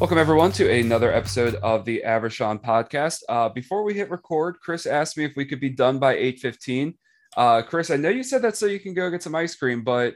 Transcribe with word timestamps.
Welcome 0.00 0.16
everyone 0.16 0.50
to 0.52 0.72
another 0.72 1.12
episode 1.12 1.56
of 1.56 1.84
the 1.84 2.02
Avershon 2.06 2.64
podcast. 2.64 3.20
Uh, 3.28 3.50
before 3.50 3.82
we 3.82 3.92
hit 3.92 4.08
record, 4.08 4.56
Chris 4.62 4.86
asked 4.86 5.18
me 5.18 5.26
if 5.26 5.32
we 5.36 5.44
could 5.44 5.60
be 5.60 5.68
done 5.68 5.98
by 5.98 6.14
eight 6.14 6.38
fifteen. 6.38 6.94
Uh, 7.36 7.60
Chris, 7.60 7.90
I 7.90 7.96
know 7.96 8.08
you 8.08 8.22
said 8.22 8.40
that 8.40 8.56
so 8.56 8.64
you 8.64 8.80
can 8.80 8.94
go 8.94 9.10
get 9.10 9.22
some 9.22 9.34
ice 9.34 9.54
cream, 9.54 9.84
but 9.84 10.14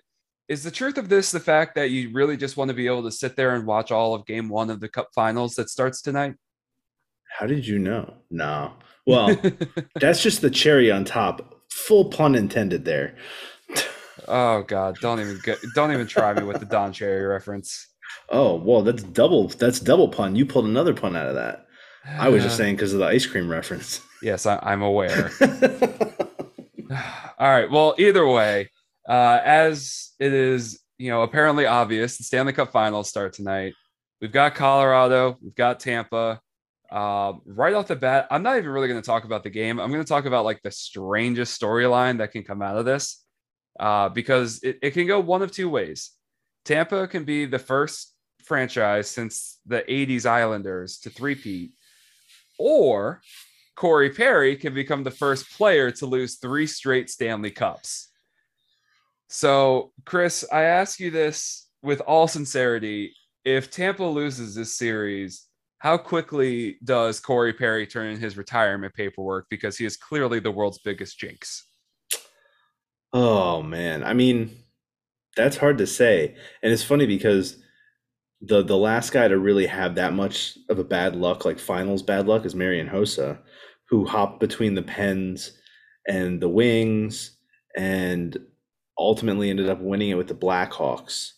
is 0.48 0.62
the 0.62 0.70
truth 0.70 0.96
of 0.96 1.10
this 1.10 1.30
the 1.30 1.38
fact 1.38 1.74
that 1.74 1.90
you 1.90 2.10
really 2.14 2.38
just 2.38 2.56
want 2.56 2.70
to 2.70 2.74
be 2.74 2.86
able 2.86 3.02
to 3.02 3.10
sit 3.12 3.36
there 3.36 3.56
and 3.56 3.66
watch 3.66 3.92
all 3.92 4.14
of 4.14 4.24
Game 4.24 4.48
One 4.48 4.70
of 4.70 4.80
the 4.80 4.88
Cup 4.88 5.10
Finals 5.14 5.54
that 5.56 5.68
starts 5.68 6.01
tonight? 6.01 6.34
How 7.38 7.45
did 7.45 7.66
you 7.66 7.78
know? 7.78 8.14
No. 8.30 8.73
Well, 9.06 9.38
that's 10.01 10.23
just 10.23 10.40
the 10.40 10.48
cherry 10.48 10.90
on 10.90 11.04
top. 11.04 11.60
Full 11.70 12.06
pun 12.06 12.34
intended 12.37 12.87
there. 12.87 13.16
oh 14.28 14.62
God! 14.62 14.96
Don't 15.02 15.20
even 15.20 15.40
get, 15.45 15.59
don't 15.74 15.92
even 15.92 16.06
try 16.06 16.32
me 16.32 16.42
with 16.42 16.60
the 16.60 16.66
Don 16.66 16.90
Cherry 16.90 17.26
reference. 17.26 17.93
Oh 18.30 18.56
well, 18.56 18.82
that's 18.82 19.02
double. 19.02 19.48
That's 19.48 19.80
double 19.80 20.09
pun. 20.09 20.36
You 20.36 20.46
pulled 20.46 20.66
another 20.66 20.95
pun 20.95 21.16
out 21.16 21.27
of 21.27 21.34
that. 21.34 21.66
I 22.06 22.28
was 22.28 22.42
just 22.42 22.56
saying 22.56 22.77
because 22.77 22.92
of 22.92 22.98
the 22.98 23.06
ice 23.06 23.24
cream 23.27 23.48
reference. 23.48 24.02
Yes, 24.23 24.46
I, 24.46 24.59
am 24.73 24.82
aware. 24.82 25.30
All 27.38 27.50
right. 27.50 27.70
Well, 27.70 27.95
either 27.98 28.26
way, 28.26 28.70
uh, 29.09 29.40
as 29.42 30.12
it 30.18 30.32
is, 30.32 30.80
you 30.98 31.10
know, 31.10 31.23
apparently 31.23 31.66
obvious, 31.66 32.18
the 32.18 32.24
Stanley 32.24 32.52
Cup 32.52 32.73
Finals 32.73 33.09
start 33.09 33.32
tonight. 33.32 33.74
We've 34.20 34.32
got 34.32 34.54
Colorado. 34.54 35.37
We've 35.42 35.54
got 35.54 35.80
Tampa. 35.80 36.40
Uh, 36.90 37.32
right 37.46 37.74
off 37.74 37.88
the 37.88 37.96
bat, 37.96 38.29
I'm 38.30 38.42
not 38.42 38.57
even 38.57 38.70
really 38.70 38.88
going 38.88 39.01
to 39.01 39.07
talk 39.07 39.24
about 39.24 39.42
the 39.42 39.51
game. 39.51 39.80
I'm 39.80 39.90
going 39.90 40.02
to 40.02 40.09
talk 40.09 40.26
about 40.26 40.45
like 40.45 40.62
the 40.62 40.70
strangest 40.70 41.60
storyline 41.60 42.18
that 42.18 42.30
can 42.32 42.45
come 42.45 42.62
out 42.62 42.76
of 42.76 42.85
this 42.85 43.24
uh, 43.80 44.09
because 44.10 44.62
it, 44.62 44.79
it 44.80 44.90
can 44.92 45.07
go 45.07 45.20
one 45.20 45.42
of 45.42 45.51
two 45.51 45.68
ways. 45.68 46.12
Tampa 46.65 47.07
can 47.07 47.24
be 47.24 47.46
the 47.46 47.59
first 47.59 48.15
franchise 48.45 49.10
since 49.10 49.59
the 49.66 49.82
80s 49.82 50.26
Islanders 50.26 50.98
to 51.01 51.10
three-peat, 51.10 51.73
or 52.59 53.20
Corey 53.76 54.10
Perry 54.10 54.57
can 54.57 54.74
become 54.74 55.02
the 55.02 55.10
first 55.10 55.51
player 55.51 55.90
to 55.90 56.07
lose 56.07 56.37
three 56.37 56.66
straight 56.66 57.10
Stanley 57.10 57.51
Cups. 57.51 58.10
So, 59.29 59.92
Chris, 60.04 60.45
I 60.52 60.62
ask 60.62 61.01
you 61.01 61.10
this 61.10 61.68
with 61.82 62.01
all 62.02 62.29
sincerity. 62.29 63.15
If 63.45 63.70
Tampa 63.70 64.04
loses 64.04 64.54
this 64.54 64.76
series, 64.76 65.47
how 65.78 65.98
quickly 65.98 66.78
does 66.84 67.20
Corey 67.20 67.53
Perry 67.53 67.87
turn 67.87 68.12
in 68.12 68.20
his 68.20 68.37
retirement 68.37 68.94
paperwork? 68.94 69.47
Because 69.50 69.76
he 69.76 69.84
is 69.84 69.97
clearly 69.97 70.38
the 70.38 70.50
world's 70.50 70.78
biggest 70.78 71.19
jinx. 71.19 71.66
Oh, 73.12 73.62
man. 73.62 74.03
I 74.03 74.15
mean, 74.15 74.56
that's 75.37 75.56
hard 75.56 75.78
to 75.78 75.87
say. 75.87 76.34
And 76.62 76.72
it's 76.72 76.84
funny 76.84 77.06
because 77.06 77.56
the 78.41 78.62
the 78.62 78.77
last 78.77 79.12
guy 79.12 79.28
to 79.28 79.38
really 79.38 79.66
have 79.66 79.94
that 79.94 80.12
much 80.12 80.59
of 80.69 80.78
a 80.78 80.84
bad 80.84 81.16
luck, 81.16 81.44
like 81.44 81.59
finals 81.59 82.03
bad 82.03 82.26
luck, 82.26 82.44
is 82.44 82.54
Marian 82.54 82.88
Hossa, 82.88 83.38
who 83.88 84.04
hopped 84.04 84.41
between 84.41 84.75
the 84.75 84.82
Pens 84.82 85.53
and 86.06 86.41
the 86.41 86.49
Wings, 86.49 87.37
and 87.76 88.37
ultimately 88.99 89.50
ended 89.50 89.69
up 89.69 89.81
winning 89.81 90.10
it 90.10 90.16
with 90.16 90.28
the 90.28 90.34
Blackhawks. 90.34 91.31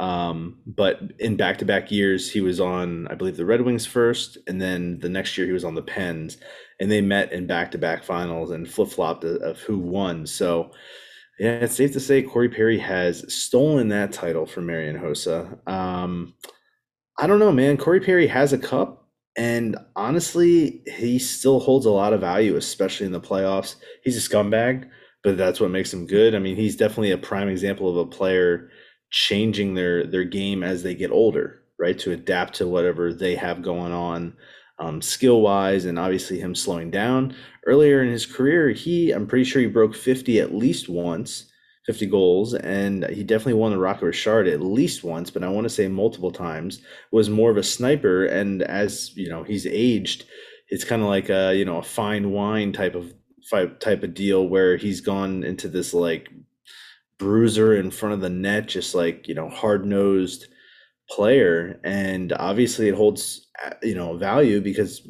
Um, 0.00 0.58
but 0.66 1.00
in 1.18 1.36
back 1.36 1.58
to 1.58 1.64
back 1.64 1.90
years, 1.90 2.30
he 2.30 2.40
was 2.40 2.60
on, 2.60 3.06
I 3.08 3.14
believe, 3.14 3.36
the 3.36 3.44
Red 3.44 3.60
Wings 3.60 3.86
first, 3.86 4.38
and 4.46 4.60
then 4.60 4.98
the 5.00 5.08
next 5.08 5.36
year 5.36 5.46
he 5.46 5.52
was 5.52 5.64
on 5.64 5.74
the 5.74 5.82
Pens, 5.82 6.38
and 6.80 6.90
they 6.90 7.00
met 7.00 7.32
in 7.32 7.46
back 7.46 7.70
to 7.72 7.78
back 7.78 8.02
finals 8.02 8.50
and 8.50 8.68
flip 8.68 8.88
flopped 8.88 9.24
of 9.24 9.58
who 9.60 9.78
won. 9.78 10.26
So 10.26 10.72
yeah, 11.38 11.52
it's 11.52 11.74
safe 11.74 11.92
to 11.92 12.00
say 12.00 12.22
Corey 12.22 12.48
Perry 12.48 12.78
has 12.78 13.32
stolen 13.32 13.88
that 13.88 14.12
title 14.12 14.46
from 14.46 14.66
Marian 14.66 14.98
Hossa. 14.98 15.66
Um, 15.68 16.34
I 17.18 17.26
don't 17.26 17.38
know, 17.38 17.52
man. 17.52 17.76
Corey 17.76 18.00
Perry 18.00 18.26
has 18.26 18.52
a 18.52 18.58
cup, 18.58 19.08
and 19.36 19.76
honestly, 19.96 20.82
he 20.86 21.18
still 21.18 21.60
holds 21.60 21.86
a 21.86 21.90
lot 21.90 22.12
of 22.12 22.20
value, 22.20 22.56
especially 22.56 23.06
in 23.06 23.12
the 23.12 23.20
playoffs. 23.20 23.76
He's 24.04 24.16
a 24.16 24.28
scumbag, 24.28 24.88
but 25.24 25.36
that's 25.36 25.60
what 25.60 25.70
makes 25.70 25.92
him 25.92 26.06
good. 26.06 26.34
I 26.34 26.38
mean, 26.38 26.56
he's 26.56 26.76
definitely 26.76 27.12
a 27.12 27.18
prime 27.18 27.48
example 27.48 27.88
of 27.88 27.96
a 27.96 28.10
player 28.10 28.70
changing 29.10 29.74
their 29.74 30.06
their 30.06 30.24
game 30.24 30.62
as 30.62 30.82
they 30.82 30.94
get 30.94 31.10
older, 31.10 31.62
right? 31.78 31.98
To 32.00 32.12
adapt 32.12 32.54
to 32.54 32.68
whatever 32.68 33.12
they 33.12 33.34
have 33.36 33.62
going 33.62 33.92
on 33.92 34.34
um, 34.82 35.00
skill 35.00 35.40
wise, 35.40 35.84
and 35.84 35.98
obviously 35.98 36.40
him 36.40 36.54
slowing 36.54 36.90
down. 36.90 37.34
Earlier 37.66 38.02
in 38.02 38.10
his 38.10 38.26
career, 38.26 38.70
he, 38.70 39.12
I'm 39.12 39.26
pretty 39.28 39.44
sure 39.44 39.62
he 39.62 39.68
broke 39.68 39.94
50 39.94 40.40
at 40.40 40.54
least 40.54 40.88
once, 40.88 41.46
50 41.86 42.06
goals, 42.06 42.54
and 42.54 43.06
he 43.06 43.22
definitely 43.22 43.54
won 43.54 43.70
the 43.70 43.78
Rocket 43.78 44.06
Richard 44.06 44.48
at 44.48 44.60
least 44.60 45.04
once, 45.04 45.30
but 45.30 45.44
I 45.44 45.48
want 45.48 45.64
to 45.66 45.70
say 45.70 45.86
multiple 45.86 46.32
times. 46.32 46.80
Was 47.12 47.30
more 47.30 47.50
of 47.50 47.56
a 47.56 47.62
sniper, 47.62 48.26
and 48.26 48.62
as 48.62 49.16
you 49.16 49.28
know, 49.28 49.44
he's 49.44 49.66
aged. 49.66 50.24
It's 50.68 50.84
kind 50.84 51.02
of 51.02 51.08
like 51.08 51.28
a 51.28 51.54
you 51.54 51.64
know 51.64 51.78
a 51.78 51.82
fine 51.82 52.32
wine 52.32 52.72
type 52.72 52.96
of 52.96 53.12
type 53.78 54.02
of 54.02 54.14
deal 54.14 54.48
where 54.48 54.76
he's 54.76 55.00
gone 55.00 55.44
into 55.44 55.68
this 55.68 55.94
like 55.94 56.28
bruiser 57.18 57.76
in 57.76 57.90
front 57.90 58.14
of 58.14 58.20
the 58.20 58.30
net, 58.30 58.66
just 58.66 58.94
like 58.94 59.28
you 59.28 59.34
know 59.34 59.48
hard 59.48 59.86
nosed 59.86 60.46
player, 61.14 61.80
and 61.84 62.32
obviously 62.32 62.88
it 62.88 62.94
holds 62.94 63.46
you 63.82 63.94
know 63.94 64.16
value 64.16 64.60
because 64.60 65.08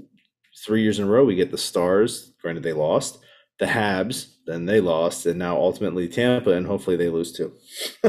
three 0.65 0.83
years 0.83 0.99
in 0.99 1.07
a 1.07 1.09
row 1.09 1.25
we 1.25 1.35
get 1.35 1.51
the 1.51 1.59
Stars. 1.59 2.35
Granted, 2.41 2.63
they 2.63 2.73
lost 2.73 3.19
the 3.59 3.67
Habs, 3.67 4.35
then 4.47 4.67
they 4.67 4.81
lost, 4.81 5.27
and 5.27 5.39
now 5.39 5.57
ultimately 5.57 6.09
Tampa, 6.09 6.51
and 6.51 6.67
hopefully 6.67 6.97
they 6.97 7.09
lose 7.09 7.33
too. 7.33 7.53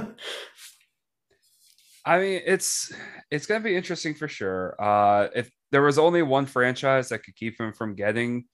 I 2.06 2.20
mean, 2.20 2.42
it's 2.46 2.92
it's 3.32 3.46
going 3.46 3.62
to 3.62 3.70
be 3.70 3.76
interesting 3.76 4.14
for 4.16 4.28
sure. 4.28 4.76
Uh, 4.82 5.30
if 5.36 5.50
there 5.72 5.82
was 5.82 5.98
only 5.98 6.22
one 6.22 6.46
franchise 6.46 7.10
that 7.10 7.24
could 7.24 7.36
keep 7.36 7.60
him 7.60 7.74
from 7.74 7.96
getting 7.96 8.46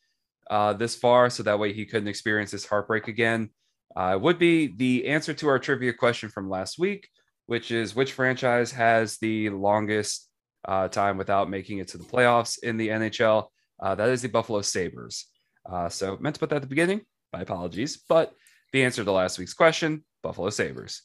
uh, 0.49 0.73
this 0.73 0.95
far, 0.95 1.29
so 1.29 1.43
that 1.43 1.59
way 1.59 1.73
he 1.73 1.85
couldn't 1.85 2.07
experience 2.07 2.51
this 2.51 2.65
heartbreak 2.65 3.07
again, 3.07 3.49
uh, 3.95 4.17
would 4.21 4.37
be 4.37 4.75
the 4.77 5.07
answer 5.07 5.33
to 5.33 5.47
our 5.47 5.59
trivia 5.59 5.93
question 5.93 6.29
from 6.29 6.49
last 6.49 6.77
week, 6.77 7.09
which 7.49 7.71
is 7.71 7.95
which 7.95 8.13
franchise 8.13 8.71
has 8.71 9.17
the 9.17 9.49
longest 9.49 10.29
uh, 10.65 10.87
time 10.87 11.17
without 11.17 11.49
making 11.49 11.79
it 11.79 11.87
to 11.87 11.97
the 11.97 12.03
playoffs 12.03 12.61
in 12.61 12.77
the 12.77 12.89
NHL. 12.89 13.47
Uh, 13.81 13.95
that 13.95 14.09
is 14.09 14.21
the 14.21 14.29
Buffalo 14.29 14.61
Sabres. 14.61 15.25
Uh, 15.67 15.89
so 15.89 16.15
meant 16.19 16.35
to 16.35 16.39
put 16.39 16.51
that 16.51 16.57
at 16.57 16.61
the 16.61 16.67
beginning. 16.67 17.01
My 17.33 17.41
apologies, 17.41 18.03
but 18.07 18.33
the 18.71 18.83
answer 18.83 19.03
to 19.03 19.11
last 19.11 19.39
week's 19.39 19.55
question: 19.55 20.05
Buffalo 20.21 20.51
Sabres. 20.51 21.01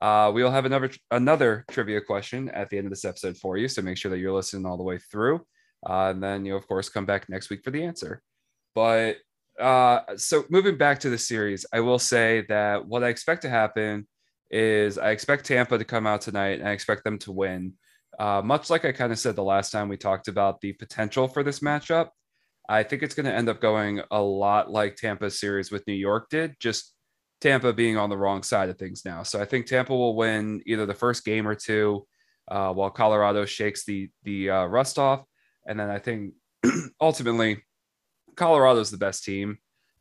Uh, 0.00 0.30
we 0.32 0.44
will 0.44 0.52
have 0.52 0.66
another 0.66 0.88
another 1.10 1.64
trivia 1.68 2.00
question 2.00 2.48
at 2.50 2.70
the 2.70 2.78
end 2.78 2.86
of 2.86 2.92
this 2.92 3.04
episode 3.04 3.36
for 3.36 3.56
you. 3.56 3.66
So 3.66 3.82
make 3.82 3.96
sure 3.96 4.12
that 4.12 4.18
you're 4.18 4.32
listening 4.32 4.66
all 4.66 4.76
the 4.76 4.84
way 4.84 4.98
through, 4.98 5.44
uh, 5.84 6.10
and 6.10 6.22
then 6.22 6.44
you 6.44 6.54
of 6.54 6.68
course 6.68 6.88
come 6.88 7.06
back 7.06 7.28
next 7.28 7.50
week 7.50 7.64
for 7.64 7.72
the 7.72 7.82
answer. 7.82 8.22
But 8.72 9.16
uh, 9.58 10.02
so 10.16 10.44
moving 10.48 10.78
back 10.78 11.00
to 11.00 11.10
the 11.10 11.18
series, 11.18 11.66
I 11.72 11.80
will 11.80 11.98
say 11.98 12.46
that 12.48 12.86
what 12.86 13.02
I 13.02 13.08
expect 13.08 13.42
to 13.42 13.50
happen 13.50 14.06
is 14.50 14.98
I 14.98 15.10
expect 15.10 15.46
Tampa 15.46 15.78
to 15.78 15.84
come 15.84 16.06
out 16.06 16.22
tonight, 16.22 16.60
and 16.60 16.68
I 16.68 16.72
expect 16.72 17.04
them 17.04 17.18
to 17.20 17.32
win. 17.32 17.74
Uh, 18.18 18.42
much 18.44 18.70
like 18.70 18.84
I 18.84 18.92
kind 18.92 19.12
of 19.12 19.18
said 19.18 19.36
the 19.36 19.44
last 19.44 19.70
time 19.70 19.88
we 19.88 19.96
talked 19.96 20.28
about 20.28 20.60
the 20.60 20.72
potential 20.72 21.28
for 21.28 21.42
this 21.42 21.60
matchup, 21.60 22.08
I 22.68 22.82
think 22.82 23.02
it's 23.02 23.14
going 23.14 23.26
to 23.26 23.34
end 23.34 23.48
up 23.48 23.60
going 23.60 24.02
a 24.10 24.20
lot 24.20 24.70
like 24.70 24.96
Tampa's 24.96 25.38
series 25.38 25.70
with 25.70 25.86
New 25.86 25.94
York 25.94 26.28
did, 26.28 26.56
just 26.60 26.94
Tampa 27.40 27.72
being 27.72 27.96
on 27.96 28.10
the 28.10 28.16
wrong 28.16 28.42
side 28.42 28.68
of 28.68 28.78
things 28.78 29.04
now. 29.04 29.22
So 29.22 29.40
I 29.40 29.44
think 29.44 29.66
Tampa 29.66 29.94
will 29.94 30.16
win 30.16 30.62
either 30.66 30.84
the 30.84 30.94
first 30.94 31.24
game 31.24 31.46
or 31.46 31.54
two, 31.54 32.06
uh, 32.50 32.72
while 32.72 32.90
Colorado 32.90 33.44
shakes 33.44 33.84
the 33.84 34.10
the 34.24 34.50
uh, 34.50 34.64
rust 34.66 34.98
off, 34.98 35.24
and 35.66 35.78
then 35.78 35.90
I 35.90 35.98
think 35.98 36.34
ultimately 37.00 37.62
Colorado's 38.36 38.90
the 38.90 38.98
best 38.98 39.24
team. 39.24 39.58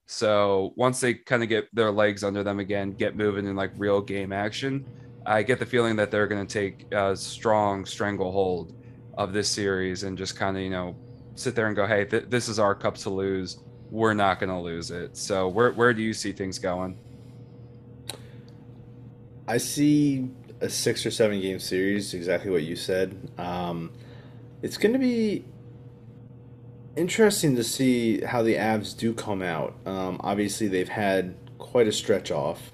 So 0.07 0.73
once 0.75 1.01
they 1.01 1.13
kind 1.13 1.43
of 1.43 1.49
get 1.49 1.73
their 1.75 1.91
legs 1.91 2.23
under 2.23 2.41
them 2.41 2.59
again, 2.59 2.91
get 2.91 3.15
moving 3.15 3.45
in 3.45 3.55
like 3.55 3.71
real 3.77 4.01
game 4.01 4.31
action, 4.31 4.85
I 5.25 5.43
get 5.43 5.59
the 5.59 5.65
feeling 5.65 5.97
that 5.97 6.11
they're 6.11 6.27
going 6.27 6.47
to 6.47 6.51
take 6.51 6.91
a 6.93 7.15
strong 7.15 7.85
stranglehold 7.85 8.73
of 9.17 9.33
this 9.33 9.49
series 9.49 10.03
and 10.03 10.17
just 10.17 10.37
kind 10.37 10.55
of, 10.55 10.63
you 10.63 10.69
know, 10.69 10.95
sit 11.35 11.55
there 11.55 11.67
and 11.67 11.75
go, 11.75 11.85
hey, 11.85 12.05
th- 12.05 12.25
this 12.29 12.47
is 12.47 12.57
our 12.57 12.73
cup 12.73 12.95
to 12.99 13.09
lose. 13.09 13.59
We're 13.91 14.13
not 14.13 14.39
going 14.39 14.49
to 14.49 14.59
lose 14.59 14.91
it. 14.91 15.17
So 15.17 15.49
where, 15.49 15.73
where 15.73 15.93
do 15.93 16.01
you 16.01 16.13
see 16.13 16.31
things 16.31 16.57
going? 16.57 16.97
I 19.45 19.57
see 19.57 20.29
a 20.61 20.69
six 20.69 21.05
or 21.05 21.11
seven 21.11 21.41
game 21.41 21.59
series, 21.59 22.13
exactly 22.13 22.49
what 22.49 22.63
you 22.63 22.77
said. 22.77 23.29
Um, 23.37 23.91
it's 24.61 24.77
going 24.77 24.93
to 24.93 24.99
be 24.99 25.43
interesting 26.97 27.55
to 27.55 27.63
see 27.63 28.21
how 28.21 28.41
the 28.41 28.55
Avs 28.55 28.97
do 28.97 29.13
come 29.13 29.41
out. 29.41 29.75
Um, 29.85 30.19
obviously, 30.23 30.67
they've 30.67 30.89
had 30.89 31.35
quite 31.57 31.87
a 31.87 31.91
stretch 31.91 32.31
off. 32.31 32.71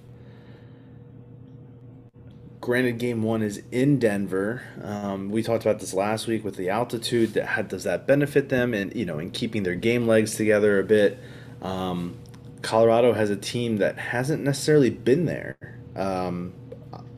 Granted 2.61 2.97
game 2.97 3.23
one 3.23 3.41
is 3.41 3.61
in 3.71 3.99
denver. 3.99 4.63
Um, 4.81 5.29
we 5.29 5.43
talked 5.43 5.65
about 5.65 5.81
this 5.81 5.93
last 5.93 6.27
week 6.27 6.45
with 6.45 6.55
the 6.55 6.69
altitude 6.69 7.33
that 7.33 7.67
does 7.67 7.83
that 7.83 8.07
benefit 8.07 8.47
them 8.47 8.73
and 8.73 8.95
you 8.95 9.05
know 9.05 9.19
in 9.19 9.31
keeping 9.31 9.63
their 9.63 9.75
game 9.75 10.07
legs 10.07 10.35
together 10.35 10.79
a 10.79 10.83
bit? 10.83 11.19
Um, 11.61 12.17
colorado 12.61 13.11
has 13.11 13.29
a 13.29 13.35
team 13.35 13.77
that 13.77 13.97
hasn't 13.97 14.43
necessarily 14.43 14.89
been 14.89 15.25
there. 15.25 15.57
Um, 15.95 16.53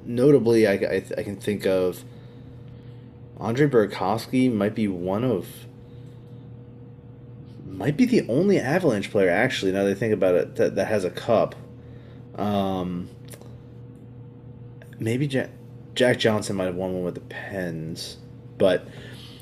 notably 0.04 0.68
I, 0.68 0.74
I, 0.74 1.04
I, 1.18 1.24
can 1.24 1.38
think 1.38 1.66
of 1.66 2.04
Andre 3.38 3.68
Burakovsky 3.68 4.52
might 4.52 4.76
be 4.76 4.88
one 4.88 5.24
of 5.24 5.48
might 7.76 7.98
be 7.98 8.06
the 8.06 8.28
only 8.30 8.60
Avalanche 8.60 9.12
player 9.12 9.30
actually. 9.30 9.72
Now 9.72 9.88
I 9.88 9.94
think 9.94 10.14
about 10.14 10.36
it, 10.36 10.56
that, 10.56 10.76
that 10.76 10.88
has 10.88 11.04
a 11.04 11.10
cup. 11.10 11.56
Um, 12.36 13.10
maybe 15.00 15.28
Jack, 15.28 15.50
Jack 15.94 16.20
Johnson 16.20 16.56
might 16.56 16.66
have 16.66 16.76
won 16.76 16.94
one 16.94 17.04
with 17.04 17.16
the 17.16 17.22
Pens, 17.22 18.18
but 18.58 18.88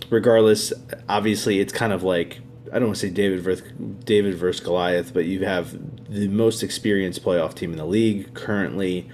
regardless, 0.09 0.73
obviously 1.09 1.59
it's 1.59 1.73
kind 1.73 1.93
of 1.93 2.03
like 2.03 2.39
I 2.71 2.79
don't 2.79 2.87
want 2.87 2.95
to 2.99 3.07
say 3.07 3.13
David 3.13 3.41
versus 3.41 3.71
David 4.03 4.35
versus 4.35 4.63
Goliath, 4.63 5.13
but 5.13 5.25
you 5.25 5.45
have 5.45 5.77
the 6.11 6.27
most 6.27 6.63
experienced 6.63 7.23
playoff 7.23 7.53
team 7.53 7.71
in 7.71 7.77
the 7.77 7.85
league 7.85 8.33
currently 8.33 9.09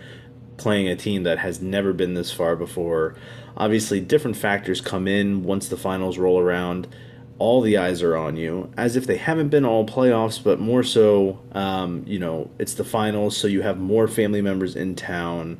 playing 0.55 0.87
a 0.87 0.95
team 0.95 1.23
that 1.23 1.39
has 1.39 1.61
never 1.61 1.91
been 1.91 2.13
this 2.13 2.31
far 2.31 2.55
before. 2.55 3.15
Obviously, 3.57 3.99
different 3.99 4.37
factors 4.37 4.79
come 4.79 5.07
in 5.07 5.43
once 5.43 5.67
the 5.67 5.75
finals 5.75 6.17
roll 6.17 6.39
around. 6.39 6.87
All 7.39 7.61
the 7.61 7.77
eyes 7.77 8.03
are 8.03 8.15
on 8.15 8.35
you, 8.35 8.71
as 8.77 8.95
if 8.95 9.07
they 9.07 9.17
haven't 9.17 9.49
been 9.49 9.65
all 9.65 9.85
playoffs, 9.85 10.43
but 10.43 10.59
more 10.59 10.83
so, 10.83 11.39
um, 11.53 12.03
you 12.05 12.19
know, 12.19 12.51
it's 12.59 12.73
the 12.73 12.83
finals, 12.83 13.37
so 13.37 13.47
you 13.47 13.61
have 13.61 13.79
more 13.79 14.07
family 14.07 14.41
members 14.41 14.75
in 14.75 14.95
town. 14.95 15.59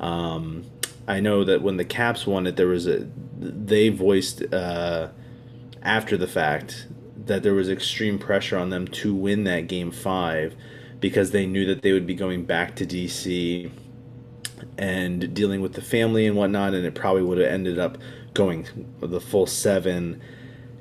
Um, 0.00 0.64
I 1.08 1.20
know 1.20 1.44
that 1.44 1.62
when 1.62 1.76
the 1.76 1.84
Caps 1.84 2.26
won 2.26 2.46
it, 2.46 2.56
there 2.56 2.68
was 2.68 2.86
a 2.86 3.06
they 3.38 3.90
voiced 3.90 4.42
uh, 4.54 5.08
after 5.82 6.16
the 6.16 6.26
fact 6.26 6.86
that 7.26 7.42
there 7.42 7.54
was 7.54 7.68
extreme 7.68 8.18
pressure 8.18 8.56
on 8.56 8.70
them 8.70 8.86
to 8.88 9.14
win 9.14 9.44
that 9.44 9.66
game 9.66 9.90
five 9.90 10.54
because 11.00 11.32
they 11.32 11.46
knew 11.46 11.66
that 11.66 11.82
they 11.82 11.92
would 11.92 12.06
be 12.06 12.14
going 12.14 12.44
back 12.44 12.74
to 12.76 12.86
DC 12.86 13.70
and 14.78 15.34
dealing 15.34 15.60
with 15.60 15.74
the 15.74 15.82
family 15.82 16.26
and 16.26 16.36
whatnot, 16.36 16.74
and 16.74 16.86
it 16.86 16.94
probably 16.94 17.22
would 17.22 17.38
have 17.38 17.48
ended 17.48 17.78
up 17.78 17.98
going 18.34 18.66
the 19.00 19.20
full 19.20 19.46
seven. 19.46 20.20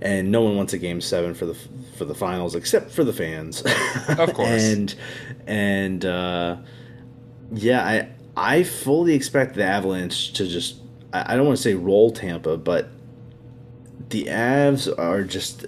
And 0.01 0.31
no 0.31 0.41
one 0.41 0.57
wants 0.57 0.73
a 0.73 0.77
game 0.77 1.01
seven 1.01 1.33
for 1.33 1.45
the 1.45 1.55
for 1.97 2.05
the 2.05 2.13
finals 2.13 2.53
except 2.53 2.91
for 2.91 3.03
the 3.03 3.13
fans, 3.13 3.63
of 4.09 4.33
course. 4.33 4.49
and 4.49 4.95
and 5.47 6.05
uh, 6.05 6.57
yeah, 7.53 7.85
I 7.85 8.09
I 8.35 8.63
fully 8.63 9.13
expect 9.13 9.55
the 9.55 9.63
Avalanche 9.63 10.33
to 10.33 10.47
just 10.47 10.81
I 11.13 11.37
don't 11.37 11.45
want 11.45 11.57
to 11.57 11.63
say 11.63 11.73
roll 11.75 12.11
Tampa, 12.11 12.57
but 12.57 12.89
the 14.09 14.25
Avs 14.25 14.93
are 14.99 15.23
just 15.23 15.65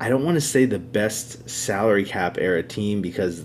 I 0.00 0.08
don't 0.08 0.24
want 0.24 0.36
to 0.36 0.40
say 0.40 0.64
the 0.64 0.78
best 0.78 1.48
salary 1.48 2.04
cap 2.04 2.38
era 2.38 2.62
team 2.62 3.02
because 3.02 3.44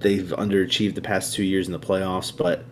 they've 0.00 0.28
underachieved 0.38 0.94
the 0.94 1.02
past 1.02 1.34
two 1.34 1.42
years 1.42 1.66
in 1.66 1.72
the 1.72 1.80
playoffs, 1.80 2.34
but 2.34 2.64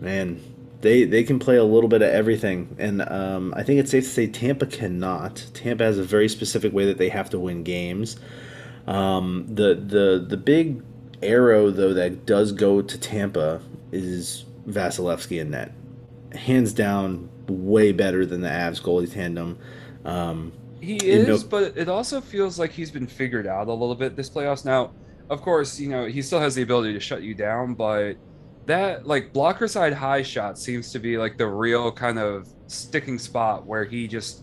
man, 0.00 0.40
they 0.84 1.04
they 1.04 1.24
can 1.24 1.38
play 1.38 1.56
a 1.56 1.64
little 1.64 1.88
bit 1.88 2.02
of 2.02 2.10
everything, 2.10 2.76
and 2.78 3.00
um, 3.10 3.54
I 3.56 3.62
think 3.62 3.80
it's 3.80 3.90
safe 3.90 4.04
to 4.04 4.10
say 4.10 4.26
Tampa 4.26 4.66
cannot. 4.66 5.46
Tampa 5.54 5.82
has 5.82 5.98
a 5.98 6.04
very 6.04 6.28
specific 6.28 6.72
way 6.74 6.84
that 6.84 6.98
they 6.98 7.08
have 7.08 7.30
to 7.30 7.40
win 7.40 7.64
games. 7.64 8.16
Um, 8.86 9.46
the 9.48 9.74
the 9.74 10.24
the 10.28 10.36
big 10.36 10.82
arrow 11.22 11.70
though 11.70 11.94
that 11.94 12.26
does 12.26 12.52
go 12.52 12.82
to 12.82 12.98
Tampa 12.98 13.62
is 13.92 14.44
Vasilevskiy 14.68 15.40
in 15.40 15.52
net, 15.52 15.72
hands 16.32 16.74
down, 16.74 17.30
way 17.48 17.92
better 17.92 18.26
than 18.26 18.42
the 18.42 18.48
Avs 18.50 18.82
goalie 18.82 19.10
tandem. 19.10 19.58
Um, 20.04 20.52
he 20.82 20.96
is, 20.96 21.26
no- 21.26 21.48
but 21.48 21.78
it 21.78 21.88
also 21.88 22.20
feels 22.20 22.58
like 22.58 22.72
he's 22.72 22.90
been 22.90 23.06
figured 23.06 23.46
out 23.46 23.68
a 23.68 23.72
little 23.72 23.94
bit 23.94 24.16
this 24.16 24.28
playoffs. 24.28 24.66
Now, 24.66 24.92
of 25.30 25.40
course, 25.40 25.80
you 25.80 25.88
know 25.88 26.04
he 26.04 26.20
still 26.20 26.40
has 26.40 26.54
the 26.54 26.62
ability 26.62 26.92
to 26.92 27.00
shut 27.00 27.22
you 27.22 27.34
down, 27.34 27.72
but 27.72 28.16
that 28.66 29.06
like 29.06 29.32
blocker 29.32 29.68
side 29.68 29.92
high 29.92 30.22
shot 30.22 30.58
seems 30.58 30.92
to 30.92 30.98
be 30.98 31.18
like 31.18 31.36
the 31.36 31.46
real 31.46 31.92
kind 31.92 32.18
of 32.18 32.48
sticking 32.66 33.18
spot 33.18 33.66
where 33.66 33.84
he 33.84 34.08
just 34.08 34.42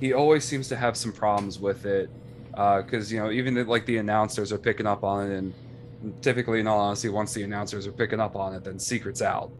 he 0.00 0.12
always 0.12 0.44
seems 0.44 0.68
to 0.68 0.76
have 0.76 0.96
some 0.96 1.12
problems 1.12 1.58
with 1.58 1.86
it 1.86 2.10
because 2.50 3.12
uh, 3.12 3.14
you 3.14 3.20
know 3.20 3.30
even 3.30 3.54
the, 3.54 3.64
like 3.64 3.86
the 3.86 3.98
announcers 3.98 4.52
are 4.52 4.58
picking 4.58 4.86
up 4.86 5.04
on 5.04 5.30
it 5.30 5.36
and 5.36 5.54
typically 6.22 6.60
in 6.60 6.66
all 6.66 6.80
honesty 6.80 7.08
once 7.08 7.32
the 7.32 7.42
announcers 7.42 7.86
are 7.86 7.92
picking 7.92 8.20
up 8.20 8.34
on 8.34 8.54
it 8.54 8.64
then 8.64 8.78
secrets 8.78 9.22
out 9.22 9.50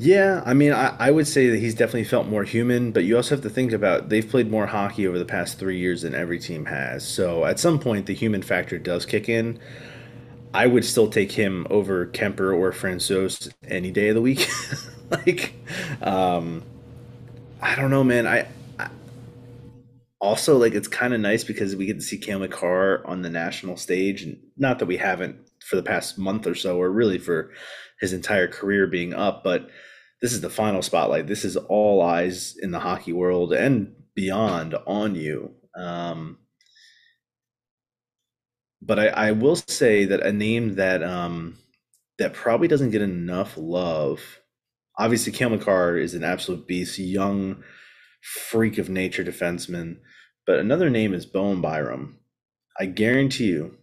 yeah, 0.00 0.44
I 0.46 0.54
mean, 0.54 0.72
I, 0.72 0.94
I 0.96 1.10
would 1.10 1.26
say 1.26 1.48
that 1.50 1.58
he's 1.58 1.74
definitely 1.74 2.04
felt 2.04 2.28
more 2.28 2.44
human, 2.44 2.92
but 2.92 3.02
you 3.02 3.16
also 3.16 3.34
have 3.34 3.42
to 3.42 3.50
think 3.50 3.72
about 3.72 4.08
they've 4.08 4.28
played 4.28 4.48
more 4.48 4.66
hockey 4.66 5.08
over 5.08 5.18
the 5.18 5.24
past 5.24 5.58
three 5.58 5.78
years 5.78 6.02
than 6.02 6.14
every 6.14 6.38
team 6.38 6.66
has. 6.66 7.06
So 7.06 7.44
at 7.44 7.58
some 7.58 7.80
point, 7.80 8.06
the 8.06 8.14
human 8.14 8.42
factor 8.42 8.78
does 8.78 9.04
kick 9.04 9.28
in. 9.28 9.58
I 10.54 10.66
would 10.66 10.84
still 10.84 11.08
take 11.08 11.32
him 11.32 11.66
over 11.70 12.06
Kuemper 12.06 12.56
or 12.56 12.72
Francouz 12.72 13.52
any 13.66 13.90
day 13.90 14.08
of 14.08 14.14
the 14.14 14.20
week. 14.20 14.48
like, 15.10 15.54
um, 16.02 16.62
I 17.60 17.74
don't 17.74 17.90
know, 17.90 18.04
man. 18.04 18.26
I, 18.26 18.48
I 18.78 18.88
also 20.20 20.56
like 20.56 20.74
it's 20.74 20.88
kind 20.88 21.12
of 21.12 21.20
nice 21.20 21.44
because 21.44 21.76
we 21.76 21.86
get 21.86 21.94
to 21.94 22.02
see 22.02 22.18
Cale 22.18 22.38
Makar 22.38 23.06
on 23.06 23.22
the 23.22 23.30
national 23.30 23.76
stage, 23.76 24.22
and 24.22 24.38
not 24.56 24.78
that 24.78 24.86
we 24.86 24.96
haven't 24.96 25.36
for 25.60 25.76
the 25.76 25.82
past 25.82 26.18
month 26.18 26.46
or 26.46 26.54
so, 26.54 26.80
or 26.80 26.90
really 26.90 27.18
for 27.18 27.50
his 28.00 28.12
entire 28.12 28.48
career 28.48 28.86
being 28.86 29.12
up, 29.12 29.42
but 29.44 29.68
this 30.20 30.32
is 30.32 30.40
the 30.40 30.50
final 30.50 30.82
spotlight. 30.82 31.26
This 31.26 31.44
is 31.44 31.56
all 31.56 32.02
eyes 32.02 32.56
in 32.60 32.70
the 32.70 32.80
hockey 32.80 33.12
world 33.12 33.52
and 33.52 33.94
beyond 34.14 34.74
on 34.86 35.14
you. 35.14 35.52
Um, 35.76 36.38
but 38.88 38.98
I, 38.98 39.06
I, 39.08 39.32
will 39.32 39.54
say 39.54 40.06
that 40.06 40.22
a 40.22 40.32
name 40.32 40.76
that 40.76 41.02
um, 41.02 41.58
that 42.18 42.32
probably 42.32 42.66
doesn't 42.66 42.90
get 42.90 43.02
enough 43.02 43.54
love. 43.56 44.40
Obviously, 44.98 45.30
Cale 45.30 45.50
Makar 45.50 45.98
is 45.98 46.14
an 46.14 46.24
absolute 46.24 46.66
beast, 46.66 46.98
young 46.98 47.62
freak 48.22 48.78
of 48.78 48.88
nature 48.88 49.22
defenseman. 49.22 49.98
But 50.46 50.58
another 50.58 50.88
name 50.88 51.12
is 51.12 51.26
Bowen 51.26 51.60
Byram. 51.60 52.18
I 52.80 52.86
guarantee 52.86 53.48
you 53.48 53.76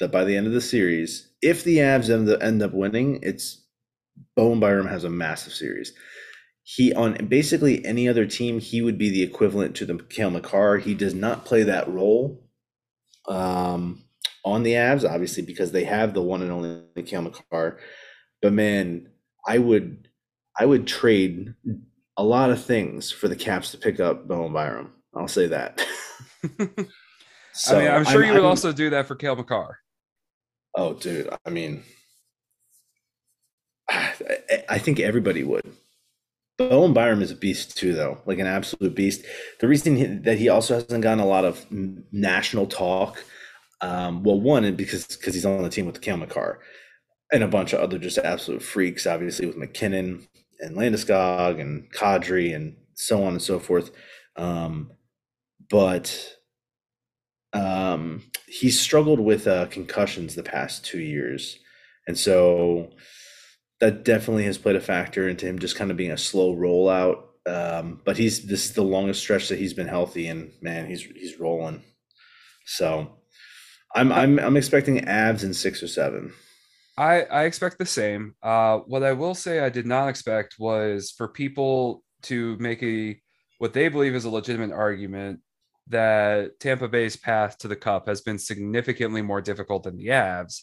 that 0.00 0.10
by 0.10 0.24
the 0.24 0.36
end 0.36 0.48
of 0.48 0.52
the 0.52 0.60
series, 0.60 1.28
if 1.40 1.62
the 1.62 1.78
Avs 1.78 2.10
end, 2.10 2.28
end 2.42 2.60
up 2.60 2.74
winning, 2.74 3.20
it's 3.22 3.64
Bowen 4.36 4.58
Byram 4.58 4.88
has 4.88 5.04
a 5.04 5.10
massive 5.10 5.52
series. 5.52 5.92
He 6.64 6.92
on 6.92 7.14
basically 7.28 7.86
any 7.86 8.08
other 8.08 8.26
team, 8.26 8.58
he 8.58 8.82
would 8.82 8.98
be 8.98 9.08
the 9.08 9.22
equivalent 9.22 9.76
to 9.76 9.86
the 9.86 9.96
Cale 9.96 10.30
Makar. 10.30 10.78
He 10.78 10.94
does 10.94 11.14
not 11.14 11.44
play 11.44 11.62
that 11.62 11.88
role 11.88 12.42
um, 13.28 14.02
on 14.48 14.62
the 14.62 14.72
Avs, 14.72 15.08
obviously, 15.08 15.42
because 15.42 15.72
they 15.72 15.84
have 15.84 16.14
the 16.14 16.22
one 16.22 16.42
and 16.42 16.50
only 16.50 16.82
Cale 17.04 17.22
Makar. 17.22 17.78
But 18.42 18.52
man, 18.52 19.08
I 19.46 19.58
would 19.58 20.08
I 20.58 20.66
would 20.66 20.86
trade 20.86 21.54
a 22.16 22.24
lot 22.24 22.50
of 22.50 22.62
things 22.62 23.10
for 23.10 23.28
the 23.28 23.36
Caps 23.36 23.70
to 23.70 23.78
pick 23.78 24.00
up 24.00 24.26
Bowen 24.26 24.52
Byram. 24.52 24.92
I'll 25.14 25.28
say 25.28 25.46
that. 25.48 25.84
so, 27.52 27.76
I 27.76 27.80
mean, 27.80 27.90
I'm 27.90 28.04
sure 28.04 28.22
I'm, 28.22 28.28
you 28.28 28.34
would 28.34 28.40
I'm, 28.40 28.46
also 28.46 28.72
do 28.72 28.90
that 28.90 29.06
for 29.06 29.14
Cale 29.14 29.36
Makar. 29.36 29.78
Oh, 30.74 30.94
dude. 30.94 31.28
I 31.44 31.50
mean, 31.50 31.82
I 33.88 34.78
think 34.78 35.00
everybody 35.00 35.44
would. 35.44 35.62
Bowen 36.58 36.92
Byram 36.92 37.22
is 37.22 37.30
a 37.30 37.36
beast 37.36 37.78
too, 37.78 37.94
though, 37.94 38.20
like 38.26 38.38
an 38.38 38.46
absolute 38.46 38.94
beast. 38.94 39.24
The 39.60 39.68
reason 39.68 40.22
that 40.22 40.38
he 40.38 40.48
also 40.48 40.74
hasn't 40.74 41.02
gotten 41.02 41.20
a 41.20 41.26
lot 41.26 41.44
of 41.44 41.64
national 42.12 42.66
talk, 42.66 43.24
um, 43.80 44.22
well, 44.24 44.40
one 44.40 44.74
because 44.74 45.06
because 45.06 45.34
he's 45.34 45.46
on 45.46 45.62
the 45.62 45.68
team 45.68 45.86
with 45.86 46.00
Cale 46.00 46.16
Makar, 46.16 46.60
and 47.32 47.42
a 47.42 47.48
bunch 47.48 47.72
of 47.72 47.80
other 47.80 47.98
just 47.98 48.18
absolute 48.18 48.62
freaks, 48.62 49.06
obviously 49.06 49.46
with 49.46 49.56
MacKinnon 49.56 50.26
and 50.60 50.76
Landeskog 50.76 51.60
and 51.60 51.92
Kadri 51.92 52.54
and 52.54 52.76
so 52.94 53.22
on 53.22 53.34
and 53.34 53.42
so 53.42 53.58
forth. 53.58 53.90
Um, 54.36 54.92
but 55.70 56.36
um, 57.52 58.22
he's 58.46 58.80
struggled 58.80 59.20
with 59.20 59.46
uh, 59.46 59.66
concussions 59.66 60.34
the 60.34 60.42
past 60.42 60.84
two 60.84 61.00
years, 61.00 61.58
and 62.06 62.18
so 62.18 62.90
that 63.80 64.04
definitely 64.04 64.44
has 64.44 64.58
played 64.58 64.76
a 64.76 64.80
factor 64.80 65.28
into 65.28 65.46
him 65.46 65.58
just 65.58 65.76
kind 65.76 65.90
of 65.90 65.96
being 65.96 66.10
a 66.10 66.18
slow 66.18 66.54
rollout. 66.54 67.22
Um, 67.46 68.00
but 68.04 68.16
he's 68.16 68.46
this 68.46 68.66
is 68.66 68.72
the 68.72 68.82
longest 68.82 69.20
stretch 69.20 69.48
that 69.48 69.58
he's 69.58 69.72
been 69.74 69.88
healthy, 69.88 70.26
and 70.26 70.50
man, 70.60 70.86
he's 70.86 71.02
he's 71.02 71.38
rolling. 71.38 71.82
So 72.66 73.17
I'm 73.94 74.12
I'm 74.12 74.38
I'm 74.38 74.56
expecting 74.56 75.04
Avs 75.04 75.44
in 75.44 75.54
six 75.54 75.82
or 75.82 75.88
seven. 75.88 76.32
I 76.96 77.22
I 77.22 77.44
expect 77.44 77.78
the 77.78 77.86
same. 77.86 78.34
Uh, 78.42 78.78
what 78.78 79.02
I 79.02 79.12
will 79.12 79.34
say 79.34 79.60
I 79.60 79.68
did 79.68 79.86
not 79.86 80.08
expect 80.08 80.56
was 80.58 81.10
for 81.10 81.28
people 81.28 82.02
to 82.22 82.56
make 82.58 82.82
a 82.82 83.20
what 83.58 83.72
they 83.72 83.88
believe 83.88 84.14
is 84.14 84.24
a 84.24 84.30
legitimate 84.30 84.72
argument 84.72 85.40
that 85.88 86.60
Tampa 86.60 86.86
Bay's 86.88 87.16
path 87.16 87.58
to 87.58 87.68
the 87.68 87.76
Cup 87.76 88.08
has 88.08 88.20
been 88.20 88.38
significantly 88.38 89.22
more 89.22 89.40
difficult 89.40 89.84
than 89.84 89.96
the 89.96 90.08
Avs 90.08 90.60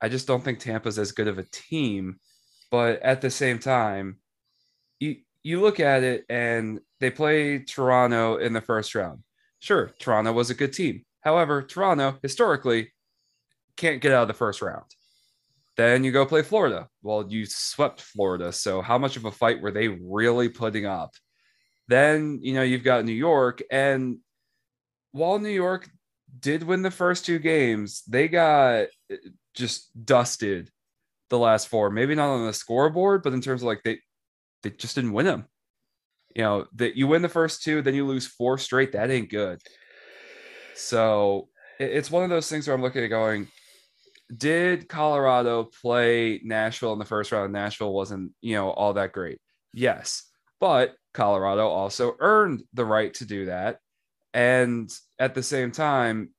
I 0.00 0.08
just 0.08 0.26
don't 0.26 0.42
think 0.42 0.58
Tampa's 0.58 0.98
as 0.98 1.12
good 1.12 1.28
of 1.28 1.38
a 1.38 1.46
team. 1.50 2.18
But 2.70 3.02
at 3.02 3.20
the 3.20 3.30
same 3.30 3.58
time, 3.58 4.18
you 5.00 5.16
you 5.42 5.60
look 5.60 5.80
at 5.80 6.02
it 6.02 6.24
and 6.28 6.80
they 7.00 7.10
play 7.10 7.60
Toronto 7.60 8.36
in 8.36 8.52
the 8.52 8.60
first 8.60 8.94
round. 8.94 9.22
Sure, 9.60 9.90
Toronto 9.98 10.32
was 10.32 10.50
a 10.50 10.54
good 10.54 10.72
team. 10.72 11.04
However, 11.28 11.60
Toronto 11.60 12.18
historically 12.22 12.90
can't 13.76 14.00
get 14.00 14.12
out 14.12 14.22
of 14.22 14.28
the 14.28 14.34
first 14.34 14.62
round. 14.62 14.86
Then 15.76 16.02
you 16.02 16.10
go 16.10 16.24
play 16.24 16.40
Florida. 16.40 16.88
Well, 17.02 17.26
you 17.28 17.44
swept 17.44 18.00
Florida. 18.00 18.50
So 18.50 18.80
how 18.80 18.96
much 18.96 19.18
of 19.18 19.26
a 19.26 19.30
fight 19.30 19.60
were 19.60 19.70
they 19.70 19.88
really 19.88 20.48
putting 20.48 20.86
up? 20.86 21.10
Then, 21.86 22.38
you 22.40 22.54
know, 22.54 22.62
you've 22.62 22.82
got 22.82 23.04
New 23.04 23.12
York. 23.12 23.60
And 23.70 24.20
while 25.12 25.38
New 25.38 25.50
York 25.50 25.90
did 26.40 26.62
win 26.62 26.80
the 26.80 26.90
first 26.90 27.26
two 27.26 27.38
games, 27.38 28.02
they 28.08 28.26
got 28.28 28.86
just 29.52 29.90
dusted 30.06 30.70
the 31.28 31.38
last 31.38 31.68
four. 31.68 31.90
Maybe 31.90 32.14
not 32.14 32.30
on 32.30 32.46
the 32.46 32.54
scoreboard, 32.54 33.22
but 33.22 33.34
in 33.34 33.42
terms 33.42 33.60
of 33.60 33.66
like 33.66 33.82
they 33.82 33.98
they 34.62 34.70
just 34.70 34.94
didn't 34.94 35.12
win 35.12 35.26
them. 35.26 35.44
You 36.34 36.42
know, 36.42 36.66
that 36.76 36.96
you 36.96 37.06
win 37.06 37.20
the 37.20 37.28
first 37.28 37.62
two, 37.62 37.82
then 37.82 37.94
you 37.94 38.06
lose 38.06 38.26
four 38.26 38.56
straight. 38.56 38.92
That 38.92 39.10
ain't 39.10 39.28
good. 39.28 39.60
So 40.78 41.48
it's 41.80 42.10
one 42.10 42.22
of 42.22 42.30
those 42.30 42.48
things 42.48 42.66
where 42.66 42.74
I'm 42.74 42.82
looking 42.82 43.02
at 43.02 43.08
going, 43.08 43.48
did 44.34 44.88
Colorado 44.88 45.64
play 45.64 46.40
Nashville 46.44 46.92
in 46.92 46.98
the 46.98 47.04
first 47.04 47.32
round? 47.32 47.52
Nashville 47.52 47.92
wasn't, 47.92 48.32
you 48.40 48.54
know, 48.54 48.70
all 48.70 48.92
that 48.92 49.12
great. 49.12 49.40
Yes. 49.74 50.24
But 50.60 50.94
Colorado 51.14 51.66
also 51.66 52.14
earned 52.20 52.62
the 52.74 52.84
right 52.84 53.12
to 53.14 53.24
do 53.24 53.46
that. 53.46 53.80
And 54.32 54.90
at 55.18 55.34
the 55.34 55.42
same 55.42 55.72
time, 55.72 56.30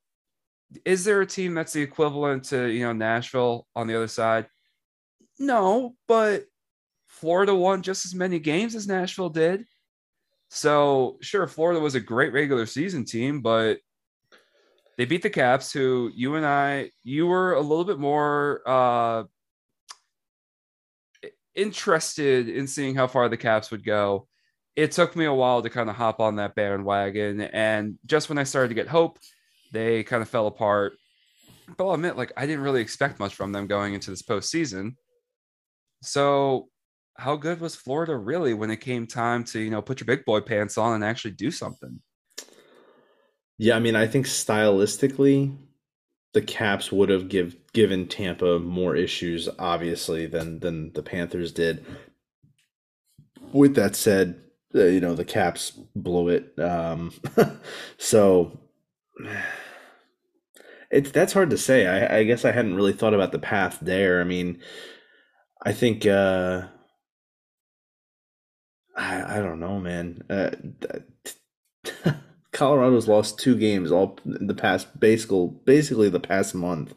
is 0.86 1.03
there 1.03 1.22
a 1.22 1.25
team 1.25 1.53
that's 1.53 1.74
the 1.74 1.81
equivalent 1.81 2.46
to, 2.46 2.67
you 2.67 2.84
know, 2.84 2.93
Nashville 2.93 3.67
on 3.75 3.88
the 3.88 3.96
other 3.96 4.08
side? 4.08 4.48
No, 5.38 5.96
but 6.08 6.46
Florida 7.08 7.55
won 7.55 7.81
just 7.81 8.05
as 8.05 8.15
many 8.15 8.39
games 8.39 8.75
as 8.75 8.88
Nashville 8.88 9.29
did. 9.29 9.65
So, 10.50 11.17
sure, 11.22 11.48
Florida 11.48 11.79
was 11.79 11.96
a 11.96 12.00
great 12.00 12.34
regular 12.34 12.65
season 12.65 13.03
team, 13.03 13.41
but 13.41 13.79
they 15.00 15.06
beat 15.06 15.22
the 15.22 15.29
Caps, 15.29 15.72
who 15.72 16.12
you 16.13 16.36
and 16.36 16.46
I, 16.46 16.91
you 17.06 17.25
were 17.25 17.53
a 17.53 17.62
little 17.62 17.86
bit 17.86 18.00
more 18.00 18.62
uh, 18.65 19.24
interested 21.56 22.50
in 22.50 22.68
seeing 22.68 22.96
how 22.96 23.08
far 23.08 23.29
the 23.29 23.38
Caps 23.38 23.72
would 23.72 23.86
go. 23.86 24.27
It 24.75 24.91
took 24.91 25.15
me 25.15 25.24
a 25.24 25.34
while 25.34 25.62
to 25.62 25.70
kind 25.70 25.89
of 25.89 25.96
hop 25.96 26.20
on 26.20 26.36
that 26.36 26.53
bandwagon. 26.53 27.39
And 27.39 27.98
just 28.06 28.27
when 28.27 28.38
I 28.38 28.44
started 28.44 28.68
to 28.68 28.75
get 28.75 28.89
hope, 28.89 29.20
they 29.72 30.03
kind 30.03 30.22
of 30.22 30.27
fell 30.27 30.48
apart. 30.48 30.98
But 31.77 31.88
I'll 31.88 31.94
admit, 31.94 32.18
like, 32.18 32.34
I 32.36 32.46
didn't 32.46 32.65
really 32.65 32.82
expect 32.82 33.22
much 33.22 33.36
from 33.36 33.53
them 33.53 33.68
going 33.68 33.94
into 33.94 34.10
this 34.10 34.22
postseason. 34.22 34.96
So, 36.01 36.68
how 37.15 37.38
good 37.38 37.62
was 37.62 37.74
Florida 37.74 38.18
really 38.18 38.53
when 38.53 38.70
it 38.70 38.82
came 38.82 39.08
time 39.08 39.46
to, 39.46 39.62
you 39.62 39.70
know, 39.70 39.82
put 39.82 40.01
your 40.01 40.08
big 40.08 40.25
boy 40.25 40.41
pants 40.41 40.77
on 40.77 40.96
and 40.96 41.06
actually 41.06 41.32
do 41.32 41.51
something? 41.51 42.01
Yeah, 43.59 43.75
I 43.75 43.79
mean, 43.79 43.97
I 43.97 44.07
think 44.07 44.25
stylistically, 44.25 45.53
the 46.33 46.41
Caps 46.41 46.93
would 46.93 47.09
have 47.09 47.27
give 47.27 47.57
given 47.73 48.07
Tampa 48.07 48.57
more 48.57 48.95
issues, 48.95 49.49
obviously, 49.59 50.25
than 50.27 50.61
than 50.61 50.93
the 50.93 51.03
Panthers 51.03 51.51
did. 51.51 51.85
With 53.51 53.75
that 53.75 53.97
said, 53.97 54.39
uh, 54.73 54.85
you 54.85 55.01
know 55.01 55.13
the 55.13 55.25
Caps 55.25 55.71
blew 55.93 56.29
it. 56.29 56.57
Um, 56.57 57.11
so 57.97 58.57
it's 60.89 61.11
that's 61.11 61.33
hard 61.33 61.49
to 61.49 61.57
say. 61.57 61.85
I, 61.85 62.19
I 62.19 62.23
guess 62.23 62.45
I 62.45 62.53
hadn't 62.53 62.75
really 62.75 62.93
thought 62.93 63.13
about 63.13 63.33
the 63.33 63.39
path 63.39 63.77
there. 63.81 64.21
I 64.21 64.23
mean, 64.23 64.61
I 65.65 65.73
think 65.73 66.05
uh, 66.05 66.67
I 68.95 69.37
I 69.37 69.41
don't 69.41 69.59
know, 69.59 69.79
man. 69.81 70.23
Uh, 70.29 70.51
Colorado's 72.59 73.07
lost 73.07 73.39
two 73.39 73.55
games 73.55 73.89
all 73.89 74.19
the 74.25 74.53
past 74.53 74.99
basically 74.99 75.49
basically 75.63 76.09
the 76.09 76.19
past 76.19 76.53
month, 76.53 76.93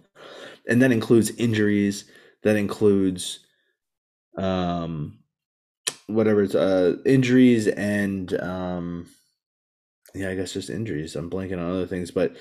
and 0.68 0.82
that 0.82 0.90
includes 0.90 1.30
injuries. 1.30 2.04
That 2.42 2.56
includes, 2.56 3.38
um, 4.36 5.20
whatever 6.08 6.42
it's 6.42 6.56
uh 6.56 6.96
injuries 7.06 7.68
and 7.68 8.34
um, 8.40 9.06
yeah, 10.16 10.30
I 10.30 10.34
guess 10.34 10.52
just 10.52 10.68
injuries. 10.68 11.14
I'm 11.14 11.30
blanking 11.30 11.58
on 11.58 11.70
other 11.70 11.86
things, 11.86 12.10
but 12.10 12.34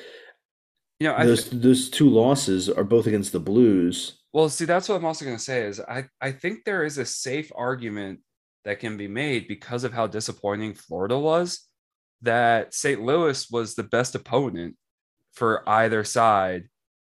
you 1.00 1.08
know, 1.08 1.24
those 1.24 1.48
th- 1.48 1.62
those 1.62 1.90
two 1.92 2.10
losses 2.10 2.70
are 2.70 2.84
both 2.84 3.06
against 3.06 3.34
the 3.34 3.40
Blues. 3.40 4.20
Well, 4.34 4.50
see, 4.50 4.66
that's 4.66 4.90
what 4.90 4.96
I'm 4.96 5.06
also 5.06 5.26
going 5.26 5.38
to 5.38 5.44
say 5.44 5.68
is 5.68 5.80
I 5.80 6.06
I 6.20 6.32
think 6.32 6.66
there 6.66 6.84
is 6.84 6.98
a 6.98 7.06
safe 7.06 7.52
argument 7.56 8.22
that 8.66 8.80
can 8.80 8.98
be 8.98 9.08
made 9.08 9.48
because 9.48 9.84
of 9.84 9.94
how 9.94 10.08
disappointing 10.08 10.74
Florida 10.74 11.20
was 11.20 11.68
that 12.22 12.74
St. 12.74 13.02
Louis 13.02 13.50
was 13.50 13.76
the 13.76 13.84
best 13.84 14.16
opponent 14.16 14.76
for 15.34 15.68
either 15.68 16.04
side 16.04 16.70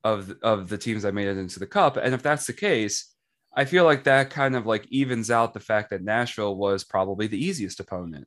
of 0.04 0.34
of 0.42 0.68
the 0.68 0.78
teams 0.78 1.02
that 1.02 1.14
made 1.14 1.28
it 1.28 1.38
into 1.38 1.58
the 1.58 1.66
cup. 1.66 1.96
And 1.96 2.14
if 2.14 2.22
that's 2.22 2.46
the 2.46 2.52
case, 2.52 3.14
I 3.56 3.64
feel 3.64 3.84
like 3.84 4.04
that 4.04 4.30
kind 4.30 4.56
of 4.56 4.66
like 4.66 4.86
evens 4.90 5.30
out 5.30 5.54
the 5.54 5.60
fact 5.60 5.90
that 5.90 6.02
Nashville 6.02 6.56
was 6.56 6.84
probably 6.84 7.26
the 7.26 7.42
easiest 7.42 7.80
opponent. 7.80 8.26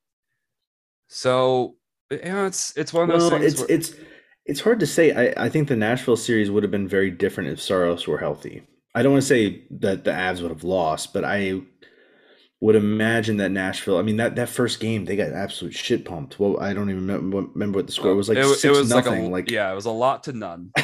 So 1.08 1.76
you 2.12 2.20
know, 2.24 2.46
it's 2.46 2.76
it's 2.78 2.94
one 2.94 3.04
of 3.04 3.10
those 3.10 3.32
well, 3.32 3.40
things. 3.40 3.54
It's 3.54 3.60
where- 3.60 3.72
it's 3.72 3.94
it's 4.46 4.62
hard 4.62 4.80
to 4.80 4.88
say. 4.88 5.34
I, 5.34 5.46
I 5.46 5.50
think 5.50 5.68
the 5.68 5.76
Nashville 5.76 6.18
series 6.18 6.52
would 6.52 6.64
have 6.64 6.72
been 6.72 6.88
very 6.88 7.10
different 7.10 7.50
if 7.50 7.62
Saros 7.62 8.08
were 8.08 8.20
healthy. 8.20 8.64
I 8.94 9.04
don't 9.04 9.12
want 9.12 9.24
to 9.24 9.28
say 9.28 9.64
that 9.72 10.04
the 10.04 10.12
Avs 10.12 10.42
would 10.42 10.52
have 10.52 10.64
lost, 10.64 11.14
but 11.14 11.26
I 11.26 11.62
would 12.62 12.76
imagine 12.76 13.38
that 13.38 13.52
Nashville. 13.52 13.98
I 13.98 14.02
mean 14.02 14.18
that 14.18 14.36
that 14.36 14.50
first 14.50 14.80
game 14.80 15.06
they 15.06 15.16
got 15.16 15.32
absolute 15.32 15.74
shit 15.74 16.06
pumped. 16.06 16.40
Well, 16.40 16.60
I 16.60 16.74
don't 16.74 16.90
even 16.90 17.08
remember, 17.08 17.78
what 17.78 17.88
the 17.88 17.94
score 17.94 18.16
was 18.16 18.30
like. 18.30 18.38
It, 18.38 18.48
six 18.48 18.64
it 18.64 18.72
was 18.72 18.90
nothing. 18.90 19.24
Like, 19.24 19.30
a, 19.30 19.32
like, 19.32 19.52
yeah, 19.52 19.72
it 19.72 19.76
was 19.76 19.86
a 19.86 19.92
lot 19.92 20.24
to 20.24 20.34
none. 20.34 20.72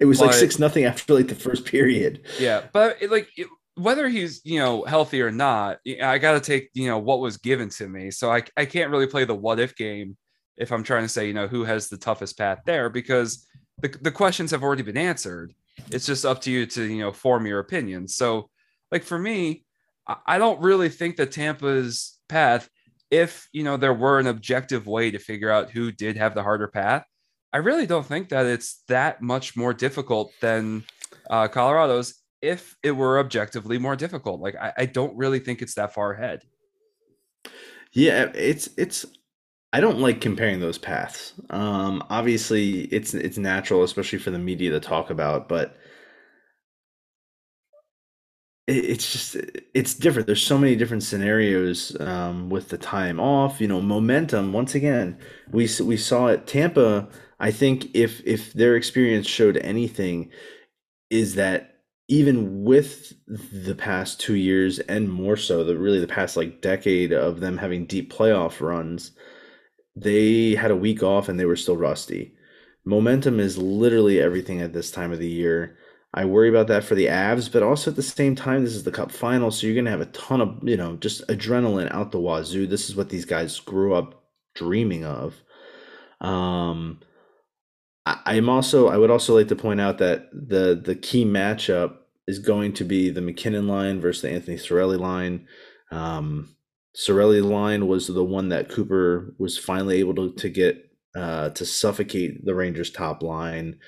it 0.00 0.04
was 0.04 0.18
but, 0.18 0.26
like 0.26 0.34
six 0.34 0.58
nothing 0.58 0.84
after 0.84 1.14
like 1.14 1.28
the 1.28 1.34
first 1.34 1.64
period. 1.64 2.26
Yeah, 2.38 2.64
but 2.72 2.98
it, 3.00 3.10
like 3.10 3.28
it, 3.36 3.46
whether 3.76 4.08
he's 4.08 4.40
you 4.44 4.58
know 4.58 4.84
healthy 4.84 5.22
or 5.22 5.30
not, 5.30 5.78
I 6.02 6.18
got 6.18 6.32
to 6.32 6.40
take 6.40 6.70
you 6.74 6.88
know 6.88 6.98
what 6.98 7.20
was 7.20 7.36
given 7.36 7.68
to 7.70 7.88
me. 7.88 8.10
So 8.10 8.30
I 8.30 8.42
I 8.56 8.64
can't 8.64 8.90
really 8.90 9.06
play 9.06 9.24
the 9.24 9.34
what 9.34 9.60
if 9.60 9.76
game 9.76 10.16
if 10.56 10.72
I'm 10.72 10.82
trying 10.82 11.02
to 11.02 11.08
say 11.08 11.26
you 11.26 11.34
know 11.34 11.48
who 11.48 11.64
has 11.64 11.88
the 11.88 11.96
toughest 11.96 12.36
path 12.36 12.60
there 12.66 12.90
because 12.90 13.46
the 13.80 13.88
the 13.88 14.12
questions 14.12 14.50
have 14.50 14.62
already 14.62 14.82
been 14.82 14.96
answered. 14.96 15.54
It's 15.90 16.06
just 16.06 16.24
up 16.24 16.40
to 16.42 16.50
you 16.50 16.66
to 16.66 16.84
you 16.84 16.98
know 16.98 17.12
form 17.12 17.46
your 17.46 17.60
opinion. 17.60 18.08
So 18.08 18.50
like 18.90 19.04
for 19.04 19.18
me 19.18 19.63
I 20.06 20.38
don't 20.38 20.60
really 20.60 20.88
think 20.88 21.16
that 21.16 21.32
Tampa's 21.32 22.18
path, 22.28 22.68
if 23.10 23.48
you 23.52 23.62
know 23.62 23.76
there 23.76 23.94
were 23.94 24.18
an 24.18 24.26
objective 24.26 24.86
way 24.86 25.10
to 25.10 25.18
figure 25.18 25.50
out 25.50 25.70
who 25.70 25.92
did 25.92 26.16
have 26.16 26.34
the 26.34 26.42
harder 26.42 26.68
path, 26.68 27.04
I 27.52 27.58
really 27.58 27.86
don't 27.86 28.06
think 28.06 28.30
that 28.30 28.46
it's 28.46 28.82
that 28.88 29.22
much 29.22 29.56
more 29.56 29.72
difficult 29.72 30.32
than 30.40 30.84
uh, 31.30 31.48
Colorado's. 31.48 32.14
If 32.42 32.76
it 32.82 32.90
were 32.90 33.18
objectively 33.18 33.78
more 33.78 33.96
difficult, 33.96 34.40
like 34.40 34.56
I, 34.56 34.72
I 34.78 34.86
don't 34.86 35.16
really 35.16 35.38
think 35.38 35.62
it's 35.62 35.74
that 35.76 35.94
far 35.94 36.12
ahead. 36.12 36.42
Yeah, 37.92 38.30
it's 38.34 38.68
it's 38.76 39.06
I 39.72 39.80
don't 39.80 40.00
like 40.00 40.20
comparing 40.20 40.60
those 40.60 40.78
paths. 40.78 41.32
Um, 41.50 42.04
obviously, 42.10 42.82
it's 42.92 43.14
it's 43.14 43.38
natural, 43.38 43.82
especially 43.82 44.18
for 44.18 44.30
the 44.30 44.38
media 44.38 44.70
to 44.72 44.80
talk 44.80 45.10
about. 45.10 45.48
But 45.48 45.76
it's 48.66 49.12
just 49.12 49.36
it's 49.74 49.94
different. 49.94 50.26
There's 50.26 50.46
so 50.46 50.58
many 50.58 50.76
different 50.76 51.02
scenarios 51.02 51.98
um, 52.00 52.48
with 52.50 52.68
the 52.70 52.78
time 52.78 53.20
off 53.20 53.60
you 53.60 53.68
know 53.68 53.80
momentum. 53.80 54.52
Once 54.52 54.74
again 54.74 55.18
we 55.50 55.68
we 55.82 55.96
saw 55.96 56.26
it 56.28 56.46
tampa 56.46 57.08
i 57.40 57.50
think 57.50 57.86
if 57.94 58.22
if 58.26 58.52
their 58.54 58.76
experience 58.76 59.26
showed 59.26 59.56
anything 59.58 60.30
is 61.10 61.34
that 61.34 61.76
even 62.08 62.64
with 62.64 63.12
the 63.28 63.74
past 63.74 64.20
two 64.20 64.34
years 64.34 64.78
and 64.80 65.10
more 65.10 65.36
so 65.36 65.64
the 65.64 65.76
really 65.76 66.00
the 66.00 66.06
past 66.06 66.36
like 66.36 66.60
decade 66.60 67.12
of 67.12 67.40
them 67.40 67.56
having 67.58 67.86
deep 67.86 68.12
playoff 68.12 68.60
runs 68.60 69.12
they 69.96 70.54
had 70.54 70.70
a 70.70 70.76
week 70.76 71.02
off 71.02 71.28
and 71.28 71.38
they 71.38 71.44
were 71.44 71.56
still 71.56 71.76
rusty. 71.76 72.34
Momentum 72.84 73.40
is 73.40 73.56
literally 73.56 74.20
everything 74.20 74.60
at 74.60 74.72
this 74.72 74.90
time 74.90 75.12
of 75.12 75.18
the 75.18 75.28
year 75.28 75.76
I 76.16 76.24
worry 76.24 76.48
about 76.48 76.68
that 76.68 76.84
for 76.84 76.94
the 76.94 77.06
Avs, 77.06 77.50
but 77.50 77.64
also 77.64 77.90
at 77.90 77.96
the 77.96 78.02
same 78.02 78.36
time, 78.36 78.62
this 78.62 78.74
is 78.74 78.84
the 78.84 78.92
Cup 78.92 79.10
final, 79.10 79.50
so 79.50 79.66
you're 79.66 79.74
going 79.74 79.84
to 79.86 79.90
have 79.90 80.00
a 80.00 80.06
ton 80.06 80.40
of 80.40 80.58
you 80.62 80.76
know 80.76 80.96
just 80.96 81.26
adrenaline 81.26 81.92
out 81.92 82.12
the 82.12 82.20
wazoo. 82.20 82.68
This 82.68 82.88
is 82.88 82.96
what 82.96 83.08
these 83.08 83.24
guys 83.24 83.58
grew 83.60 83.94
up 83.94 84.24
dreaming 84.54 85.04
of. 85.04 85.34
Um, 86.20 87.00
I, 88.06 88.36
am 88.36 88.48
also 88.48 88.88
I 88.88 88.96
would 88.96 89.10
also 89.10 89.34
like 89.36 89.48
to 89.48 89.56
point 89.56 89.80
out 89.80 89.98
that 89.98 90.28
the 90.32 90.80
the 90.82 90.94
key 90.94 91.24
matchup 91.24 91.96
is 92.28 92.38
going 92.38 92.72
to 92.74 92.84
be 92.84 93.10
the 93.10 93.20
MacKinnon 93.20 93.66
line 93.66 94.00
versus 94.00 94.22
the 94.22 94.30
Anthony 94.30 94.56
Cirelli 94.56 94.98
line. 94.98 95.46
Um, 95.90 96.54
Cirelli 96.96 97.42
line 97.42 97.88
was 97.88 98.06
the 98.06 98.24
one 98.24 98.50
that 98.50 98.68
Cooper 98.68 99.34
was 99.38 99.58
finally 99.58 99.98
able 99.98 100.14
to 100.14 100.32
to 100.34 100.48
get 100.48 100.90
uh, 101.16 101.50
to 101.50 101.66
suffocate 101.66 102.44
the 102.44 102.54
Rangers 102.54 102.90
top 102.90 103.22
line. 103.22 103.78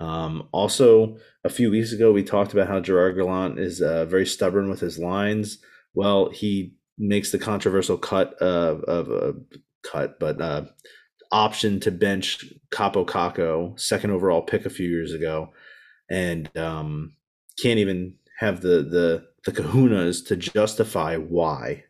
Um, 0.00 0.48
also, 0.50 1.18
a 1.44 1.50
few 1.50 1.70
weeks 1.70 1.92
ago, 1.92 2.10
we 2.10 2.24
talked 2.24 2.52
about 2.52 2.68
how 2.68 2.80
Gerard 2.80 3.16
Gallant 3.16 3.58
is 3.58 3.82
uh, 3.82 4.06
very 4.06 4.26
stubborn 4.26 4.70
with 4.70 4.80
his 4.80 4.98
lines. 4.98 5.58
Well, 5.94 6.30
he 6.30 6.74
makes 6.98 7.30
the 7.30 7.38
controversial 7.38 7.98
cut 7.98 8.34
of, 8.34 8.82
of 8.84 9.10
a 9.10 9.34
cut, 9.82 10.18
but 10.18 10.40
uh, 10.40 10.64
option 11.30 11.80
to 11.80 11.90
bench 11.90 12.44
Kaapo 12.70 13.06
Kakko, 13.06 13.78
second 13.78 14.10
overall 14.10 14.42
pick 14.42 14.64
a 14.64 14.70
few 14.70 14.88
years 14.88 15.12
ago, 15.12 15.52
and 16.10 16.54
um, 16.56 17.12
can't 17.62 17.78
even 17.78 18.14
have 18.38 18.62
the 18.62 18.82
the 18.82 19.26
the 19.44 19.52
kahunas 19.52 20.26
to 20.26 20.36
justify 20.36 21.16
why 21.16 21.84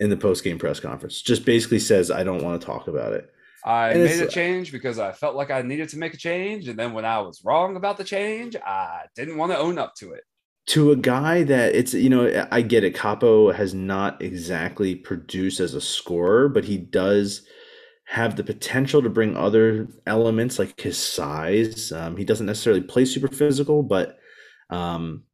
in 0.00 0.10
the 0.10 0.16
post 0.16 0.44
game 0.44 0.58
press 0.58 0.80
conference. 0.80 1.22
Just 1.22 1.44
basically 1.44 1.78
says, 1.78 2.10
I 2.10 2.24
don't 2.24 2.42
want 2.42 2.60
to 2.60 2.66
talk 2.66 2.88
about 2.88 3.12
it. 3.12 3.30
I 3.64 3.94
made 3.94 4.20
a 4.20 4.26
change 4.26 4.72
because 4.72 4.98
I 4.98 5.12
felt 5.12 5.36
like 5.36 5.50
I 5.50 5.62
needed 5.62 5.88
to 5.90 5.98
make 5.98 6.14
a 6.14 6.16
change. 6.18 6.68
And 6.68 6.78
then 6.78 6.92
when 6.92 7.04
I 7.04 7.20
was 7.20 7.42
wrong 7.44 7.76
about 7.76 7.96
the 7.96 8.04
change, 8.04 8.56
I 8.56 9.02
didn't 9.14 9.36
want 9.36 9.52
to 9.52 9.58
own 9.58 9.78
up 9.78 9.94
to 9.96 10.12
it. 10.12 10.24
To 10.68 10.90
a 10.92 10.96
guy 10.96 11.42
that 11.44 11.74
it's, 11.74 11.94
you 11.94 12.08
know, 12.08 12.46
I 12.50 12.62
get 12.62 12.84
it. 12.84 12.94
Kaapo 12.94 13.54
has 13.54 13.74
not 13.74 14.20
exactly 14.22 14.94
produced 14.94 15.60
as 15.60 15.74
a 15.74 15.80
scorer, 15.80 16.48
but 16.48 16.64
he 16.64 16.78
does 16.78 17.46
have 18.06 18.36
the 18.36 18.44
potential 18.44 19.02
to 19.02 19.08
bring 19.08 19.36
other 19.36 19.88
elements 20.06 20.58
like 20.58 20.80
his 20.80 20.98
size. 20.98 21.92
Um, 21.92 22.16
he 22.16 22.24
doesn't 22.24 22.46
necessarily 22.46 22.82
play 22.82 23.04
super 23.04 23.28
physical, 23.28 23.82
but 23.82 24.18
um, 24.70 25.24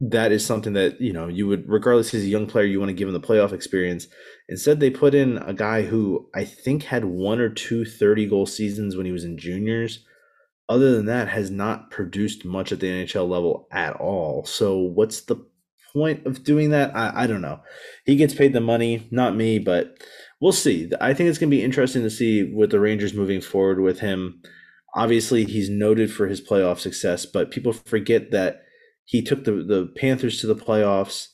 that 0.00 0.32
is 0.32 0.44
something 0.44 0.72
that 0.72 1.00
you 1.00 1.12
know 1.12 1.28
you 1.28 1.46
would 1.46 1.68
regardless 1.68 2.10
he's 2.10 2.24
a 2.24 2.28
young 2.28 2.46
player 2.46 2.64
you 2.64 2.78
want 2.78 2.88
to 2.88 2.94
give 2.94 3.06
him 3.06 3.12
the 3.12 3.20
playoff 3.20 3.52
experience 3.52 4.06
instead 4.50 4.80
they 4.80 4.90
put 4.90 5.14
in 5.14 5.38
a 5.38 5.54
guy 5.54 5.82
who 5.82 6.28
i 6.34 6.44
think 6.44 6.82
had 6.82 7.04
one 7.04 7.40
or 7.40 7.48
two 7.48 7.84
30 7.84 8.26
goal 8.26 8.44
seasons 8.44 8.96
when 8.96 9.06
he 9.06 9.12
was 9.12 9.24
in 9.24 9.38
juniors. 9.38 10.04
Other 10.68 10.92
than 10.92 11.06
that 11.06 11.26
has 11.28 11.50
not 11.50 11.90
produced 11.90 12.44
much 12.44 12.70
at 12.70 12.78
the 12.80 12.86
nhl 12.86 13.28
level 13.28 13.66
at 13.72 13.94
all. 13.94 14.44
So 14.44 14.76
what's 14.76 15.22
the 15.22 15.44
point 15.92 16.24
of 16.26 16.44
doing 16.44 16.70
that? 16.70 16.94
I, 16.94 17.24
I 17.24 17.26
don't 17.26 17.40
know. 17.40 17.60
He 18.04 18.14
gets 18.14 18.34
paid 18.34 18.52
the 18.52 18.60
money 18.60 19.08
not 19.10 19.34
me 19.36 19.58
but 19.58 19.96
we'll 20.40 20.52
see. 20.52 20.90
I 21.00 21.14
think 21.14 21.28
it's 21.28 21.38
going 21.38 21.50
to 21.50 21.56
be 21.56 21.64
interesting 21.64 22.02
to 22.02 22.10
see 22.10 22.52
with 22.52 22.70
the 22.70 22.80
rangers 22.80 23.14
moving 23.14 23.40
forward 23.40 23.80
with 23.80 24.00
him. 24.00 24.42
Obviously 24.94 25.44
he's 25.44 25.70
noted 25.70 26.12
for 26.12 26.26
his 26.26 26.40
playoff 26.40 26.78
success 26.78 27.24
but 27.24 27.50
people 27.50 27.72
forget 27.72 28.32
that 28.32 28.62
he 29.04 29.22
took 29.22 29.44
the 29.44 29.52
the 29.52 29.92
Panthers 29.96 30.40
to 30.40 30.46
the 30.46 30.56
playoffs 30.56 31.28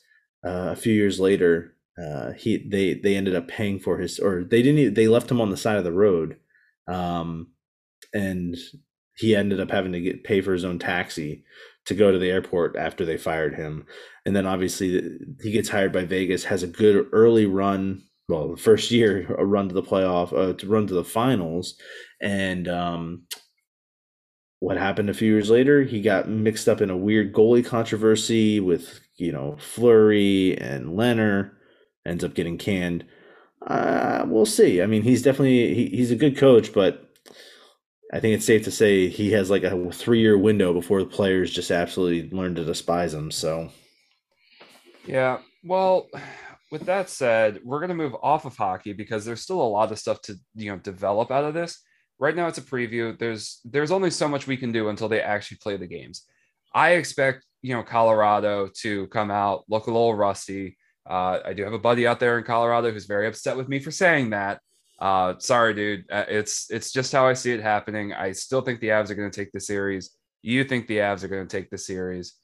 uh, 0.47 0.71
a 0.73 0.77
few 0.77 0.95
years 0.95 1.21
later. 1.21 1.75
Uh, 2.00 2.33
he 2.33 2.69
they 2.69 2.95
they 2.95 3.17
ended 3.17 3.35
up 3.35 3.49
paying 3.49 3.79
for 3.79 3.99
his 3.99 4.19
or 4.19 4.45
they 4.45 4.61
didn't 4.62 4.79
even, 4.79 4.95
they 4.95 5.09
left 5.09 5.31
him 5.31 5.41
on 5.41 5.50
the 5.50 5.57
side 5.57 5.79
of 5.79 5.85
the 5.85 5.93
road, 5.93 6.37
um, 6.88 7.49
and 8.12 8.57
he 9.17 9.35
ended 9.35 9.61
up 9.61 9.71
having 9.71 9.93
to 9.93 10.00
get 10.00 10.25
pay 10.25 10.41
for 10.41 10.53
his 10.53 10.65
own 10.65 10.79
taxi 10.79 11.45
to 11.87 11.95
go 11.95 12.12
to 12.12 12.19
the 12.19 12.31
airport 12.31 12.76
after 12.76 13.05
they 13.05 13.17
fired 13.17 13.55
him. 13.55 13.87
And 14.26 14.37
then 14.37 14.45
obviously 14.45 15.19
he 15.41 15.53
gets 15.53 15.69
hired 15.69 15.93
by 15.93 16.05
Vegas, 16.05 16.45
has 16.45 16.62
a 16.62 16.67
good 16.67 17.07
early 17.12 17.47
run. 17.47 18.03
Well, 18.29 18.50
the 18.50 18.57
first 18.57 18.91
year, 18.91 19.35
a 19.38 19.47
run 19.47 19.69
to 19.69 19.75
the 19.75 19.83
playoff, 19.83 20.33
uh, 20.33 20.53
to 20.55 20.67
run 20.67 20.88
to 20.88 20.95
the 20.95 21.05
finals, 21.05 21.76
and 22.21 22.67
um, 22.67 23.23
what 24.59 24.76
happened 24.79 25.11
a 25.11 25.15
few 25.15 25.31
years 25.31 25.49
later? 25.49 25.85
He 25.85 26.00
got 26.00 26.29
mixed 26.29 26.69
up 26.69 26.81
in 26.81 26.91
a 26.91 26.97
weird 26.97 27.33
goalie 27.33 27.65
controversy 27.65 28.59
with, 28.59 29.00
you 29.17 29.31
know, 29.31 29.57
Fleury 29.61 30.59
and 30.59 30.99
Lehner, 30.99 31.53
ends 32.07 32.25
up 32.25 32.35
getting 32.35 32.59
canned. 32.59 33.05
Uh, 33.67 34.25
we'll 34.27 34.47
see. 34.47 34.83
I 34.83 34.87
mean, 34.87 35.03
he's 35.03 35.23
definitely 35.23 35.75
he, 35.75 35.87
he's 35.89 36.11
a 36.11 36.17
good 36.17 36.37
coach, 36.37 36.73
but 36.73 37.11
I 38.13 38.21
think 38.21 38.37
it's 38.37 38.47
safe 38.47 38.65
to 38.65 38.71
say 38.71 39.09
he 39.09 39.33
has 39.33 39.51
like 39.51 39.65
a 39.65 39.93
three 39.93 40.21
year 40.21 40.39
window 40.39 40.73
before 40.73 41.00
the 41.00 41.09
players 41.09 41.52
just 41.52 41.71
absolutely 41.71 42.30
learn 42.37 42.54
to 42.54 42.65
despise 42.65 43.13
him. 43.13 43.30
So, 43.30 43.71
yeah. 45.07 45.39
Well, 45.65 46.09
with 46.71 46.87
that 46.87 47.11
said, 47.11 47.61
we're 47.65 47.80
going 47.80 47.89
to 47.89 47.95
move 47.95 48.15
off 48.23 48.45
of 48.45 48.57
hockey 48.57 48.93
because 48.93 49.25
there's 49.25 49.41
still 49.41 49.61
a 49.61 49.63
lot 49.63 49.91
of 49.91 49.99
stuff 49.99 50.23
to 50.23 50.37
you 50.54 50.71
know 50.71 50.78
develop 50.78 51.30
out 51.30 51.45
of 51.45 51.54
this 51.54 51.83
right 52.19 52.37
now 52.37 52.47
it's 52.47 52.59
a 52.59 52.63
preview. 52.63 53.19
There's 53.19 53.61
there's 53.65 53.91
only 53.91 54.11
so 54.11 54.28
much 54.28 54.47
we 54.47 54.57
can 54.57 54.73
do 54.73 54.89
until 54.89 55.09
they 55.09 55.21
actually 55.21 55.59
play 55.59 55.76
the 55.76 55.87
games. 55.87 56.25
I 56.75 56.93
expect 56.93 57.45
you 57.63 57.75
know 57.75 57.83
Colorado 57.83 58.69
to 58.80 59.07
come 59.09 59.30
out 59.30 59.65
look 59.69 59.87
a 59.87 59.91
little 59.91 60.15
rusty. 60.15 60.76
Uh, 61.08 61.40
I 61.45 61.52
do 61.52 61.62
have 61.64 61.73
a 61.73 61.78
buddy 61.78 62.06
out 62.06 62.21
there 62.21 62.38
in 62.38 62.45
Colorado 62.45 62.90
who's 62.90 63.06
very 63.06 63.26
upset 63.26 63.56
with 63.56 63.69
me 63.69 63.78
for 63.78 63.90
saying 63.90 64.30
that. 64.30 64.60
Uh, 64.99 65.34
sorry, 65.38 65.75
dude. 65.75 66.04
Uh, 66.10 66.25
it's 66.28 66.71
it's 66.71 66.90
just 66.90 67.12
how 67.12 67.26
I 67.26 67.34
see 67.34 67.52
it 67.52 67.60
happening. 67.60 68.12
I 68.12 68.32
still 68.32 68.62
think 68.62 68.80
the 68.80 68.88
Avs 68.88 69.10
are 69.10 69.14
going 69.14 69.30
to 69.30 69.40
take 69.40 69.52
the 69.52 69.60
series. 69.60 70.16
You 70.42 70.64
think 70.64 70.86
the 70.86 70.99
Avs 70.99 71.23
are 71.23 71.28
going 71.28 71.47
to 71.47 71.56
take 71.56 71.71
the 71.71 71.78
series? 71.78 72.34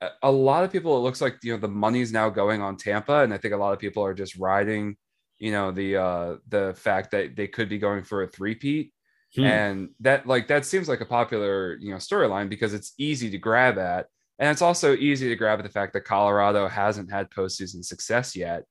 A, 0.00 0.08
a 0.22 0.30
lot 0.30 0.64
of 0.64 0.72
people, 0.72 0.96
it 0.96 1.00
looks 1.00 1.20
like 1.20 1.36
you 1.42 1.52
know 1.52 1.60
the 1.60 1.68
money's 1.68 2.12
now 2.12 2.30
going 2.30 2.62
on 2.62 2.76
Tampa, 2.76 3.22
and 3.22 3.32
I 3.32 3.38
think 3.38 3.54
a 3.54 3.58
lot 3.58 3.72
of 3.72 3.78
people 3.78 4.04
are 4.04 4.14
just 4.14 4.36
riding, 4.36 4.96
you 5.38 5.52
know, 5.52 5.70
the 5.70 5.96
uh, 5.96 6.36
the 6.48 6.74
fact 6.76 7.10
that 7.10 7.36
they 7.36 7.46
could 7.46 7.68
be 7.68 7.78
going 7.78 8.04
for 8.04 8.22
a 8.22 8.28
three-peat. 8.28 8.92
Hmm. 9.34 9.44
And 9.44 9.88
that 10.00 10.26
like 10.26 10.48
that 10.48 10.66
seems 10.66 10.88
like 10.88 11.00
a 11.00 11.06
popular, 11.06 11.76
you 11.80 11.90
know, 11.90 11.96
storyline 11.96 12.48
because 12.48 12.74
it's 12.74 12.94
easy 12.98 13.30
to 13.30 13.38
grab 13.38 13.78
at. 13.78 14.06
And 14.42 14.50
it's 14.50 14.60
also 14.60 14.96
easy 14.96 15.28
to 15.28 15.36
grab 15.36 15.60
at 15.60 15.62
the 15.62 15.70
fact 15.70 15.92
that 15.92 16.00
Colorado 16.00 16.66
hasn't 16.66 17.12
had 17.12 17.30
postseason 17.30 17.84
success 17.84 18.34
yet. 18.34 18.64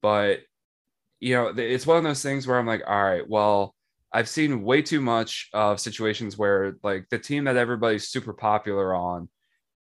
But 0.00 0.42
you 1.18 1.34
know, 1.34 1.52
it's 1.56 1.88
one 1.88 1.96
of 1.96 2.04
those 2.04 2.22
things 2.22 2.46
where 2.46 2.56
I'm 2.56 2.68
like, 2.68 2.84
all 2.86 3.02
right, 3.02 3.28
well, 3.28 3.74
I've 4.12 4.28
seen 4.28 4.62
way 4.62 4.80
too 4.80 5.00
much 5.00 5.48
of 5.52 5.80
situations 5.80 6.38
where 6.38 6.76
like 6.84 7.08
the 7.10 7.18
team 7.18 7.44
that 7.44 7.56
everybody's 7.56 8.06
super 8.06 8.32
popular 8.32 8.94
on 8.94 9.28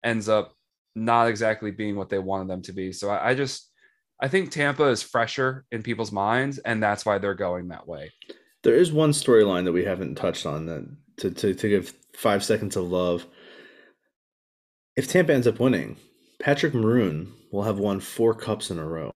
ends 0.04 0.28
up 0.28 0.56
not 0.96 1.28
exactly 1.28 1.70
being 1.70 1.98
what 1.98 2.10
they 2.10 2.18
wanted 2.18 2.48
them 2.48 2.64
to 2.64 2.74
be. 2.74 2.92
So 2.92 3.12
I, 3.12 3.30
I 3.30 3.36
just 3.36 3.72
I 4.20 4.30
think 4.30 4.50
Tampa 4.50 4.86
is 4.86 5.04
fresher 5.04 5.66
in 5.72 5.84
people's 5.84 6.12
minds, 6.12 6.58
and 6.58 6.82
that's 6.82 7.06
why 7.06 7.20
they're 7.20 7.36
going 7.36 7.68
that 7.68 7.88
way. 7.88 8.12
There 8.64 8.74
is 8.74 8.92
one 8.92 9.12
storyline 9.12 9.66
that 9.66 9.72
we 9.72 9.86
haven't 9.86 10.16
touched 10.16 10.48
on 10.48 10.66
that 10.66 10.90
to, 11.18 11.30
to, 11.30 11.54
to 11.54 11.70
give 11.70 11.94
five 12.16 12.44
seconds 12.44 12.76
of 12.76 12.90
love. 12.90 13.28
If 14.98 15.08
Tampa 15.08 15.34
ends 15.34 15.48
up 15.48 15.60
winning, 15.60 15.96
Patrick 16.40 16.74
Maroon 16.74 17.32
will 17.52 17.64
have 17.64 17.78
won 17.78 18.00
four 18.00 18.34
cups 18.34 18.72
in 18.72 18.80
a 18.80 18.86
row. 18.86 19.12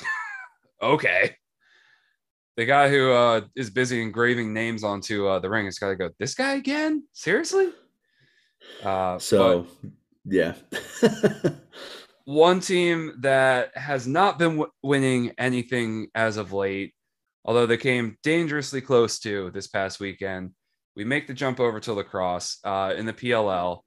okay. 0.82 1.36
The 2.56 2.64
guy 2.64 2.88
who 2.88 3.12
uh, 3.12 3.42
is 3.54 3.68
busy 3.68 4.00
engraving 4.00 4.54
names 4.54 4.82
onto 4.84 5.26
uh, 5.26 5.40
the 5.40 5.50
ring 5.50 5.66
has 5.66 5.78
got 5.78 5.88
to 5.88 5.96
go, 5.96 6.10
this 6.18 6.34
guy 6.34 6.54
again? 6.54 7.02
Seriously? 7.12 7.68
Uh, 8.82 9.18
so, 9.18 9.66
yeah. 10.24 10.54
one 12.24 12.60
team 12.60 13.16
that 13.20 13.76
has 13.76 14.06
not 14.06 14.38
been 14.38 14.56
w- 14.56 14.72
winning 14.82 15.32
anything 15.36 16.08
as 16.14 16.38
of 16.38 16.52
late 16.54 16.94
although 17.46 17.66
they 17.66 17.76
came 17.76 18.18
dangerously 18.22 18.80
close 18.80 19.18
to 19.20 19.50
this 19.52 19.68
past 19.68 20.00
weekend. 20.00 20.50
We 20.96 21.04
make 21.04 21.26
the 21.26 21.34
jump 21.34 21.60
over 21.60 21.78
to 21.80 21.92
lacrosse 21.94 22.58
uh, 22.64 22.94
in 22.96 23.06
the 23.06 23.12
PLL. 23.12 23.80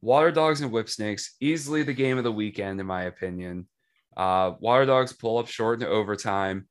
Water 0.00 0.30
Dogs 0.30 0.60
and 0.60 0.72
Whip 0.72 0.88
Snakes, 0.88 1.34
easily 1.40 1.82
the 1.82 1.92
game 1.92 2.18
of 2.18 2.24
the 2.24 2.32
weekend, 2.32 2.80
in 2.80 2.86
my 2.86 3.02
opinion. 3.02 3.68
Uh, 4.16 4.52
Water 4.60 4.86
Dogs 4.86 5.12
pull 5.12 5.38
up 5.38 5.48
short 5.48 5.82
in 5.82 5.88
overtime. 5.88 6.68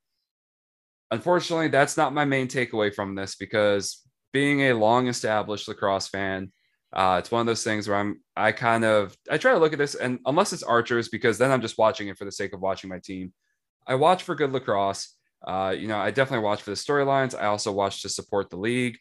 Unfortunately, 1.12 1.68
that's 1.68 1.98
not 1.98 2.14
my 2.14 2.26
main 2.26 2.48
takeaway 2.48 2.94
from 2.94 3.16
this 3.16 3.36
because 3.36 4.04
being 4.32 4.62
a 4.62 4.74
long 4.74 5.08
established 5.08 5.68
lacrosse 5.68 6.08
fan, 6.08 6.52
uh, 6.94 7.18
it's 7.20 7.32
one 7.32 7.42
of 7.42 7.48
those 7.48 7.64
things 7.64 7.88
where 7.88 7.98
I'm, 7.98 8.22
I 8.36 8.52
kind 8.52 8.84
of, 8.84 9.16
I 9.30 9.38
try 9.38 9.54
to 9.54 9.60
look 9.60 9.74
at 9.74 9.80
this 9.80 9.96
and 9.96 10.20
unless 10.26 10.54
it's 10.54 10.64
Archers, 10.64 11.10
because 11.10 11.38
then 11.38 11.52
I'm 11.52 11.62
just 11.62 11.78
watching 11.78 12.08
it 12.08 12.18
for 12.18 12.26
the 12.26 12.32
sake 12.32 12.54
of 12.54 12.62
watching 12.62 12.90
my 12.90 13.00
team. 13.00 13.34
I 13.88 13.96
watch 13.96 14.24
for 14.24 14.36
good 14.36 14.52
lacrosse. 14.52 15.16
Uh, 15.46 15.74
you 15.78 15.88
know, 15.88 15.98
I 15.98 16.12
definitely 16.12 16.44
watch 16.44 16.62
for 16.62 16.72
the 16.72 16.76
storylines. 16.76 17.40
I 17.40 17.46
also 17.46 17.72
watch 17.72 18.02
to 18.02 18.10
support 18.10 18.50
the 18.50 18.58
league, 18.58 18.98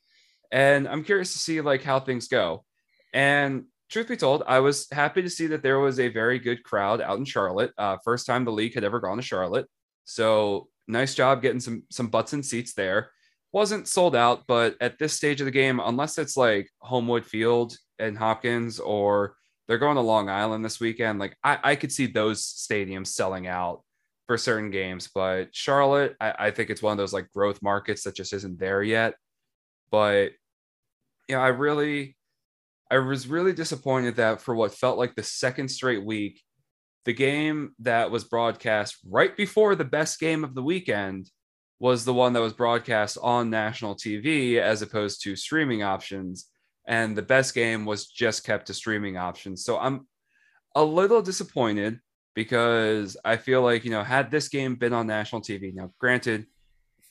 and 0.53 0.89
I'm 0.89 1.05
curious 1.05 1.33
to 1.33 1.39
see 1.39 1.61
like 1.61 1.83
how 1.83 1.99
things 2.01 2.29
go. 2.29 2.65
And 3.13 3.65
truth 3.89 4.09
be 4.09 4.17
told, 4.17 4.43
I 4.47 4.61
was 4.61 4.87
happy 4.91 5.23
to 5.23 5.31
see 5.31 5.47
that 5.49 5.63
there 5.63 5.79
was 5.79 5.99
a 6.01 6.09
very 6.09 6.39
good 6.39 6.63
crowd 6.63 7.01
out 7.01 7.19
in 7.19 7.25
Charlotte. 7.25 7.73
Uh, 7.79 7.97
first 8.05 8.27
time 8.27 8.45
the 8.45 8.53
league 8.53 8.75
had 8.75 8.85
ever 8.85 9.01
gone 9.01 9.17
to 9.17 9.23
Charlotte, 9.23 9.67
so 10.05 10.69
nice 10.87 11.15
job 11.15 11.43
getting 11.43 11.61
some 11.61 11.83
some 11.91 12.09
butts 12.09 12.33
and 12.33 12.45
seats 12.45 12.75
there. 12.75 13.11
Wasn't 13.53 13.89
sold 13.89 14.15
out, 14.15 14.45
but 14.47 14.77
at 14.81 14.99
this 14.99 15.15
stage 15.15 15.41
of 15.41 15.47
the 15.47 15.51
game, 15.51 15.81
unless 15.81 16.19
it's 16.19 16.37
like 16.37 16.69
Homewood 16.81 17.25
Field 17.25 17.77
and 17.99 18.17
Hopkins 18.17 18.79
or 18.79 19.37
they're 19.67 19.79
going 19.79 19.97
to 19.97 20.03
Long 20.03 20.29
Island 20.29 20.65
this 20.65 20.81
weekend, 20.81 21.19
like 21.19 21.37
I, 21.43 21.59
I 21.63 21.77
could 21.77 21.93
see 21.93 22.07
those 22.07 22.43
stadiums 22.43 23.09
selling 23.09 23.47
out 23.47 23.83
for 24.27 24.37
certain 24.37 24.71
games. 24.71 25.09
But 25.13 25.49
Charlotte, 25.53 26.15
I, 26.21 26.35
I, 26.39 26.51
think 26.51 26.71
it's 26.71 26.83
one 26.83 26.93
of 26.93 26.99
those 26.99 27.15
like 27.15 27.33
growth 27.33 27.61
markets 27.63 28.05
that 28.05 28.15
just 28.15 28.35
isn't 28.35 28.59
there 28.59 28.83
yet. 28.83 29.15
But 29.91 30.33
you 31.29 31.37
know, 31.37 31.41
I 31.41 31.49
really, 31.49 32.17
I 32.91 32.99
was 32.99 33.29
really 33.29 33.53
disappointed 33.53 34.17
that 34.17 34.41
for 34.41 34.55
what 34.55 34.75
felt 34.75 34.99
like 34.99 35.15
the 35.15 35.23
second 35.23 35.69
straight 35.69 36.05
week, 36.05 36.43
the 37.05 37.13
game 37.13 37.75
that 37.81 38.11
was 38.11 38.25
broadcast 38.25 38.99
right 39.09 39.37
before 39.37 39.75
the 39.75 39.85
best 39.85 40.19
game 40.21 40.45
of 40.45 40.55
the 40.55 40.63
weekend 40.63 41.31
was 41.81 42.05
the 42.05 42.15
one 42.15 42.33
that 42.33 42.41
was 42.41 42.53
broadcast 42.53 43.19
on 43.23 43.51
national 43.51 43.95
TV 43.95 44.59
as 44.59 44.83
opposed 44.83 45.23
to 45.23 45.37
streaming 45.37 45.83
options. 45.83 46.47
And 46.87 47.17
the 47.17 47.23
best 47.23 47.55
game 47.55 47.85
was 47.85 48.07
just 48.07 48.45
kept 48.45 48.67
to 48.67 48.75
streaming 48.75 49.17
options. 49.17 49.65
So 49.65 49.79
I'm 49.79 50.07
a 50.75 50.83
little 50.83 51.23
disappointed 51.23 52.01
because 52.35 53.17
I 53.25 53.37
feel 53.37 53.63
like, 53.63 53.85
you 53.85 53.91
know, 53.91 54.03
had 54.03 54.31
this 54.31 54.49
game 54.49 54.77
been 54.77 54.93
on 54.93 55.07
national 55.07 55.43
TV, 55.43 55.75
now 55.75 55.93
granted, 55.99 56.47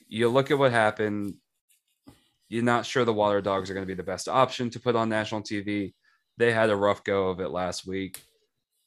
you 0.07 0.29
look 0.29 0.51
at 0.51 0.57
what 0.57 0.71
happened, 0.71 1.35
you're 2.49 2.63
not 2.63 2.85
sure 2.85 3.05
the 3.05 3.13
Water 3.13 3.41
Dogs 3.41 3.69
are 3.69 3.73
going 3.73 3.85
to 3.85 3.93
be 3.93 3.95
the 3.95 4.03
best 4.03 4.27
option 4.27 4.69
to 4.71 4.79
put 4.79 4.95
on 4.95 5.09
national 5.09 5.41
TV. 5.41 5.93
they 6.37 6.51
had 6.51 6.69
a 6.69 6.75
rough 6.75 7.03
go 7.03 7.29
of 7.29 7.39
it 7.39 7.49
last 7.49 7.87
week, 7.87 8.21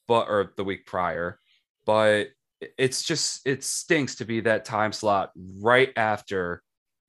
but 0.07 0.27
or 0.27 0.53
the 0.57 0.63
week 0.63 0.85
prior. 0.85 1.39
But 1.85 2.29
it's 2.77 3.03
just 3.03 3.45
it 3.45 3.63
stinks 3.63 4.15
to 4.15 4.25
be 4.25 4.41
that 4.41 4.65
time 4.65 4.91
slot 4.91 5.31
right 5.59 5.91
after 5.95 6.61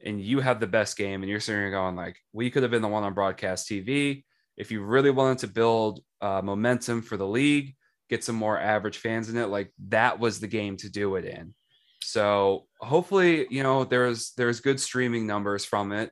and 0.05 0.21
you 0.21 0.41
have 0.41 0.61
the 0.61 0.67
best 0.67 0.97
game 0.97 1.23
and 1.23 1.31
you're 1.31 1.41
sitting 1.41 1.61
here 1.61 1.71
going 1.71 1.95
like 1.95 2.17
we 2.33 2.51
could 2.51 2.63
have 2.63 2.71
been 2.73 2.83
the 2.83 2.89
one 2.89 3.03
on 3.03 3.13
broadcast 3.13 3.69
tv 3.69 4.25
if 4.57 4.71
you 4.71 4.83
really 4.83 5.11
wanted 5.11 5.39
to 5.39 5.47
build 5.47 6.01
uh, 6.21 6.41
momentum 6.43 7.03
for 7.03 7.17
the 7.17 7.27
league 7.27 7.75
get 8.09 8.25
some 8.25 8.35
more 8.35 8.59
average 8.59 8.99
fans 8.99 9.29
in 9.29 9.37
it 9.37 9.47
like 9.47 9.71
that 9.89 10.19
was 10.19 10.41
the 10.41 10.49
game 10.49 10.77
to 10.77 10.91
do 10.91 11.17
it 11.17 11.25
in 11.25 11.55
so 12.03 12.67
hopefully 12.81 13.47
you 13.51 13.63
know 13.63 13.85
there's 13.85 14.33
there's 14.37 14.61
good 14.61 14.81
streaming 14.81 15.27
numbers 15.27 15.65
from 15.65 15.93
it 15.93 16.11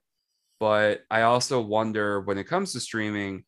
but 0.60 1.00
i 1.10 1.22
also 1.22 1.60
wonder 1.60 2.20
when 2.20 2.38
it 2.38 2.44
comes 2.44 2.72
to 2.72 2.80
streaming 2.80 3.42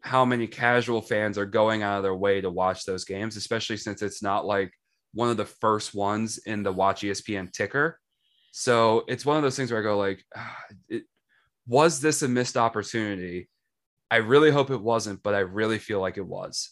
how 0.00 0.24
many 0.24 0.46
casual 0.46 1.02
fans 1.02 1.36
are 1.36 1.46
going 1.46 1.82
out 1.82 1.98
of 1.98 2.02
their 2.02 2.14
way 2.14 2.40
to 2.40 2.50
watch 2.50 2.84
those 2.84 3.04
games 3.04 3.36
especially 3.36 3.76
since 3.76 4.00
it's 4.00 4.22
not 4.22 4.46
like 4.46 4.72
one 5.12 5.28
of 5.28 5.36
the 5.36 5.44
first 5.44 5.94
ones 5.94 6.38
in 6.46 6.62
the 6.62 6.72
watch 6.72 7.02
espn 7.02 7.52
ticker 7.52 7.98
so 8.56 9.02
it's 9.08 9.26
one 9.26 9.36
of 9.36 9.42
those 9.42 9.56
things 9.56 9.72
where 9.72 9.80
I 9.80 9.82
go 9.82 9.98
like, 9.98 10.24
ah, 10.36 10.56
it, 10.88 11.02
was 11.66 12.00
this 12.00 12.22
a 12.22 12.28
missed 12.28 12.56
opportunity? 12.56 13.48
I 14.12 14.18
really 14.18 14.52
hope 14.52 14.70
it 14.70 14.80
wasn't, 14.80 15.24
but 15.24 15.34
I 15.34 15.40
really 15.40 15.80
feel 15.80 16.00
like 16.00 16.18
it 16.18 16.26
was. 16.26 16.70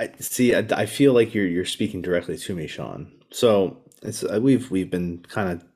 I 0.00 0.10
see. 0.20 0.54
I, 0.54 0.64
I 0.70 0.86
feel 0.86 1.12
like 1.12 1.34
you're 1.34 1.46
you're 1.46 1.66
speaking 1.66 2.00
directly 2.00 2.38
to 2.38 2.54
me, 2.54 2.66
Sean. 2.66 3.12
So 3.30 3.82
it's 4.02 4.24
uh, 4.24 4.38
we've 4.40 4.70
we've 4.70 4.90
been 4.90 5.18
kind 5.28 5.50
of 5.50 5.67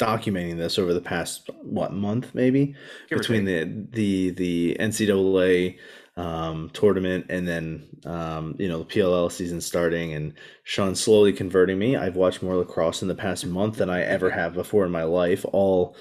documenting 0.00 0.56
this 0.56 0.78
over 0.78 0.92
the 0.92 1.00
past 1.00 1.48
what 1.62 1.92
month 1.92 2.34
maybe 2.34 2.74
Give 3.08 3.18
between 3.18 3.44
the 3.44 3.64
the 3.92 4.30
the 4.30 4.76
NCAA 4.80 5.78
um, 6.16 6.70
tournament 6.72 7.26
and 7.28 7.46
then 7.46 7.86
um, 8.04 8.56
you 8.58 8.68
know 8.68 8.78
the 8.78 8.84
PLL 8.84 9.30
season 9.30 9.60
starting 9.60 10.12
and 10.12 10.34
Sean 10.62 10.94
slowly 10.94 11.32
converting 11.32 11.78
me. 11.78 11.96
I've 11.96 12.16
watched 12.16 12.42
more 12.42 12.56
lacrosse 12.56 13.02
in 13.02 13.08
the 13.08 13.14
past 13.14 13.46
month 13.46 13.76
than 13.76 13.90
I 13.90 14.02
ever 14.02 14.30
have 14.30 14.54
before 14.54 14.84
in 14.84 14.92
my 14.92 15.04
life. 15.04 15.44
All 15.52 15.96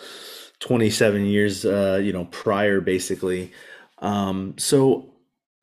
27 0.59 1.25
years, 1.25 1.65
uh, 1.65 1.99
you 2.01 2.13
know, 2.13 2.25
prior 2.25 2.79
basically. 2.79 3.51
Um, 3.99 4.55
so 4.57 5.13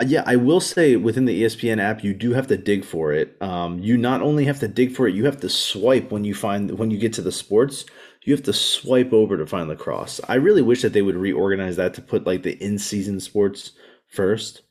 yeah, 0.06 0.22
I 0.26 0.36
will 0.36 0.60
say 0.60 0.96
within 0.96 1.26
the 1.26 1.42
ESPN 1.42 1.78
app, 1.78 2.02
you 2.02 2.14
do 2.14 2.32
have 2.32 2.46
to 2.46 2.56
dig 2.56 2.84
for 2.84 3.12
it. 3.12 3.36
Um, 3.42 3.78
you 3.80 3.96
not 3.96 4.22
only 4.22 4.46
have 4.46 4.60
to 4.60 4.68
dig 4.68 4.94
for 4.94 5.06
it, 5.06 5.14
you 5.14 5.26
have 5.26 5.40
to 5.40 5.48
swipe 5.48 6.10
when 6.10 6.24
you 6.24 6.34
find 6.34 6.78
when 6.78 6.90
you 6.90 6.98
get 6.98 7.12
to 7.14 7.22
the 7.22 7.32
sports. 7.32 7.84
You 8.22 8.34
have 8.34 8.44
to 8.44 8.52
swipe 8.52 9.12
over 9.12 9.36
to 9.36 9.46
find 9.46 9.68
lacrosse. 9.68 10.20
I 10.28 10.34
really 10.34 10.62
wish 10.62 10.82
that 10.82 10.92
they 10.92 11.02
would 11.02 11.16
reorganize 11.16 11.76
that 11.76 11.94
to 11.94 12.02
put 12.02 12.26
like 12.26 12.42
the 12.42 12.62
in-season 12.62 13.20
sports 13.20 13.72
first. 14.08 14.62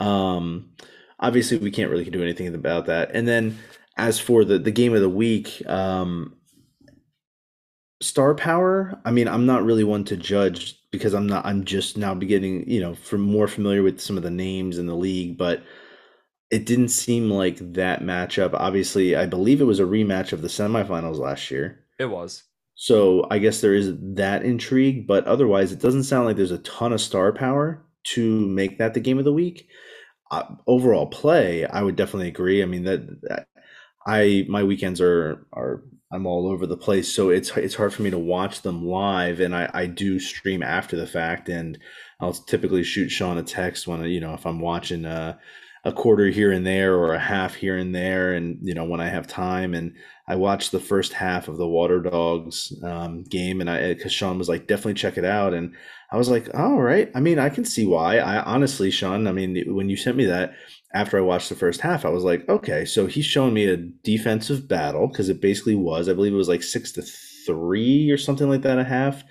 Um, 0.00 0.72
obviously, 1.18 1.56
we 1.56 1.70
can't 1.70 1.90
really 1.90 2.08
do 2.08 2.22
anything 2.22 2.54
about 2.54 2.86
that. 2.86 3.10
And 3.14 3.26
then 3.26 3.58
as 3.96 4.18
for 4.18 4.44
the 4.44 4.58
the 4.58 4.70
game 4.70 4.94
of 4.94 5.00
the 5.00 5.08
week, 5.08 5.62
um, 5.66 6.36
star 8.00 8.34
power. 8.34 8.98
I 9.04 9.10
mean, 9.10 9.28
I'm 9.28 9.46
not 9.46 9.64
really 9.64 9.84
one 9.84 10.04
to 10.04 10.16
judge 10.16 10.76
because 10.90 11.14
I'm 11.14 11.26
not. 11.26 11.44
I'm 11.44 11.64
just 11.64 11.96
now 11.96 12.14
beginning, 12.14 12.68
you 12.68 12.80
know, 12.80 12.94
from 12.94 13.20
more 13.20 13.48
familiar 13.48 13.82
with 13.82 14.00
some 14.00 14.16
of 14.16 14.22
the 14.22 14.30
names 14.30 14.78
in 14.78 14.86
the 14.86 14.96
league, 14.96 15.38
but 15.38 15.62
it 16.50 16.66
didn't 16.66 16.88
seem 16.88 17.30
like 17.30 17.58
that 17.74 18.02
matchup. 18.02 18.54
Obviously, 18.54 19.14
I 19.14 19.26
believe 19.26 19.60
it 19.60 19.64
was 19.64 19.80
a 19.80 19.84
rematch 19.84 20.32
of 20.32 20.42
the 20.42 20.48
semifinals 20.48 21.18
last 21.18 21.50
year. 21.50 21.84
It 21.98 22.06
was. 22.06 22.44
So 22.82 23.26
I 23.30 23.40
guess 23.40 23.60
there 23.60 23.74
is 23.74 23.92
that 24.00 24.42
intrigue, 24.42 25.06
but 25.06 25.26
otherwise, 25.26 25.70
it 25.70 25.82
doesn't 25.82 26.04
sound 26.04 26.24
like 26.24 26.36
there's 26.36 26.50
a 26.50 26.56
ton 26.60 26.94
of 26.94 27.00
star 27.02 27.30
power 27.30 27.84
to 28.14 28.46
make 28.46 28.78
that 28.78 28.94
the 28.94 29.00
game 29.00 29.18
of 29.18 29.26
the 29.26 29.34
week. 29.34 29.68
Uh, 30.30 30.44
overall 30.66 31.06
play, 31.06 31.66
I 31.66 31.82
would 31.82 31.94
definitely 31.94 32.28
agree. 32.28 32.62
I 32.62 32.64
mean 32.64 32.84
that, 32.84 33.02
that 33.24 33.48
I 34.06 34.46
my 34.48 34.62
weekends 34.64 34.98
are 34.98 35.46
are 35.52 35.82
I'm 36.10 36.24
all 36.24 36.48
over 36.48 36.66
the 36.66 36.78
place, 36.78 37.14
so 37.14 37.28
it's 37.28 37.54
it's 37.54 37.74
hard 37.74 37.92
for 37.92 38.00
me 38.00 38.08
to 38.12 38.18
watch 38.18 38.62
them 38.62 38.86
live, 38.86 39.40
and 39.40 39.54
I 39.54 39.70
I 39.74 39.84
do 39.84 40.18
stream 40.18 40.62
after 40.62 40.96
the 40.96 41.06
fact, 41.06 41.50
and 41.50 41.78
I'll 42.18 42.32
typically 42.32 42.82
shoot 42.82 43.10
Sean 43.10 43.36
a 43.36 43.42
text 43.42 43.88
when 43.88 44.02
you 44.04 44.20
know 44.20 44.32
if 44.32 44.46
I'm 44.46 44.58
watching 44.58 45.04
a 45.04 45.38
a 45.84 45.92
quarter 45.92 46.28
here 46.28 46.52
and 46.52 46.66
there 46.66 46.94
or 46.94 47.14
a 47.14 47.18
half 47.18 47.54
here 47.54 47.76
and 47.76 47.94
there, 47.94 48.32
and 48.32 48.58
you 48.62 48.74
know 48.74 48.84
when 48.84 49.00
I 49.00 49.08
have 49.08 49.26
time, 49.26 49.74
and 49.74 49.94
I 50.28 50.36
watched 50.36 50.72
the 50.72 50.80
first 50.80 51.12
half 51.12 51.48
of 51.48 51.56
the 51.56 51.66
Water 51.66 52.00
Dogs 52.00 52.72
um, 52.84 53.24
game, 53.24 53.60
and 53.60 53.70
I 53.70 53.94
because 53.94 54.12
Sean 54.12 54.38
was 54.38 54.48
like 54.48 54.66
definitely 54.66 54.94
check 54.94 55.16
it 55.18 55.24
out, 55.24 55.54
and 55.54 55.74
I 56.12 56.16
was 56.16 56.28
like, 56.28 56.48
all 56.54 56.80
right. 56.80 57.10
I 57.14 57.20
mean, 57.20 57.38
I 57.38 57.48
can 57.48 57.64
see 57.64 57.86
why. 57.86 58.18
I 58.18 58.42
honestly, 58.42 58.90
Sean, 58.90 59.26
I 59.26 59.32
mean, 59.32 59.62
when 59.74 59.88
you 59.88 59.96
sent 59.96 60.16
me 60.16 60.24
that 60.26 60.54
after 60.92 61.16
I 61.16 61.22
watched 61.22 61.48
the 61.48 61.54
first 61.54 61.80
half, 61.80 62.04
I 62.04 62.08
was 62.08 62.24
like, 62.24 62.48
okay, 62.48 62.84
so 62.84 63.06
he's 63.06 63.24
showing 63.24 63.54
me 63.54 63.66
a 63.66 63.76
defensive 63.76 64.66
battle 64.66 65.06
because 65.06 65.28
it 65.28 65.40
basically 65.40 65.76
was. 65.76 66.08
I 66.08 66.14
believe 66.14 66.32
it 66.32 66.36
was 66.36 66.48
like 66.48 66.64
six 66.64 66.90
to 66.92 67.02
three 67.46 68.10
or 68.10 68.18
something 68.18 68.48
like 68.48 68.62
that 68.62 68.78
a 68.78 68.84
half. 68.84 69.22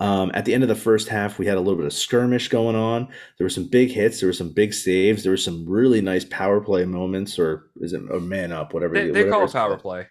Um, 0.00 0.30
at 0.32 0.44
the 0.44 0.54
end 0.54 0.62
of 0.62 0.68
the 0.68 0.76
first 0.76 1.08
half, 1.08 1.38
we 1.38 1.46
had 1.46 1.56
a 1.56 1.60
little 1.60 1.76
bit 1.76 1.86
of 1.86 1.92
skirmish 1.92 2.48
going 2.48 2.76
on. 2.76 3.08
There 3.36 3.44
were 3.44 3.50
some 3.50 3.68
big 3.68 3.90
hits. 3.90 4.20
There 4.20 4.28
were 4.28 4.32
some 4.32 4.52
big 4.52 4.72
saves. 4.72 5.22
There 5.22 5.32
were 5.32 5.36
some 5.36 5.68
really 5.68 6.00
nice 6.00 6.24
power 6.24 6.60
play 6.60 6.84
moments, 6.84 7.38
or 7.38 7.70
is 7.76 7.92
it 7.92 8.02
a 8.12 8.20
man 8.20 8.52
up? 8.52 8.72
Whatever 8.72 8.94
they, 8.94 9.06
they 9.06 9.24
whatever 9.24 9.30
call 9.30 9.44
it 9.44 9.52
power 9.52 9.76
play. 9.76 10.06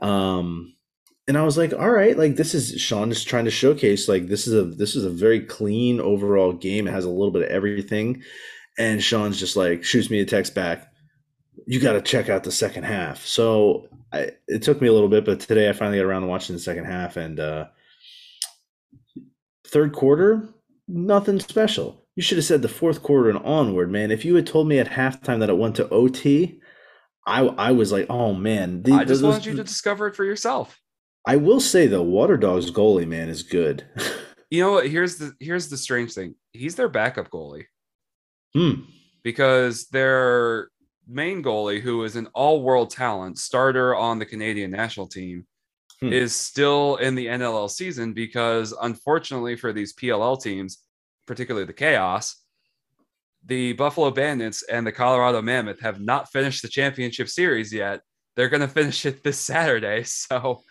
Um, 0.00 0.74
and 1.26 1.38
I 1.38 1.42
was 1.42 1.56
like, 1.56 1.72
all 1.72 1.90
right, 1.90 2.18
like 2.18 2.36
this 2.36 2.54
is 2.54 2.80
Sean 2.80 3.10
is 3.10 3.24
trying 3.24 3.46
to 3.46 3.50
showcase 3.50 4.08
like 4.08 4.26
this 4.26 4.46
is 4.46 4.54
a 4.54 4.64
this 4.64 4.94
is 4.94 5.04
a 5.04 5.10
very 5.10 5.40
clean 5.40 6.00
overall 6.00 6.52
game. 6.52 6.86
It 6.86 6.92
has 6.92 7.04
a 7.04 7.10
little 7.10 7.30
bit 7.30 7.42
of 7.42 7.48
everything. 7.48 8.22
And 8.78 9.02
Sean's 9.02 9.38
just 9.38 9.56
like 9.56 9.84
shoots 9.84 10.10
me 10.10 10.20
a 10.20 10.26
text 10.26 10.54
back. 10.54 10.92
You 11.66 11.80
got 11.80 11.92
to 11.92 12.02
check 12.02 12.28
out 12.28 12.44
the 12.44 12.52
second 12.52 12.82
half. 12.82 13.24
So 13.24 13.88
I, 14.12 14.32
it 14.48 14.62
took 14.62 14.82
me 14.82 14.88
a 14.88 14.92
little 14.92 15.08
bit, 15.08 15.24
but 15.24 15.40
today 15.40 15.68
I 15.68 15.72
finally 15.72 15.98
got 15.98 16.04
around 16.04 16.22
to 16.22 16.28
watching 16.28 16.56
the 16.56 16.60
second 16.60 16.84
half. 16.84 17.16
And 17.16 17.40
uh, 17.40 17.66
third 19.74 19.92
quarter, 19.92 20.48
nothing 20.86 21.40
special. 21.40 22.06
You 22.14 22.22
should 22.22 22.38
have 22.38 22.44
said 22.44 22.62
the 22.62 22.68
fourth 22.68 23.02
quarter 23.02 23.28
and 23.28 23.40
onward, 23.40 23.90
man. 23.90 24.12
If 24.12 24.24
you 24.24 24.36
had 24.36 24.46
told 24.46 24.68
me 24.68 24.78
at 24.78 24.88
halftime 24.88 25.40
that 25.40 25.50
it 25.50 25.58
went 25.58 25.74
to 25.76 25.88
OT, 25.88 26.60
I 27.26 27.40
I 27.40 27.72
was 27.72 27.90
like, 27.90 28.06
oh 28.08 28.32
man. 28.34 28.84
The, 28.84 28.92
I 28.92 29.04
just 29.04 29.20
those, 29.20 29.32
wanted 29.32 29.46
you 29.46 29.56
to 29.56 29.64
discover 29.64 30.06
it 30.06 30.14
for 30.14 30.24
yourself. 30.24 30.80
I 31.26 31.36
will 31.36 31.60
say 31.60 31.88
though, 31.88 32.02
Water 32.02 32.36
Dogs 32.36 32.70
goalie 32.70 33.08
man 33.08 33.28
is 33.28 33.42
good. 33.42 33.84
you 34.50 34.62
know 34.62 34.70
what? 34.70 34.88
Here's 34.88 35.16
the 35.16 35.32
here's 35.40 35.68
the 35.68 35.76
strange 35.76 36.14
thing. 36.14 36.36
He's 36.52 36.76
their 36.76 36.88
backup 36.88 37.30
goalie. 37.30 37.64
Hmm. 38.54 38.82
Because 39.24 39.86
their 39.86 40.68
main 41.08 41.42
goalie, 41.42 41.80
who 41.80 42.04
is 42.04 42.14
an 42.14 42.28
all-world 42.32 42.90
talent, 42.90 43.38
starter 43.38 43.96
on 43.96 44.20
the 44.20 44.26
Canadian 44.26 44.70
national 44.70 45.08
team, 45.08 45.46
hmm. 46.06 46.12
is 46.12 46.34
still 46.34 46.96
in 46.96 47.14
the 47.14 47.26
NLL 47.26 47.70
season 47.70 48.12
because 48.12 48.72
unfortunately 48.80 49.56
for 49.56 49.72
these 49.72 49.94
PLL 49.94 50.40
teams, 50.40 50.78
particularly 51.26 51.66
the 51.66 51.72
Chaos, 51.72 52.42
the 53.46 53.74
Buffalo 53.74 54.10
Bandits 54.10 54.62
and 54.62 54.86
the 54.86 54.92
Colorado 54.92 55.42
Mammoth 55.42 55.80
have 55.80 56.00
not 56.00 56.30
finished 56.32 56.62
the 56.62 56.68
championship 56.68 57.28
series 57.28 57.72
yet. 57.72 58.00
They're 58.36 58.48
going 58.48 58.62
to 58.62 58.68
finish 58.68 59.04
it 59.06 59.22
this 59.22 59.38
Saturday. 59.38 60.04
So 60.14 60.62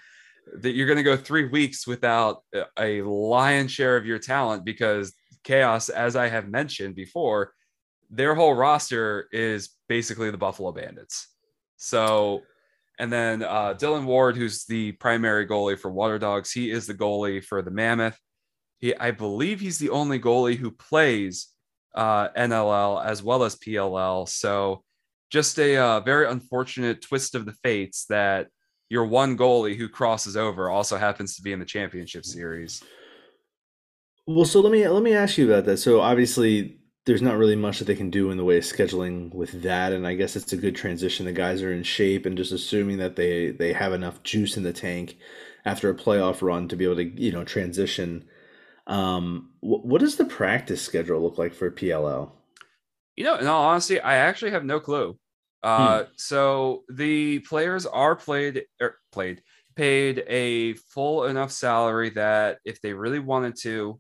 that 0.56 0.72
you're 0.72 0.88
going 0.88 0.98
to 0.98 1.04
go 1.04 1.18
three 1.18 1.48
weeks 1.48 1.88
without 1.88 2.44
a 2.78 3.02
lion's 3.02 3.72
share 3.72 3.98
of 3.98 4.06
your 4.06 4.20
talent 4.20 4.66
because 4.66 5.14
chaos, 5.44 5.90
as 5.90 6.16
I 6.16 6.28
have 6.28 6.50
mentioned 6.50 6.96
before, 6.96 7.54
their 8.10 8.36
whole 8.36 8.54
roster 8.54 9.28
is 9.32 9.70
basically 9.88 10.32
the 10.32 10.38
Buffalo 10.38 10.72
Bandits. 10.72 11.28
So, 11.78 12.42
and 13.00 13.12
then 13.12 13.44
uh, 13.44 13.74
Dillon 13.74 14.06
Ward, 14.06 14.38
who's 14.38 14.66
the 14.66 14.92
primary 14.94 15.48
goalie 15.48 15.80
for 15.80 15.92
Water 15.92 16.20
Dogs, 16.20 16.52
he 16.52 16.70
is 16.70 16.88
the 16.88 16.94
goalie 16.94 17.44
for 17.44 17.62
the 17.62 17.72
Mammoth. 17.72 18.20
He, 18.80 18.96
I 18.96 19.12
believe, 19.12 19.60
he's 19.60 19.80
the 19.80 19.90
only 19.90 20.20
goalie 20.20 20.58
who 20.58 20.72
plays 20.72 21.48
uh, 21.96 22.30
NLL 22.30 23.04
as 23.04 23.24
well 23.24 23.44
as 23.44 23.56
PLL. 23.56 24.28
So, 24.28 24.84
just 25.32 25.58
a 25.58 25.78
uh, 25.78 26.00
very 26.02 26.28
unfortunate 26.28 27.02
twist 27.02 27.34
of 27.34 27.46
the 27.46 27.56
fates 27.64 28.06
that 28.06 28.50
your 28.90 29.06
one 29.06 29.36
goalie 29.36 29.76
who 29.76 29.90
crosses 29.90 30.38
over 30.38 30.70
also 30.70 30.98
happens 30.98 31.36
to 31.36 31.42
be 31.42 31.52
in 31.52 31.60
the 31.60 31.66
championship 31.66 32.24
series. 32.24 32.84
Well, 34.28 34.46
so 34.46 34.62
let 34.62 34.72
me 34.72 34.88
let 34.88 35.02
me 35.02 35.14
ask 35.14 35.38
you 35.40 35.52
about 35.52 35.66
that. 35.66 35.78
So 35.78 36.00
obviously 36.00 36.78
there's 37.06 37.22
not 37.22 37.38
really 37.38 37.56
much 37.56 37.80
that 37.80 37.86
they 37.86 37.96
can 37.96 38.10
do 38.10 38.32
in 38.32 38.38
the 38.38 38.46
way 38.46 38.58
of 38.58 38.64
scheduling 38.64 39.34
with 39.34 39.64
that 39.64 39.92
and 39.92 40.08
I 40.08 40.16
guess 40.16 40.36
it's 40.36 40.54
a 40.54 40.58
good 40.58 40.76
transition. 40.76 41.26
The 41.26 41.34
guys 41.34 41.62
are 41.62 41.74
in 41.74 41.84
shape 41.84 42.26
and 42.26 42.38
just 42.38 42.52
assuming 42.52 42.98
that 42.98 43.16
they 43.16 43.52
they 43.52 43.74
have 43.74 43.94
enough 43.94 44.24
juice 44.24 44.56
in 44.58 44.64
the 44.64 44.74
tank 44.74 45.18
after 45.66 45.90
a 45.90 45.96
playoff 45.96 46.42
run 46.42 46.68
to 46.70 46.76
be 46.76 46.86
able 46.86 46.96
to, 46.98 47.04
you 47.04 47.32
know, 47.32 47.44
transition. 47.44 48.26
Um 48.88 49.52
wh- 49.60 49.86
what 49.86 50.00
does 50.00 50.16
the 50.16 50.26
practice 50.26 50.82
schedule 50.82 51.22
look 51.22 51.38
like 51.38 51.54
for 51.54 51.70
PLL? 51.72 52.32
You 53.16 53.26
know, 53.26 53.36
in 53.36 53.48
all 53.48 53.66
honesty, 53.66 54.00
I 54.00 54.16
actually 54.16 54.52
have 54.52 54.66
no 54.66 54.80
clue. 54.80 55.18
Uh, 55.62 56.04
hmm. 56.04 56.10
So 56.18 56.84
the 56.90 57.40
players 57.40 57.86
are 57.86 58.16
played 58.16 58.64
er, 58.82 58.98
played 59.12 59.42
paid 59.76 60.24
a 60.28 60.74
full 60.74 61.26
enough 61.26 61.52
salary 61.52 62.12
that 62.12 62.60
if 62.66 62.80
they 62.82 62.94
really 62.94 63.20
wanted 63.20 63.56
to, 63.62 64.00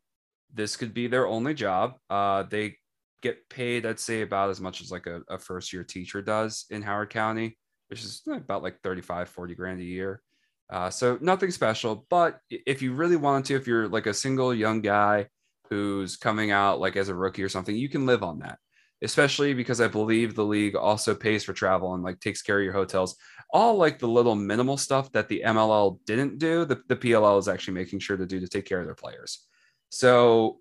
this 0.54 0.76
could 0.76 0.94
be 0.94 1.08
their 1.08 1.28
only 1.28 1.54
job. 1.54 1.96
Uh, 2.10 2.44
they 2.44 2.78
get 3.24 3.50
paid, 3.50 3.86
I'd 3.86 4.00
say 4.00 4.22
about 4.22 4.52
as 4.52 4.62
much 4.62 4.82
as 4.82 4.92
like 4.92 5.08
a, 5.08 5.22
a 5.30 5.40
first 5.40 5.74
year 5.74 5.84
teacher 5.84 6.22
does 6.22 6.66
in 6.70 6.82
Howard 6.84 7.10
County, 7.10 7.58
which 7.88 8.04
is 8.04 8.22
about 8.28 8.62
like 8.62 8.82
35, 8.82 9.30
40 9.30 9.56
grand 9.56 9.80
a 9.80 9.84
year. 9.84 10.22
Uh, 10.70 10.90
so 10.90 11.18
nothing 11.22 11.50
special, 11.50 12.06
but 12.10 12.40
if 12.50 12.82
you 12.82 12.94
really 12.94 13.16
wanted 13.16 13.46
to, 13.46 13.56
if 13.56 13.66
you're 13.66 13.88
like 13.88 14.06
a 14.06 14.14
single 14.14 14.54
young 14.54 14.82
guy 14.82 15.28
who's 15.70 16.18
coming 16.18 16.52
out 16.52 16.80
like 16.80 16.96
as 16.96 17.10
a 17.10 17.16
rookie 17.16 17.44
or 17.44 17.50
something, 17.50 17.76
you 17.76 17.90
can 17.90 18.06
live 18.06 18.24
on 18.24 18.40
that. 18.40 18.60
Especially 19.02 19.54
because 19.54 19.82
I 19.82 19.88
believe 19.88 20.34
the 20.34 20.46
league 20.46 20.76
also 20.76 21.14
pays 21.14 21.44
for 21.44 21.54
travel 21.54 21.94
and 21.94 22.04
like 22.04 22.20
takes 22.20 22.42
care 22.42 22.60
of 22.60 22.64
your 22.64 22.74
hotels. 22.74 23.16
All 23.52 23.76
like 23.76 24.00
the 24.00 24.08
little 24.08 24.36
minimal 24.36 24.78
stuff 24.78 25.12
that 25.12 25.28
the 25.28 25.44
MLL 25.46 26.00
didn't 26.06 26.40
do, 26.40 26.66
the, 26.66 26.82
the 26.88 26.96
PLL 26.96 27.40
is 27.40 27.48
actually 27.48 27.74
making 27.76 28.00
sure 28.00 28.18
to 28.18 28.26
do 28.26 28.40
to 28.40 28.48
take 28.48 28.66
care 28.66 28.80
of 28.80 28.86
their 28.86 28.96
players. 28.96 29.46
So 29.90 30.60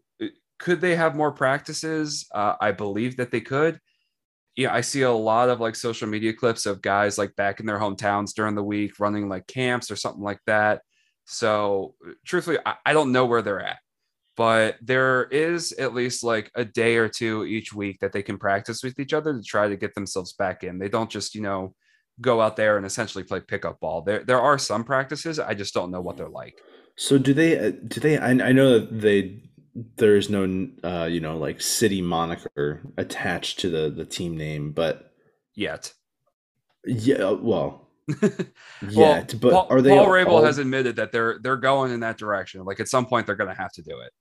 could 0.63 0.81
they 0.81 0.97
have 0.97 1.17
more 1.17 1.33
practices? 1.33 2.27
Uh, 2.33 2.55
I 2.61 2.73
believe 2.73 3.17
that 3.17 3.31
they 3.31 3.41
could. 3.41 3.79
Yeah, 4.57 4.73
I 4.73 4.83
see 4.83 5.03
a 5.03 5.11
lot 5.11 5.49
of 5.49 5.61
like 5.61 5.75
social 5.75 6.09
media 6.09 6.33
clips 6.33 6.67
of 6.67 6.83
guys 6.83 7.19
like 7.19 7.35
back 7.37 7.59
in 7.59 7.67
their 7.67 7.79
hometowns 7.79 8.35
during 8.35 8.55
the 8.55 8.63
week 8.63 9.01
running 9.01 9.29
like 9.29 9.47
camps 9.47 9.91
or 9.91 9.97
something 9.97 10.23
like 10.23 10.41
that. 10.47 10.83
So, 11.25 11.95
truthfully, 12.27 12.59
I, 12.65 12.75
I 12.85 12.93
don't 12.93 13.13
know 13.13 13.27
where 13.27 13.43
they're 13.43 13.65
at 13.65 13.79
but 14.37 14.77
there 14.81 15.25
is 15.25 15.73
at 15.73 15.95
least 15.95 16.25
like 16.25 16.51
a 16.55 16.65
day 16.65 16.97
or 16.97 17.09
two 17.09 17.45
each 17.45 17.73
week 17.73 17.99
that 18.01 18.13
they 18.13 18.23
can 18.23 18.39
practice 18.39 18.83
with 18.83 18.99
each 18.99 19.13
other 19.13 19.35
to 19.35 19.43
try 19.43 19.69
to 19.69 19.77
get 19.77 19.95
themselves 19.95 20.33
back 20.33 20.65
in. 20.65 20.79
They 20.79 20.89
don't 20.89 21.11
just, 21.11 21.35
you 21.35 21.43
know, 21.43 21.75
go 22.21 22.41
out 22.41 22.57
there 22.57 22.77
and 22.77 22.87
essentially 22.87 23.25
play 23.25 23.41
pickup 23.41 23.81
ball. 23.81 24.03
There 24.03 24.25
there 24.25 24.41
are 24.41 24.59
some 24.59 24.85
practices, 24.85 25.39
I 25.39 25.55
just 25.55 25.75
don't 25.75 25.91
know 25.91 26.01
what 26.01 26.17
they're 26.17 26.29
like. 26.29 26.59
So 26.97 27.19
do 27.19 27.35
they 27.35 27.59
uh, 27.59 27.73
do 27.87 28.01
they 28.01 28.19
I, 28.19 28.31
I 28.31 28.53
know 28.53 28.79
that 28.79 29.01
they 29.01 29.43
there's 29.97 30.29
no 30.29 30.69
uh 30.85 31.05
you 31.05 31.21
know 31.21 31.39
like 31.39 31.61
city 31.61 32.03
moniker 32.03 32.83
attached 32.97 33.61
to 33.61 33.71
the 33.71 33.91
the 33.91 34.05
team 34.05 34.37
name, 34.37 34.73
but 34.73 35.13
yet. 35.55 35.93
Yeah, 36.85 37.29
uh, 37.29 37.35
well, 37.35 37.89
yeah, 38.89 39.25
but 39.41 39.53
Paul, 39.53 39.67
are 39.71 39.81
they 39.81 39.91
Paul 39.91 40.09
Rabil 40.09 40.27
all... 40.27 40.45
has 40.45 40.59
admitted 40.59 40.97
that 40.97 41.13
they're 41.13 41.39
they're 41.41 41.57
going 41.57 41.93
in 41.93 42.01
that 42.01 42.19
direction. 42.19 42.65
Like 42.65 42.81
at 42.81 42.89
some 42.89 43.07
point 43.07 43.27
they're 43.27 43.37
going 43.37 43.55
to 43.55 43.61
have 43.61 43.73
to 43.75 43.83
do 43.83 44.01
it. 44.01 44.13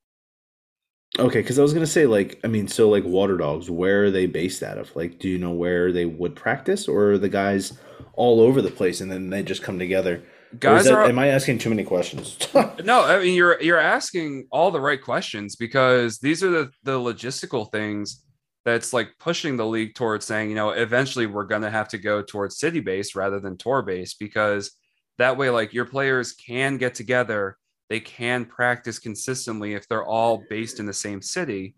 Okay, 1.20 1.42
because 1.42 1.60
I 1.60 1.62
was 1.62 1.74
gonna 1.74 1.86
say, 1.86 2.06
like, 2.06 2.40
I 2.44 2.48
mean, 2.48 2.70
so 2.70 2.88
like 2.88 3.04
Water 3.04 3.36
Dogs, 3.36 3.70
where 3.70 4.06
are 4.06 4.12
they 4.12 4.28
based 4.28 4.64
out 4.64 4.78
of? 4.78 4.96
Like, 4.96 5.20
do 5.20 5.28
you 5.28 5.38
know 5.38 5.52
where 5.52 5.92
they 5.92 6.06
would 6.06 6.36
practice, 6.36 6.88
or 6.88 7.12
are 7.12 7.18
the 7.18 7.28
guys 7.28 7.78
all 8.14 8.40
over 8.40 8.62
the 8.62 8.72
place 8.72 9.02
and 9.02 9.12
then 9.12 9.30
they 9.30 9.44
just 9.44 9.64
come 9.64 9.78
together? 9.78 10.24
Guys 10.60 10.86
that, 10.86 10.94
are. 10.94 11.04
Am 11.06 11.20
I 11.20 11.28
asking 11.28 11.60
too 11.60 11.70
many 11.70 11.84
questions? 11.84 12.38
no, 12.84 13.04
I 13.04 13.20
mean 13.20 13.36
you're 13.36 13.62
you're 13.62 13.80
asking 13.80 14.48
all 14.52 14.72
the 14.72 14.82
right 14.82 15.02
questions 15.02 15.56
because 15.56 16.20
these 16.20 16.44
are 16.44 16.50
the 16.50 16.72
the 16.84 16.98
logistical 16.98 17.72
things 17.72 18.24
that's 18.64 18.94
like 18.94 19.10
pushing 19.20 19.58
the 19.58 19.66
league 19.66 19.96
towards 19.96 20.26
saying, 20.26 20.50
you 20.50 20.56
know, 20.56 20.70
eventually 20.72 21.26
we're 21.26 21.46
gonna 21.46 21.72
have 21.72 21.88
to 21.90 21.98
go 21.98 22.22
towards 22.22 22.58
city 22.58 22.80
base 22.80 23.16
rather 23.16 23.40
than 23.40 23.58
tour 23.58 23.82
base 23.82 24.14
because 24.14 24.72
that 25.18 25.38
way, 25.38 25.50
like 25.50 25.74
your 25.74 25.86
players 25.86 26.34
can 26.34 26.78
get 26.78 26.96
together 26.96 27.58
they 27.92 28.00
can 28.00 28.46
practice 28.46 29.00
consistently 29.00 29.74
if 29.74 29.86
they're 29.86 30.06
all 30.06 30.46
based 30.50 30.80
in 30.80 30.86
the 30.86 30.94
same 30.94 31.22
city 31.22 31.76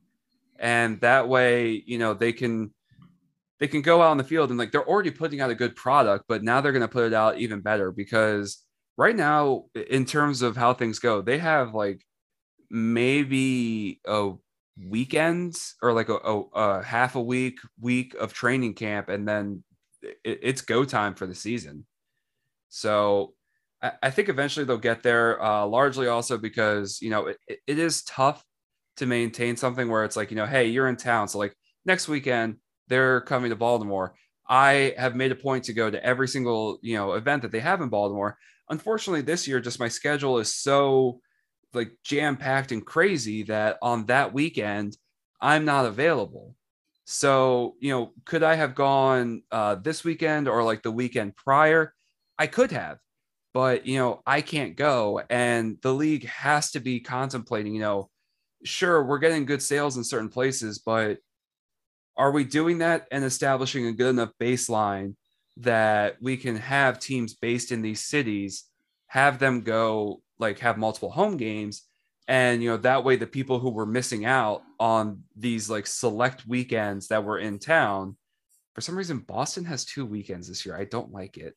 and 0.60 1.02
that 1.02 1.28
way 1.28 1.84
you 1.88 1.98
know 1.98 2.14
they 2.14 2.32
can 2.32 2.72
they 3.60 3.68
can 3.68 3.82
go 3.82 4.00
out 4.00 4.12
on 4.12 4.18
the 4.20 4.24
field 4.24 4.52
and 4.52 4.60
like 4.60 4.72
they're 4.72 4.88
already 4.88 5.10
putting 5.10 5.42
out 5.42 5.50
a 5.50 5.56
good 5.56 5.76
product 5.76 6.26
but 6.28 6.44
now 6.44 6.62
they're 6.62 6.72
going 6.72 6.84
to 6.84 6.88
put 6.88 7.08
it 7.08 7.16
out 7.16 7.40
even 7.40 7.62
better 7.62 7.92
because 7.92 8.63
right 8.98 9.16
now 9.16 9.66
in 9.90 10.06
terms 10.06 10.42
of 10.42 10.56
how 10.56 10.74
things 10.74 11.00
go 11.00 11.22
they 11.22 11.38
have 11.38 11.74
like 11.74 12.04
maybe 12.70 14.00
a 14.06 14.32
weekend 14.88 15.56
or 15.82 15.94
like 15.94 16.10
a, 16.10 16.16
a, 16.16 16.40
a 16.56 16.84
half 16.84 17.16
a 17.16 17.22
week 17.22 17.60
week 17.80 18.16
of 18.16 18.34
training 18.34 18.74
camp 18.74 19.10
and 19.10 19.28
then 19.28 19.64
it, 20.02 20.40
it's 20.42 20.62
go 20.62 20.84
time 20.84 21.14
for 21.16 21.28
the 21.28 21.36
season 21.36 21.86
so 22.70 23.34
I 24.02 24.12
think 24.12 24.30
eventually 24.30 24.66
they'll 24.66 24.78
get 24.78 25.04
there, 25.04 25.44
uh, 25.44 25.66
largely 25.66 26.08
also 26.08 26.38
because, 26.38 27.02
you 27.02 27.10
know, 27.10 27.28
it, 27.28 27.38
it 27.68 27.80
is 27.80 28.04
tough 28.04 28.44
to 28.98 29.06
maintain 29.06 29.58
something 29.58 29.90
where 29.90 30.06
it's 30.06 30.16
like, 30.16 30.32
you 30.32 30.38
know, 30.38 30.46
hey, 30.46 30.68
you're 30.68 30.88
in 30.88 30.96
town. 30.96 31.28
So, 31.28 31.38
like, 31.38 31.54
next 31.86 32.08
weekend, 32.08 32.58
they're 32.88 33.22
coming 33.22 33.50
to 33.50 33.58
Baltimore. 33.58 34.16
I 34.48 34.94
have 34.98 35.16
made 35.16 35.32
a 35.34 35.36
point 35.36 35.66
to 35.66 35.74
go 35.74 35.90
to 35.90 36.04
every 36.04 36.30
single, 36.30 36.80
you 36.82 36.96
know, 36.96 37.14
event 37.14 37.42
that 37.42 37.52
they 37.52 37.60
have 37.60 37.82
in 37.82 37.90
Baltimore. 37.90 38.38
Unfortunately, 38.70 39.22
this 39.22 39.48
year, 39.48 39.60
just 39.60 39.80
my 39.80 39.88
schedule 39.88 40.40
is 40.40 40.54
so 40.54 41.20
like 41.74 41.92
jam 42.04 42.38
packed 42.38 42.72
and 42.72 42.86
crazy 42.86 43.44
that 43.44 43.78
on 43.82 44.06
that 44.06 44.34
weekend, 44.34 44.96
I'm 45.42 45.66
not 45.66 45.86
available. 45.86 46.56
So, 47.06 47.76
you 47.80 47.92
know, 47.92 48.14
could 48.26 48.44
I 48.44 48.56
have 48.56 48.76
gone 48.76 49.44
uh, 49.52 49.76
this 49.76 50.04
weekend 50.04 50.48
or 50.48 50.64
like 50.64 50.84
the 50.84 50.92
weekend 50.92 51.36
prior? 51.36 51.94
I 52.40 52.48
could 52.48 52.72
have 52.72 53.00
but 53.54 53.86
you 53.86 53.98
know 53.98 54.22
i 54.26 54.42
can't 54.42 54.76
go 54.76 55.22
and 55.30 55.78
the 55.82 55.94
league 55.94 56.26
has 56.26 56.72
to 56.72 56.80
be 56.80 57.00
contemplating 57.00 57.74
you 57.74 57.82
know 57.82 58.10
sure 58.64 59.04
we're 59.04 59.20
getting 59.20 59.46
good 59.46 59.62
sales 59.62 59.98
in 59.98 60.04
certain 60.04 60.30
places 60.30 60.80
but 60.80 61.18
are 62.18 62.32
we 62.32 62.44
doing 62.44 62.80
that 62.80 63.08
and 63.12 63.24
establishing 63.24 63.88
a 63.88 63.94
good 63.94 64.10
enough 64.10 64.32
baseline 64.40 65.16
that 65.58 66.18
we 66.22 66.38
can 66.38 66.56
have 66.56 67.00
teams 67.00 67.34
based 67.36 67.72
in 67.72 67.82
these 67.82 68.02
cities 68.02 68.66
have 69.08 69.40
them 69.40 69.62
go 69.62 70.22
like 70.40 70.60
have 70.60 70.78
multiple 70.78 71.12
home 71.12 71.38
games 71.38 71.84
and 72.28 72.64
you 72.64 72.70
know 72.70 72.78
that 72.78 73.04
way 73.04 73.16
the 73.16 73.28
people 73.28 73.60
who 73.60 73.70
were 73.70 73.86
missing 73.86 74.26
out 74.26 74.64
on 74.80 75.22
these 75.36 75.70
like 75.70 75.86
select 75.86 76.48
weekends 76.48 77.08
that 77.10 77.24
were 77.24 77.38
in 77.38 77.60
town 77.60 78.18
for 78.74 78.82
some 78.82 78.98
reason 78.98 79.20
boston 79.20 79.64
has 79.64 79.86
two 79.86 80.06
weekends 80.06 80.48
this 80.48 80.66
year 80.66 80.76
i 80.76 80.84
don't 80.86 81.12
like 81.12 81.38
it 81.38 81.56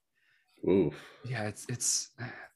Oof. 0.68 0.94
Yeah, 1.24 1.44
it's 1.44 1.66
it's 1.68 2.10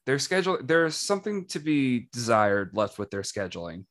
their 0.05 0.19
schedule. 0.19 0.57
There's 0.61 0.95
something 0.95 1.45
to 1.47 1.59
be 1.59 2.09
desired 2.11 2.71
left 2.73 2.99
with 2.99 3.11
their 3.11 3.21
scheduling, 3.21 3.85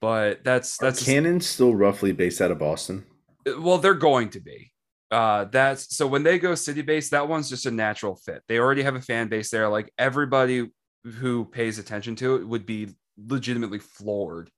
but 0.00 0.44
that's 0.44 0.76
that's 0.76 1.02
Are 1.02 1.04
Cannon 1.04 1.40
still 1.40 1.74
roughly 1.74 2.12
based 2.12 2.40
out 2.40 2.50
of 2.50 2.58
Boston. 2.58 3.04
Uh, 3.46 3.60
well, 3.60 3.78
they're 3.78 3.94
going 3.94 4.30
to 4.30 4.40
be. 4.40 4.72
Uh, 5.10 5.44
that's 5.44 5.96
so 5.96 6.06
when 6.06 6.22
they 6.22 6.38
go 6.38 6.54
city 6.54 6.82
based, 6.82 7.12
that 7.12 7.28
one's 7.28 7.48
just 7.48 7.66
a 7.66 7.70
natural 7.70 8.16
fit. 8.16 8.42
They 8.48 8.58
already 8.58 8.82
have 8.82 8.96
a 8.96 9.00
fan 9.00 9.28
base 9.28 9.50
there. 9.50 9.68
Like 9.68 9.92
everybody 9.98 10.70
who 11.04 11.44
pays 11.44 11.78
attention 11.78 12.16
to 12.16 12.36
it 12.36 12.48
would 12.48 12.66
be 12.66 12.88
legitimately 13.16 13.78
floored 13.78 14.50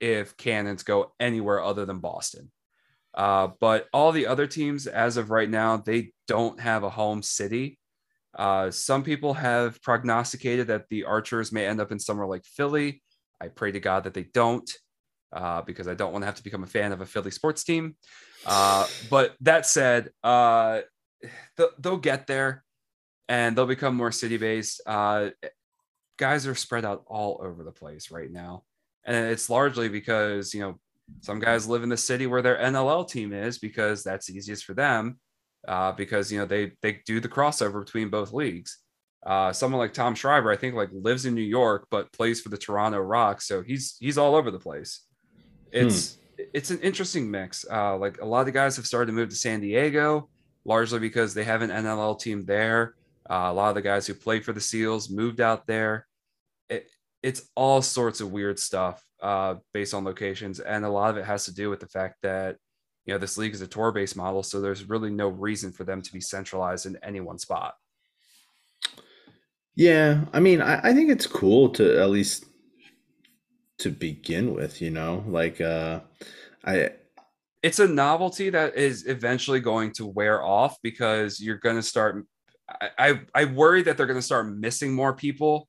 if 0.00 0.36
Cannons 0.36 0.82
go 0.82 1.12
anywhere 1.20 1.62
other 1.62 1.84
than 1.84 1.98
Boston. 1.98 2.50
Uh, 3.14 3.48
but 3.60 3.88
all 3.92 4.12
the 4.12 4.26
other 4.26 4.46
teams, 4.46 4.86
as 4.86 5.16
of 5.16 5.30
right 5.30 5.50
now, 5.50 5.76
they 5.76 6.12
don't 6.28 6.60
have 6.60 6.84
a 6.84 6.90
home 6.90 7.22
city. 7.22 7.78
Uh, 8.36 8.70
some 8.70 9.02
people 9.02 9.34
have 9.34 9.82
prognosticated 9.82 10.68
that 10.68 10.88
the 10.88 11.04
Archers 11.04 11.50
may 11.50 11.66
end 11.66 11.80
up 11.80 11.90
in 11.90 11.98
somewhere 11.98 12.28
like 12.28 12.44
Philly. 12.44 13.02
I 13.40 13.48
pray 13.48 13.72
to 13.72 13.80
God 13.80 14.04
that 14.04 14.14
they 14.14 14.24
don't, 14.32 14.70
uh, 15.32 15.62
because 15.62 15.88
I 15.88 15.94
don't 15.94 16.12
want 16.12 16.22
to 16.22 16.26
have 16.26 16.36
to 16.36 16.42
become 16.42 16.62
a 16.62 16.68
fan 16.68 16.92
of 16.92 17.00
a 17.00 17.06
Philly 17.06 17.30
sports 17.30 17.64
team. 17.64 17.96
Uh, 18.46 18.86
but 19.08 19.34
that 19.40 19.66
said, 19.66 20.10
uh, 20.22 20.80
th- 21.56 21.70
they'll 21.78 21.96
get 21.96 22.26
there 22.26 22.64
and 23.28 23.56
they'll 23.56 23.66
become 23.66 23.94
more 23.94 24.12
city 24.12 24.36
based. 24.36 24.80
Uh, 24.86 25.30
guys 26.18 26.46
are 26.46 26.54
spread 26.54 26.84
out 26.84 27.04
all 27.06 27.40
over 27.42 27.64
the 27.64 27.72
place 27.72 28.10
right 28.10 28.30
now. 28.30 28.64
And 29.04 29.16
it's 29.16 29.48
largely 29.48 29.88
because, 29.88 30.52
you 30.52 30.60
know, 30.60 30.78
some 31.20 31.40
guys 31.40 31.66
live 31.66 31.82
in 31.82 31.88
the 31.88 31.96
city 31.96 32.26
where 32.26 32.42
their 32.42 32.58
NLL 32.58 33.08
team 33.08 33.32
is 33.32 33.58
because 33.58 34.02
that's 34.02 34.30
easiest 34.30 34.64
for 34.64 34.74
them 34.74 35.18
uh, 35.66 35.92
because 35.92 36.30
you 36.32 36.38
know 36.38 36.46
they 36.46 36.72
they 36.82 37.00
do 37.06 37.20
the 37.20 37.28
crossover 37.28 37.84
between 37.84 38.08
both 38.08 38.32
leagues. 38.32 38.78
Uh, 39.24 39.52
someone 39.52 39.78
like 39.78 39.92
Tom 39.92 40.14
Schreiber, 40.14 40.50
I 40.50 40.56
think, 40.56 40.74
like 40.74 40.88
lives 40.92 41.26
in 41.26 41.34
New 41.34 41.42
York 41.42 41.86
but 41.90 42.12
plays 42.12 42.40
for 42.40 42.48
the 42.48 42.56
Toronto 42.56 42.98
Rock, 42.98 43.42
so 43.42 43.62
he's 43.62 43.96
he's 44.00 44.18
all 44.18 44.34
over 44.34 44.50
the 44.50 44.58
place. 44.58 45.04
It's 45.72 46.16
hmm. 46.16 46.42
it's 46.54 46.70
an 46.70 46.80
interesting 46.80 47.30
mix. 47.30 47.64
Uh, 47.70 47.96
like 47.96 48.20
a 48.20 48.24
lot 48.24 48.40
of 48.40 48.46
the 48.46 48.52
guys 48.52 48.76
have 48.76 48.86
started 48.86 49.06
to 49.06 49.12
move 49.12 49.28
to 49.30 49.36
San 49.36 49.60
Diego, 49.60 50.28
largely 50.64 50.98
because 50.98 51.34
they 51.34 51.44
have 51.44 51.62
an 51.62 51.70
NLL 51.70 52.18
team 52.18 52.44
there. 52.44 52.94
Uh, 53.28 53.46
a 53.48 53.52
lot 53.52 53.68
of 53.68 53.74
the 53.74 53.82
guys 53.82 54.06
who 54.06 54.14
played 54.14 54.44
for 54.44 54.52
the 54.52 54.60
Seals 54.60 55.10
moved 55.10 55.40
out 55.40 55.66
there. 55.66 56.06
It, 56.68 56.90
it's 57.22 57.48
all 57.54 57.82
sorts 57.82 58.20
of 58.20 58.32
weird 58.32 58.58
stuff 58.58 59.04
uh, 59.22 59.56
based 59.72 59.94
on 59.94 60.04
locations, 60.04 60.58
and 60.60 60.84
a 60.84 60.90
lot 60.90 61.10
of 61.10 61.16
it 61.16 61.24
has 61.24 61.44
to 61.44 61.54
do 61.54 61.70
with 61.70 61.80
the 61.80 61.86
fact 61.86 62.16
that 62.22 62.56
you 63.10 63.14
know 63.14 63.18
this 63.18 63.38
league 63.38 63.54
is 63.54 63.60
a 63.60 63.66
tour 63.66 63.92
based 63.92 64.16
model 64.16 64.42
so 64.42 64.60
there's 64.60 64.88
really 64.88 65.10
no 65.10 65.28
reason 65.28 65.72
for 65.72 65.84
them 65.84 66.02
to 66.02 66.12
be 66.12 66.20
centralized 66.20 66.86
in 66.86 66.96
any 67.02 67.20
one 67.20 67.38
spot 67.38 67.74
yeah 69.74 70.24
i 70.32 70.40
mean 70.40 70.60
I, 70.60 70.80
I, 70.90 70.94
think 70.94 71.10
it's 71.10 71.26
cool 71.26 71.70
to 71.70 72.00
at 72.00 72.10
least 72.10 72.44
to 73.80 73.90
begin 73.90 74.54
with 74.54 74.80
you 74.80 74.90
know 74.90 75.24
like 75.26 75.60
uh 75.60 76.00
i 76.64 76.90
it's 77.62 77.78
a 77.78 77.86
novelty 77.86 78.48
that 78.50 78.76
is 78.76 79.06
eventually 79.06 79.60
going 79.60 79.92
to 79.92 80.06
wear 80.06 80.42
off 80.42 80.76
because 80.82 81.40
you're 81.40 81.58
going 81.58 81.76
to 81.76 81.82
start 81.82 82.24
I, 82.68 82.90
I 82.98 83.20
i 83.34 83.44
worry 83.44 83.82
that 83.82 83.96
they're 83.96 84.06
going 84.06 84.18
to 84.18 84.22
start 84.22 84.48
missing 84.48 84.94
more 84.94 85.14
people 85.14 85.68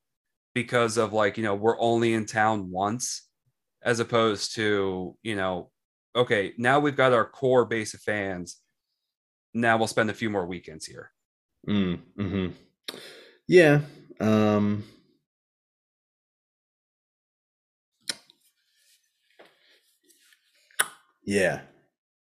because 0.54 0.98
of 0.98 1.14
like 1.14 1.38
you 1.38 1.44
know 1.44 1.56
we're 1.56 1.80
only 1.80 2.14
in 2.14 2.26
town 2.26 2.70
once 2.70 3.28
as 3.84 4.00
opposed 4.00 4.56
to 4.56 5.18
you 5.24 5.36
know 5.36 5.72
okay, 6.16 6.54
now 6.58 6.80
we've 6.80 6.96
got 6.96 7.14
our 7.14 7.26
core 7.26 7.66
base 7.66 7.94
of 7.94 8.02
fans. 8.02 8.58
Now 9.54 9.78
we'll 9.78 9.88
spend 9.88 10.10
a 10.10 10.14
few 10.14 10.30
more 10.30 10.46
weekends 10.46 10.86
here. 10.86 11.12
Mm, 11.68 12.00
hmm 12.18 12.48
Yeah. 13.48 13.82
Um, 14.20 14.84
yeah. 21.24 21.62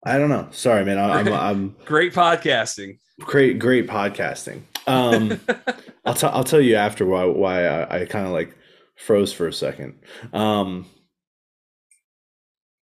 I 0.04 0.18
don't 0.18 0.30
know. 0.30 0.48
Sorry, 0.50 0.84
man. 0.84 0.98
I, 0.98 1.20
I'm, 1.20 1.28
I'm 1.32 1.76
great 1.84 2.14
podcasting. 2.14 2.98
Great, 3.20 3.58
great 3.58 3.86
podcasting. 3.86 4.62
Um, 4.86 5.40
I'll 6.04 6.14
tell 6.14 6.30
I'll 6.30 6.44
tell 6.44 6.60
you 6.60 6.76
after 6.76 7.04
why 7.04 7.26
why 7.26 7.66
I, 7.66 8.00
I 8.00 8.04
kind 8.06 8.26
of 8.26 8.32
like 8.32 8.56
froze 8.96 9.32
for 9.32 9.46
a 9.46 9.52
second. 9.52 9.98
Um, 10.32 10.86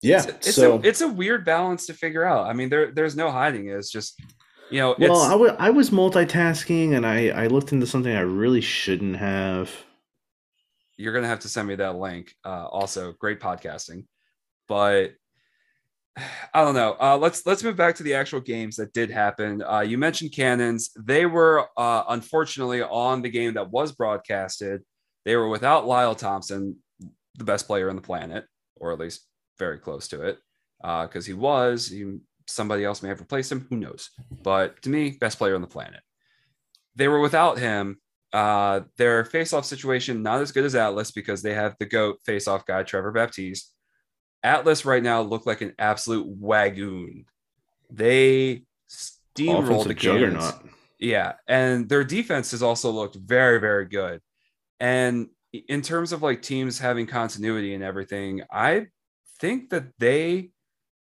yeah, 0.03 0.19
it's, 0.19 0.49
it's 0.49 0.55
so 0.57 0.77
a, 0.77 0.81
it's 0.81 1.01
a 1.01 1.09
weird 1.09 1.45
balance 1.45 1.87
to 1.87 1.95
figure 1.95 2.25
out. 2.25 2.47
I 2.47 2.53
mean, 2.53 2.69
there 2.69 2.93
there's 2.93 3.17
no 3.17 3.31
hiding 3.31 3.69
it. 3.69 3.73
It's 3.73 3.91
just 3.91 4.21
you 4.71 4.81
know. 4.81 4.95
Well, 4.99 5.23
I, 5.23 5.31
w- 5.31 5.57
I 5.59 5.71
was 5.71 5.91
multitasking 5.91 6.95
and 6.95 7.07
I 7.07 7.29
I 7.29 7.47
looked 7.47 7.73
into 7.73 7.87
something 7.87 8.15
I 8.15 8.21
really 8.21 8.61
shouldn't 8.61 9.17
have. 9.17 9.71
You're 10.99 11.15
gonna 11.15 11.29
have 11.29 11.41
to 11.41 11.49
send 11.49 11.69
me 11.69 11.77
that 11.77 11.97
link. 11.97 12.35
Uh, 12.45 12.67
also, 12.67 13.13
great 13.13 13.41
podcasting, 13.41 14.05
but 14.69 15.13
I 16.55 16.65
don't 16.65 16.75
know. 16.75 16.97
Uh, 17.01 17.17
let's 17.17 17.47
let's 17.47 17.63
move 17.63 17.77
back 17.77 17.95
to 17.97 18.03
the 18.03 18.15
actual 18.15 18.41
games 18.41 18.77
that 18.77 18.93
did 18.93 19.11
happen. 19.11 19.63
Uh, 19.63 19.81
you 19.81 19.99
mentioned 19.99 20.33
cannons; 20.33 20.91
they 20.99 21.27
were 21.27 21.67
uh, 21.77 22.05
unfortunately 22.09 22.83
on 22.83 23.23
the 23.23 23.29
game 23.29 23.55
that 23.55 23.71
was 23.71 23.93
broadcasted. 23.93 24.83
They 25.25 25.37
were 25.37 25.49
without 25.49 25.87
Lyle 25.87 26.15
Thompson, 26.15 26.77
the 27.37 27.45
best 27.45 27.67
player 27.67 27.91
on 27.91 27.97
the 27.97 28.03
planet, 28.03 28.47
or 28.77 28.93
at 28.93 28.99
least 28.99 29.27
very 29.59 29.79
close 29.79 30.09
to 30.09 30.23
it, 30.23 30.39
because 30.81 31.25
uh, 31.25 31.27
he 31.27 31.35
was. 31.35 31.89
He, 31.89 32.19
somebody 32.47 32.85
else 32.85 33.03
may 33.03 33.11
have 33.11 33.21
replaced 33.21 33.53
him. 33.53 33.67
Who 33.69 33.77
knows? 33.77 34.11
But 34.43 34.81
to 34.83 34.89
me, 34.89 35.11
best 35.11 35.39
player 35.39 35.55
on 35.55 35.61
the 35.61 35.67
planet. 35.67 36.01
They 36.97 37.09
were 37.09 37.21
without 37.21 37.59
him. 37.59 37.99
Uh, 38.33 38.81
their 38.99 39.25
face-off 39.25 39.65
situation 39.65 40.23
not 40.23 40.43
as 40.43 40.53
good 40.53 40.65
as 40.65 40.75
Atlas 40.75 41.11
because 41.11 41.41
they 41.41 41.55
have 41.55 41.75
the 41.79 41.87
goat 41.87 42.19
face-off 42.27 42.67
guy 42.67 42.83
Trevor 42.83 43.11
Baptiste 43.11 43.73
Atlas 44.43 44.85
right 44.85 45.03
now 45.03 45.23
look 45.23 45.47
like 45.47 45.61
an 45.61 45.75
absolute 45.79 46.27
wagoon. 46.41 47.25
They 47.91 48.65
steamrolled 48.89 49.89
the 49.89 49.95
juggernaut. 49.95 50.55
Yeah, 50.99 51.35
and 51.47 51.89
their 51.89 52.05
defense 52.05 52.51
has 52.51 52.63
also 52.63 52.91
looked 52.91 53.17
very, 53.17 53.61
very 53.61 53.87
good. 53.87 54.21
And 54.81 55.29
in 55.53 55.83
terms 55.83 56.13
of 56.13 56.23
like 56.23 56.43
teams 56.43 56.79
having 56.79 57.07
continuity 57.07 57.75
and 57.75 57.83
everything, 57.83 58.43
I 58.51 58.87
think 59.41 59.71
that 59.71 59.87
they 59.99 60.51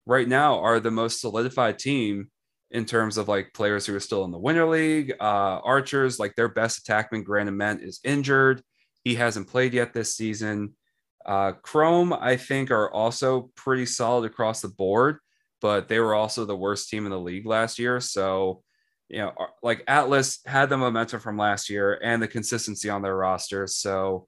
right 0.06 0.28
now 0.28 0.60
are 0.60 0.80
the 0.80 0.92
most 0.92 1.22
solidified 1.22 1.80
team 1.80 2.30
in 2.72 2.86
terms 2.86 3.18
of 3.18 3.28
like 3.28 3.54
players 3.54 3.86
who 3.86 3.96
are 3.96 4.02
still 4.02 4.26
in 4.26 4.32
the 4.32 4.38
winter 4.38 4.68
league. 4.68 5.14
Uh, 5.20 5.60
Archers, 5.64 6.20
like 6.20 6.36
their 6.36 6.50
best 6.50 6.86
attackman, 6.86 7.24
Grant 7.24 7.50
Ament, 7.50 7.82
is 7.82 8.00
injured. 8.04 8.62
He 9.04 9.16
hasn't 9.16 9.48
played 9.48 9.74
yet 9.74 9.94
this 9.94 10.16
season. 10.16 10.76
Uh, 11.26 11.54
Chrome, 11.54 12.14
I 12.14 12.38
think, 12.38 12.72
are 12.72 12.92
also 12.92 13.52
pretty 13.56 13.86
solid 13.86 14.26
across 14.26 14.62
the 14.62 14.68
board, 14.68 15.18
but 15.62 15.88
they 15.88 16.00
were 16.00 16.14
also 16.14 16.46
the 16.46 16.56
worst 16.56 16.90
team 16.90 17.06
in 17.06 17.12
the 17.12 17.20
league 17.20 17.46
last 17.46 17.80
year. 17.80 18.00
So, 18.00 18.62
you 19.10 19.20
know, 19.20 19.34
like 19.64 19.84
Atlas 19.88 20.40
had 20.46 20.70
the 20.70 20.78
momentum 20.78 21.20
from 21.20 21.38
last 21.38 21.70
year 21.70 22.00
and 22.04 22.22
the 22.22 22.28
consistency 22.28 22.90
on 22.90 23.02
their 23.02 23.16
roster. 23.16 23.66
So 23.68 24.28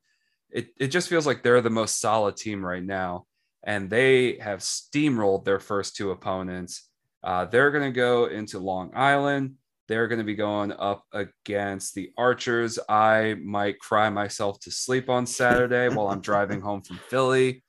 it, 0.49 0.69
it 0.79 0.87
just 0.87 1.09
feels 1.09 1.27
like 1.27 1.43
they're 1.43 1.61
the 1.61 1.69
most 1.69 1.99
solid 1.99 2.35
team 2.37 2.65
right 2.65 2.83
now. 2.83 3.25
And 3.63 3.89
they 3.89 4.37
have 4.37 4.59
steamrolled 4.59 5.45
their 5.45 5.59
first 5.59 5.95
two 5.95 6.11
opponents. 6.11 6.87
Uh, 7.23 7.45
they're 7.45 7.71
going 7.71 7.91
to 7.91 7.95
go 7.95 8.25
into 8.25 8.59
Long 8.59 8.91
Island. 8.95 9.55
They're 9.87 10.07
going 10.07 10.19
to 10.19 10.25
be 10.25 10.35
going 10.35 10.73
up 10.73 11.05
against 11.13 11.95
the 11.95 12.11
Archers. 12.17 12.77
I 12.89 13.35
might 13.41 13.79
cry 13.79 14.09
myself 14.09 14.59
to 14.61 14.71
sleep 14.71 15.09
on 15.09 15.25
Saturday 15.25 15.87
while 15.89 16.09
I'm 16.09 16.19
driving 16.19 16.59
home 16.59 16.81
from 16.81 16.97
Philly, 17.09 17.63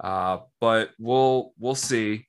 uh, 0.00 0.38
but 0.60 0.90
we'll 0.98 1.52
we'll 1.58 1.74
see. 1.74 2.26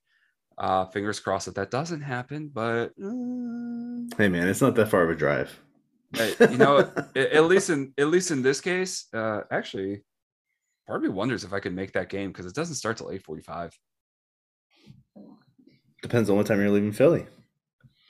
Uh, 0.56 0.86
fingers 0.86 1.20
crossed 1.20 1.48
that 1.48 1.56
that 1.56 1.72
doesn't 1.72 2.02
happen. 2.02 2.52
But 2.54 2.92
uh, 3.04 4.16
hey, 4.18 4.30
man, 4.30 4.48
it's 4.48 4.62
not 4.62 4.76
that 4.76 4.90
far 4.90 5.04
of 5.04 5.10
a 5.10 5.16
drive. 5.16 5.60
you 6.40 6.58
know, 6.58 6.92
at 7.16 7.46
least 7.46 7.72
in 7.72 7.92
at 7.98 8.08
least 8.08 8.30
in 8.30 8.44
this 8.44 8.62
case, 8.62 9.08
uh, 9.16 9.42
actually, 9.50 10.04
part 10.86 10.98
of 10.98 11.04
me 11.04 11.10
wonders 11.10 11.44
if 11.44 11.54
I 11.54 11.60
could 11.60 11.74
make 11.74 11.94
that 11.94 12.10
game 12.10 12.32
because 12.32 12.46
it 12.46 12.54
doesn't 12.54 12.76
start 12.76 12.98
till 12.98 13.10
eight 13.10 13.24
forty 13.24 13.42
five. 13.42 13.76
Depends 16.04 16.30
on 16.30 16.36
what 16.36 16.46
time 16.46 16.60
you're 16.60 16.70
leaving 16.70 16.92
Philly 16.92 17.26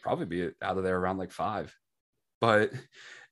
probably 0.04 0.26
be 0.26 0.50
out 0.62 0.78
of 0.78 0.84
there 0.84 0.98
around 0.98 1.18
like 1.18 1.32
five. 1.32 1.76
But 2.40 2.72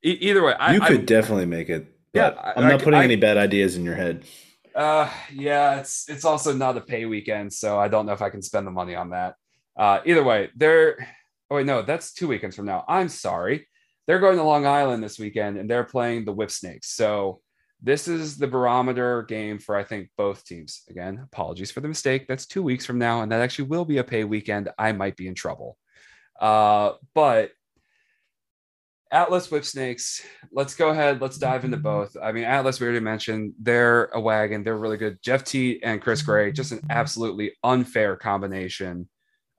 e- 0.04 0.18
either 0.22 0.44
way, 0.44 0.54
I, 0.54 0.74
you 0.74 0.82
could 0.82 1.02
I, 1.02 1.04
definitely 1.04 1.46
make 1.46 1.70
it. 1.70 1.94
Yeah, 2.14 2.30
I, 2.30 2.60
am 2.60 2.68
not 2.68 2.82
putting 2.82 3.02
any 3.02 3.18
bad 3.18 3.38
ideas 3.38 3.76
in 3.76 3.84
your 3.84 3.96
head. 3.96 4.26
Uh, 4.74 5.10
yeah, 5.34 5.80
it's 5.80 6.10
it's 6.10 6.26
also 6.26 6.54
not 6.54 6.78
a 6.78 6.82
pay 6.82 7.06
weekend, 7.06 7.54
so 7.54 7.78
I 7.78 7.90
don't 7.90 8.06
know 8.06 8.14
if 8.14 8.22
I 8.22 8.30
can 8.30 8.42
spend 8.42 8.66
the 8.66 8.72
money 8.72 8.96
on 8.96 9.12
that. 9.12 9.36
Uh, 9.78 10.00
either 10.06 10.24
way, 10.24 10.50
they're. 10.56 11.08
Oh 11.50 11.58
wait, 11.58 11.66
no, 11.66 11.82
that's 11.82 12.14
two 12.14 12.30
weekends 12.30 12.56
from 12.56 12.66
now. 12.66 12.86
I'm 12.88 13.10
sorry. 13.10 13.68
They're 14.08 14.20
going 14.20 14.38
to 14.38 14.44
Long 14.44 14.66
Island 14.66 15.04
this 15.04 15.20
weekend, 15.20 15.58
and 15.58 15.70
they're 15.70 15.84
playing 15.84 16.26
the 16.26 16.32
Whip 16.32 16.50
Snakes. 16.50 16.90
So 16.96 17.42
this 17.82 18.08
is 18.08 18.38
the 18.38 18.48
barometer 18.48 19.24
game 19.24 19.60
for 19.60 19.76
I 19.76 19.84
think 19.84 20.10
both 20.18 20.46
teams. 20.46 20.84
Again, 20.90 21.20
apologies 21.24 21.72
for 21.72 21.82
the 21.82 21.88
mistake. 21.88 22.28
That's 22.28 22.46
two 22.46 22.64
weeks 22.64 22.86
from 22.86 22.98
now, 22.98 23.22
and 23.22 23.32
that 23.32 23.42
actually 23.42 23.66
will 23.66 23.86
be 23.86 23.98
a 23.98 24.04
pay 24.04 24.24
weekend. 24.24 24.70
I 24.78 24.94
might 24.94 25.18
be 25.18 25.28
in 25.28 25.36
trouble. 25.36 25.78
Uh, 26.42 26.94
but 27.14 27.52
Atlas 29.12 29.52
Whip 29.52 29.64
Snakes, 29.64 30.24
let's 30.52 30.74
go 30.74 30.90
ahead. 30.90 31.22
Let's 31.22 31.38
dive 31.38 31.66
into 31.66 31.78
both. 31.78 32.18
I 32.22 32.32
mean, 32.32 32.46
Atlas, 32.46 32.80
we 32.80 32.88
already 32.88 33.02
mentioned, 33.02 33.54
they're 33.60 34.06
a 34.06 34.20
wagon. 34.20 34.64
They're 34.64 34.78
really 34.78 34.98
good. 34.98 35.20
Jeff 35.22 35.44
Teat 35.44 35.82
and 35.84 36.02
Chris 36.02 36.22
Gray, 36.22 36.52
just 36.52 36.72
an 36.72 36.82
absolutely 36.90 37.54
unfair 37.64 38.16
combination 38.16 39.08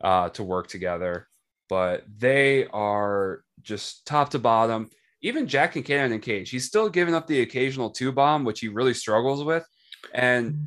uh, 0.02 0.30
to 0.30 0.42
work 0.42 0.68
together. 0.68 1.28
But 1.68 2.04
they 2.18 2.66
are 2.66 3.44
just 3.60 4.06
top 4.06 4.30
to 4.30 4.38
bottom. 4.38 4.90
Even 5.20 5.46
Jack 5.46 5.74
Concannon 5.74 6.12
and 6.12 6.22
Cage, 6.22 6.50
he's 6.50 6.66
still 6.66 6.88
giving 6.88 7.14
up 7.14 7.26
the 7.26 7.42
occasional 7.42 7.90
two 7.90 8.10
bomb, 8.10 8.44
which 8.44 8.60
he 8.60 8.68
really 8.68 8.94
struggles 8.94 9.44
with. 9.44 9.64
And 10.12 10.66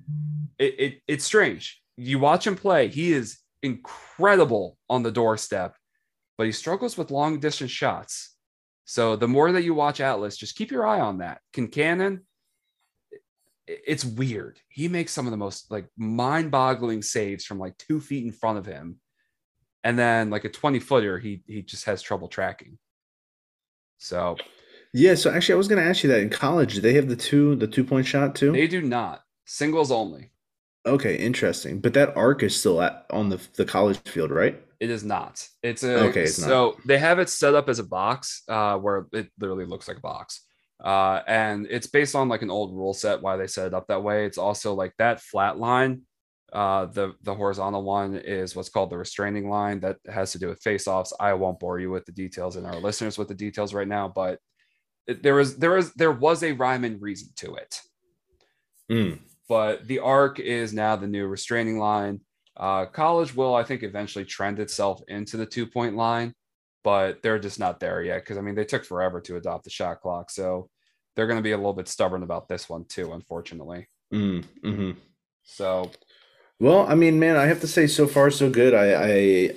it, 0.57 0.79
it 0.79 1.01
it's 1.07 1.25
strange. 1.25 1.81
You 1.97 2.19
watch 2.19 2.47
him 2.47 2.55
play, 2.55 2.87
he 2.87 3.11
is 3.11 3.39
incredible 3.61 4.77
on 4.89 5.03
the 5.03 5.11
doorstep 5.11 5.75
but 6.37 6.45
he 6.45 6.51
struggles 6.51 6.97
with 6.97 7.11
long 7.11 7.39
distance 7.39 7.71
shots. 7.71 8.35
So 8.85 9.15
the 9.15 9.27
more 9.27 9.51
that 9.51 9.63
you 9.63 9.73
watch 9.73 9.99
Atlas, 9.99 10.37
just 10.37 10.55
keep 10.55 10.71
your 10.71 10.85
eye 10.85 10.99
on 10.99 11.17
that. 11.17 11.41
Concannon, 11.53 12.19
it's 13.67 14.05
weird. 14.05 14.59
He 14.69 14.87
makes 14.87 15.11
some 15.11 15.25
of 15.25 15.31
the 15.31 15.37
most 15.37 15.71
like 15.71 15.87
mind-boggling 15.97 17.01
saves 17.01 17.45
from 17.45 17.57
like 17.57 17.77
two 17.77 17.99
feet 17.99 18.25
in 18.25 18.31
front 18.31 18.59
of 18.59 18.65
him, 18.65 18.99
and 19.83 19.97
then 19.97 20.29
like 20.29 20.45
a 20.45 20.49
twenty 20.49 20.79
footer, 20.79 21.17
he 21.17 21.41
he 21.47 21.63
just 21.63 21.85
has 21.85 22.01
trouble 22.01 22.27
tracking. 22.27 22.77
So, 23.97 24.37
yeah. 24.93 25.15
So 25.15 25.31
actually, 25.31 25.53
I 25.53 25.57
was 25.57 25.67
going 25.67 25.81
to 25.81 25.89
ask 25.89 26.03
you 26.03 26.09
that 26.09 26.19
in 26.19 26.29
college, 26.29 26.75
do 26.75 26.81
they 26.81 26.93
have 26.93 27.07
the 27.07 27.15
two 27.15 27.55
the 27.55 27.67
two 27.67 27.83
point 27.83 28.05
shot 28.05 28.35
too? 28.35 28.51
They 28.51 28.67
do 28.67 28.81
not. 28.81 29.23
Singles 29.45 29.91
only. 29.91 30.31
Okay, 30.85 31.15
interesting. 31.15 31.79
But 31.79 31.93
that 31.93 32.15
arc 32.15 32.43
is 32.43 32.59
still 32.59 32.81
at 32.81 33.05
on 33.09 33.29
the 33.29 33.39
the 33.55 33.65
college 33.65 33.97
field, 34.05 34.29
right? 34.29 34.61
It 34.79 34.89
is 34.89 35.03
not. 35.03 35.47
It's 35.63 35.83
a 35.83 36.05
okay. 36.09 36.23
It's 36.23 36.35
so 36.35 36.71
not. 36.71 36.87
they 36.87 36.97
have 36.97 37.19
it 37.19 37.29
set 37.29 37.55
up 37.55 37.69
as 37.69 37.79
a 37.79 37.83
box, 37.83 38.43
uh, 38.47 38.77
where 38.77 39.07
it 39.13 39.29
literally 39.39 39.65
looks 39.65 39.87
like 39.87 39.97
a 39.97 40.01
box, 40.01 40.41
uh, 40.83 41.21
and 41.27 41.67
it's 41.69 41.87
based 41.87 42.15
on 42.15 42.29
like 42.29 42.41
an 42.41 42.51
old 42.51 42.75
rule 42.75 42.93
set. 42.93 43.21
Why 43.21 43.37
they 43.37 43.47
set 43.47 43.67
it 43.67 43.73
up 43.73 43.87
that 43.87 44.03
way? 44.03 44.25
It's 44.25 44.37
also 44.37 44.73
like 44.73 44.93
that 44.97 45.21
flat 45.21 45.57
line. 45.57 46.01
Uh, 46.53 46.85
the 46.85 47.13
the 47.23 47.33
horizontal 47.33 47.83
one 47.83 48.15
is 48.15 48.55
what's 48.55 48.69
called 48.69 48.89
the 48.89 48.97
restraining 48.97 49.49
line 49.49 49.79
that 49.81 49.97
has 50.07 50.31
to 50.31 50.39
do 50.39 50.47
with 50.47 50.61
face-offs. 50.61 51.13
I 51.19 51.33
won't 51.33 51.59
bore 51.59 51.79
you 51.79 51.91
with 51.91 52.05
the 52.05 52.11
details 52.11 52.55
and 52.55 52.65
our 52.65 52.79
listeners 52.79 53.17
with 53.17 53.27
the 53.27 53.33
details 53.33 53.73
right 53.73 53.87
now, 53.87 54.07
but 54.07 54.39
it, 55.07 55.23
there 55.23 55.35
was 55.35 55.57
there 55.57 55.71
was 55.71 55.93
there 55.93 56.11
was 56.11 56.43
a 56.43 56.53
rhyme 56.53 56.83
and 56.83 57.01
reason 57.01 57.29
to 57.37 57.55
it. 57.55 57.81
Mm. 58.91 59.19
But 59.47 59.87
the 59.87 59.99
arc 59.99 60.39
is 60.39 60.73
now 60.73 60.95
the 60.95 61.07
new 61.07 61.27
restraining 61.27 61.77
line. 61.77 62.21
Uh, 62.57 62.85
college 62.85 63.35
will, 63.35 63.55
I 63.55 63.63
think, 63.63 63.83
eventually 63.83 64.25
trend 64.25 64.59
itself 64.59 65.01
into 65.07 65.37
the 65.37 65.45
two 65.45 65.65
point 65.65 65.95
line, 65.95 66.33
but 66.83 67.21
they're 67.21 67.39
just 67.39 67.59
not 67.59 67.79
there 67.79 68.01
yet 68.01 68.21
because 68.21 68.37
I 68.37 68.41
mean 68.41 68.55
they 68.55 68.63
took 68.63 68.85
forever 68.85 69.19
to 69.21 69.37
adopt 69.37 69.65
the 69.65 69.69
shot 69.69 70.01
clock, 70.01 70.29
so 70.31 70.69
they're 71.15 71.27
going 71.27 71.39
to 71.39 71.43
be 71.43 71.51
a 71.51 71.57
little 71.57 71.73
bit 71.73 71.87
stubborn 71.87 72.23
about 72.23 72.47
this 72.47 72.69
one 72.69 72.85
too, 72.85 73.13
unfortunately. 73.13 73.87
Mm, 74.13 74.45
hmm 74.63 74.91
So, 75.43 75.91
well, 76.59 76.85
I 76.87 76.95
mean, 76.95 77.19
man, 77.19 77.35
I 77.35 77.45
have 77.45 77.61
to 77.61 77.67
say, 77.67 77.87
so 77.87 78.07
far 78.07 78.31
so 78.31 78.49
good. 78.49 78.73
I 78.73 79.55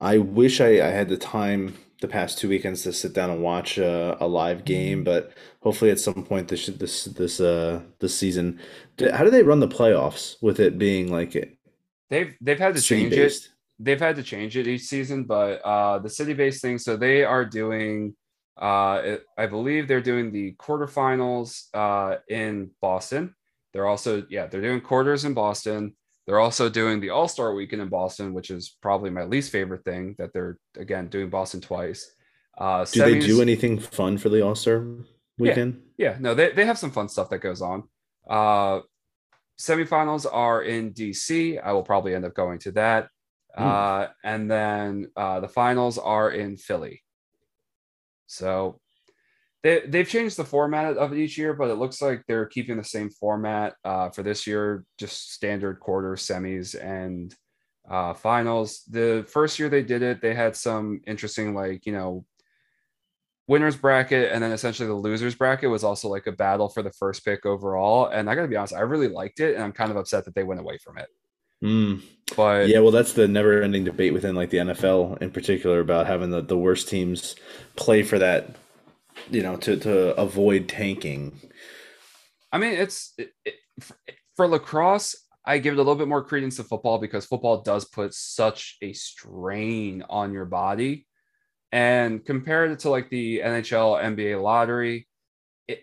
I, 0.00 0.14
I 0.14 0.18
wish 0.18 0.60
I, 0.60 0.86
I 0.86 0.90
had 0.90 1.08
the 1.08 1.18
time 1.18 1.76
the 2.00 2.08
past 2.08 2.38
two 2.38 2.48
weekends 2.48 2.82
to 2.82 2.92
sit 2.92 3.12
down 3.12 3.30
and 3.30 3.42
watch 3.42 3.78
a, 3.78 4.16
a 4.20 4.26
live 4.26 4.64
game, 4.64 4.98
mm-hmm. 4.98 5.04
but 5.04 5.32
hopefully 5.60 5.90
at 5.90 6.00
some 6.00 6.24
point 6.24 6.48
this 6.48 6.66
this 6.66 7.04
this 7.04 7.40
uh 7.40 7.82
this 8.00 8.18
season, 8.18 8.58
how 9.12 9.24
do 9.24 9.30
they 9.30 9.42
run 9.42 9.60
the 9.60 9.68
playoffs 9.68 10.36
with 10.40 10.60
it 10.60 10.78
being 10.78 11.12
like 11.12 11.36
they've 12.12 12.36
they've 12.40 12.58
had 12.58 12.76
to 12.76 12.82
change 12.82 13.14
it. 13.14 13.48
They've 13.78 13.98
had 13.98 14.16
to 14.16 14.22
change 14.22 14.56
it 14.56 14.68
each 14.68 14.82
season, 14.82 15.24
but 15.24 15.60
uh, 15.62 15.98
the 15.98 16.10
city 16.10 16.34
based 16.34 16.62
thing. 16.62 16.78
So 16.78 16.96
they 16.96 17.24
are 17.24 17.44
doing. 17.44 18.14
Uh, 18.56 19.16
I 19.38 19.46
believe 19.46 19.88
they're 19.88 20.02
doing 20.02 20.30
the 20.30 20.54
quarterfinals 20.54 21.68
uh, 21.74 22.18
in 22.28 22.70
Boston. 22.80 23.34
They're 23.72 23.86
also 23.86 24.24
yeah 24.28 24.46
they're 24.46 24.60
doing 24.60 24.82
quarters 24.82 25.24
in 25.24 25.34
Boston. 25.34 25.96
They're 26.26 26.38
also 26.38 26.68
doing 26.68 27.00
the 27.00 27.10
All 27.10 27.28
Star 27.28 27.54
Weekend 27.54 27.82
in 27.82 27.88
Boston, 27.88 28.34
which 28.34 28.50
is 28.50 28.76
probably 28.80 29.10
my 29.10 29.24
least 29.24 29.50
favorite 29.50 29.84
thing 29.84 30.14
that 30.18 30.32
they're 30.32 30.58
again 30.76 31.08
doing 31.08 31.30
Boston 31.30 31.60
twice. 31.60 32.12
Uh, 32.56 32.84
do 32.84 33.00
semis, 33.00 33.04
they 33.04 33.26
do 33.26 33.40
anything 33.40 33.78
fun 33.80 34.18
for 34.18 34.28
the 34.28 34.42
All 34.42 34.54
Star 34.54 34.86
Weekend? 35.38 35.82
Yeah, 35.96 36.10
yeah, 36.10 36.16
no, 36.20 36.34
they, 36.34 36.52
they 36.52 36.66
have 36.66 36.78
some 36.78 36.90
fun 36.90 37.08
stuff 37.08 37.30
that 37.30 37.38
goes 37.38 37.62
on. 37.62 37.84
Uh, 38.28 38.80
semifinals 39.62 40.26
are 40.30 40.62
in 40.62 40.92
DC. 40.92 41.62
I 41.62 41.72
will 41.72 41.84
probably 41.84 42.14
end 42.14 42.24
up 42.24 42.34
going 42.34 42.58
to 42.60 42.72
that. 42.72 43.08
Mm. 43.56 43.62
Uh, 43.62 44.08
and 44.24 44.50
then 44.50 45.10
uh, 45.16 45.38
the 45.40 45.48
finals 45.48 45.98
are 45.98 46.30
in 46.30 46.56
Philly. 46.56 47.02
So 48.26 48.80
they, 49.62 49.82
they've 49.86 50.08
changed 50.08 50.36
the 50.36 50.44
format 50.44 50.96
of 50.96 51.12
it 51.12 51.18
each 51.18 51.38
year, 51.38 51.54
but 51.54 51.70
it 51.70 51.76
looks 51.76 52.02
like 52.02 52.24
they're 52.26 52.46
keeping 52.46 52.76
the 52.76 52.84
same 52.84 53.10
format 53.10 53.74
uh, 53.84 54.10
for 54.10 54.24
this 54.24 54.46
year, 54.46 54.84
just 54.98 55.32
standard 55.32 55.78
quarter, 55.78 56.14
semis, 56.14 56.74
and 56.82 57.32
uh, 57.88 58.14
finals. 58.14 58.82
The 58.90 59.24
first 59.30 59.60
year 59.60 59.68
they 59.68 59.82
did 59.84 60.02
it, 60.02 60.20
they 60.20 60.34
had 60.34 60.56
some 60.56 61.02
interesting, 61.06 61.54
like, 61.54 61.86
you 61.86 61.92
know, 61.92 62.24
winners 63.48 63.76
bracket 63.76 64.32
and 64.32 64.42
then 64.42 64.52
essentially 64.52 64.86
the 64.86 64.94
losers 64.94 65.34
bracket 65.34 65.70
was 65.70 65.84
also 65.84 66.08
like 66.08 66.26
a 66.26 66.32
battle 66.32 66.68
for 66.68 66.82
the 66.82 66.92
first 66.92 67.24
pick 67.24 67.44
overall. 67.44 68.06
And 68.06 68.30
I 68.30 68.34
got 68.34 68.42
to 68.42 68.48
be 68.48 68.56
honest, 68.56 68.74
I 68.74 68.80
really 68.80 69.08
liked 69.08 69.40
it, 69.40 69.54
and 69.54 69.64
I'm 69.64 69.72
kind 69.72 69.90
of 69.90 69.96
upset 69.96 70.24
that 70.24 70.34
they 70.34 70.44
went 70.44 70.60
away 70.60 70.78
from 70.78 70.98
it. 70.98 71.08
Mm. 71.62 72.02
But 72.36 72.68
yeah, 72.68 72.80
well, 72.80 72.90
that's 72.90 73.12
the 73.12 73.28
never-ending 73.28 73.84
debate 73.84 74.12
within 74.12 74.34
like 74.34 74.50
the 74.50 74.58
NFL 74.58 75.20
in 75.22 75.30
particular 75.30 75.80
about 75.80 76.06
having 76.06 76.30
the, 76.30 76.40
the 76.40 76.56
worst 76.56 76.88
teams 76.88 77.36
play 77.76 78.02
for 78.02 78.18
that 78.18 78.56
you 79.30 79.42
know, 79.42 79.56
to 79.56 79.76
to 79.76 80.14
avoid 80.20 80.68
tanking. 80.68 81.40
I 82.50 82.58
mean, 82.58 82.72
it's 82.72 83.14
it, 83.18 83.32
it, 83.44 83.54
for 84.36 84.46
lacrosse. 84.46 85.16
I 85.44 85.58
give 85.58 85.74
it 85.74 85.76
a 85.76 85.82
little 85.82 85.96
bit 85.96 86.06
more 86.06 86.22
credence 86.22 86.56
to 86.56 86.64
football 86.64 86.98
because 86.98 87.26
football 87.26 87.62
does 87.62 87.84
put 87.84 88.14
such 88.14 88.76
a 88.80 88.92
strain 88.92 90.04
on 90.08 90.32
your 90.32 90.44
body. 90.44 91.06
And 91.72 92.24
compared 92.24 92.70
it 92.70 92.80
to 92.80 92.90
like 92.90 93.08
the 93.08 93.40
NHL, 93.40 94.02
NBA 94.02 94.40
lottery, 94.42 95.08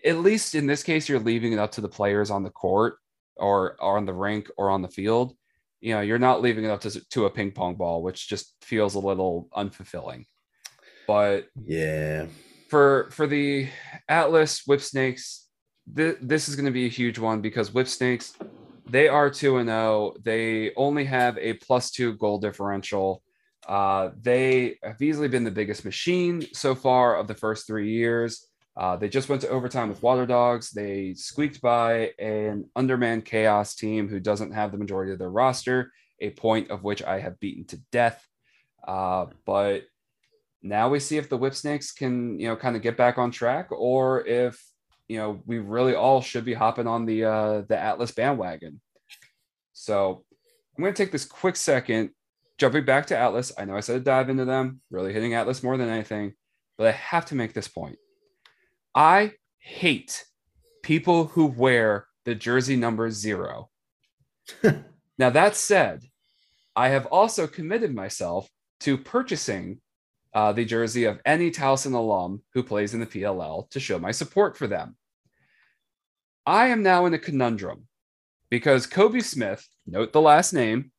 at 0.04 0.18
least 0.18 0.54
in 0.54 0.66
this 0.66 0.82
case, 0.82 1.08
you're 1.08 1.18
leaving 1.18 1.52
it 1.52 1.58
up 1.58 1.72
to 1.72 1.80
the 1.80 1.88
players 1.88 2.30
on 2.30 2.44
the 2.44 2.50
court 2.50 2.96
or, 3.36 3.76
or 3.80 3.96
on 3.96 4.06
the 4.06 4.14
rink 4.14 4.48
or 4.56 4.70
on 4.70 4.82
the 4.82 4.88
field. 4.88 5.34
You 5.80 5.94
know, 5.94 6.00
you're 6.00 6.18
not 6.18 6.42
leaving 6.42 6.64
it 6.64 6.70
up 6.70 6.82
to, 6.82 7.08
to 7.10 7.26
a 7.26 7.30
ping 7.30 7.52
pong 7.52 7.74
ball, 7.74 8.02
which 8.02 8.28
just 8.28 8.54
feels 8.62 8.94
a 8.94 9.00
little 9.00 9.48
unfulfilling. 9.56 10.26
But 11.10 11.48
yeah, 11.64 12.26
for 12.68 13.10
for 13.10 13.26
the 13.26 13.68
Atlas 14.08 14.62
Whip 14.66 14.80
Snakes, 14.80 15.48
th- 15.96 16.18
this 16.22 16.48
is 16.48 16.54
going 16.54 16.66
to 16.66 16.70
be 16.70 16.86
a 16.86 16.90
huge 16.90 17.18
one 17.18 17.40
because 17.40 17.74
Whip 17.74 17.88
Snakes, 17.88 18.34
they 18.88 19.08
are 19.08 19.28
two 19.28 19.56
and 19.56 19.68
zero. 19.68 20.12
Oh. 20.14 20.16
They 20.22 20.72
only 20.76 21.04
have 21.06 21.36
a 21.38 21.54
plus 21.54 21.90
two 21.90 22.14
goal 22.14 22.38
differential. 22.38 23.22
Uh, 23.66 24.10
they 24.20 24.78
have 24.82 25.00
easily 25.00 25.28
been 25.28 25.44
the 25.44 25.50
biggest 25.50 25.84
machine 25.84 26.44
so 26.52 26.74
far 26.74 27.16
of 27.16 27.28
the 27.28 27.34
first 27.34 27.66
three 27.66 27.90
years. 27.90 28.46
Uh, 28.76 28.96
they 28.96 29.08
just 29.08 29.28
went 29.28 29.42
to 29.42 29.48
overtime 29.48 29.88
with 29.88 30.02
Water 30.02 30.26
Dogs. 30.26 30.70
They 30.70 31.14
squeaked 31.14 31.60
by 31.60 32.12
an 32.18 32.64
underman 32.74 33.22
chaos 33.22 33.74
team 33.74 34.08
who 34.08 34.20
doesn't 34.20 34.52
have 34.52 34.72
the 34.72 34.78
majority 34.78 35.12
of 35.12 35.18
their 35.18 35.30
roster, 35.30 35.92
a 36.20 36.30
point 36.30 36.70
of 36.70 36.82
which 36.82 37.02
I 37.02 37.20
have 37.20 37.40
beaten 37.40 37.64
to 37.66 37.80
death. 37.90 38.26
Uh, 38.86 39.26
but 39.44 39.84
now 40.62 40.88
we 40.88 41.00
see 41.00 41.16
if 41.16 41.28
the 41.28 41.36
whip 41.36 41.54
snakes 41.54 41.92
can 41.92 42.38
you 42.38 42.48
know 42.48 42.56
kind 42.56 42.76
of 42.76 42.82
get 42.82 42.96
back 42.96 43.18
on 43.18 43.30
track 43.30 43.70
or 43.72 44.26
if 44.26 44.62
you 45.08 45.16
know 45.16 45.42
we 45.46 45.58
really 45.58 45.94
all 45.94 46.20
should 46.20 46.44
be 46.44 46.54
hopping 46.54 46.86
on 46.86 47.06
the 47.06 47.24
uh 47.24 47.62
the 47.62 47.78
atlas 47.78 48.10
bandwagon 48.10 48.80
so 49.72 50.24
i'm 50.76 50.82
going 50.82 50.92
to 50.92 51.02
take 51.02 51.12
this 51.12 51.24
quick 51.24 51.56
second 51.56 52.10
jumping 52.60 52.84
back 52.84 53.06
to 53.06 53.16
atlas 53.16 53.52
i 53.58 53.64
know 53.64 53.76
i 53.76 53.80
said 53.80 53.94
to 53.94 54.00
dive 54.00 54.28
into 54.28 54.44
them 54.44 54.80
really 54.90 55.12
hitting 55.12 55.34
atlas 55.34 55.62
more 55.62 55.76
than 55.76 55.88
anything 55.88 56.34
but 56.76 56.86
i 56.86 56.92
have 56.92 57.24
to 57.24 57.34
make 57.34 57.54
this 57.54 57.68
point 57.68 57.96
i 58.94 59.32
hate 59.58 60.24
people 60.82 61.24
who 61.24 61.46
wear 61.46 62.06
the 62.26 62.34
jersey 62.34 62.76
number 62.76 63.10
zero 63.10 63.70
now 65.18 65.30
that 65.30 65.56
said 65.56 66.04
i 66.76 66.88
have 66.88 67.06
also 67.06 67.46
committed 67.46 67.94
myself 67.94 68.46
to 68.78 68.98
purchasing 68.98 69.80
uh, 70.34 70.52
the 70.52 70.64
jersey 70.64 71.04
of 71.04 71.20
any 71.24 71.50
Towson 71.50 71.94
alum 71.94 72.42
who 72.54 72.62
plays 72.62 72.94
in 72.94 73.00
the 73.00 73.06
PLL 73.06 73.68
to 73.70 73.80
show 73.80 73.98
my 73.98 74.12
support 74.12 74.56
for 74.56 74.66
them. 74.66 74.96
I 76.46 76.68
am 76.68 76.82
now 76.82 77.06
in 77.06 77.14
a 77.14 77.18
conundrum 77.18 77.88
because 78.48 78.86
Kobe 78.86 79.20
Smith, 79.20 79.66
note 79.86 80.12
the 80.12 80.20
last 80.20 80.52
name, 80.52 80.92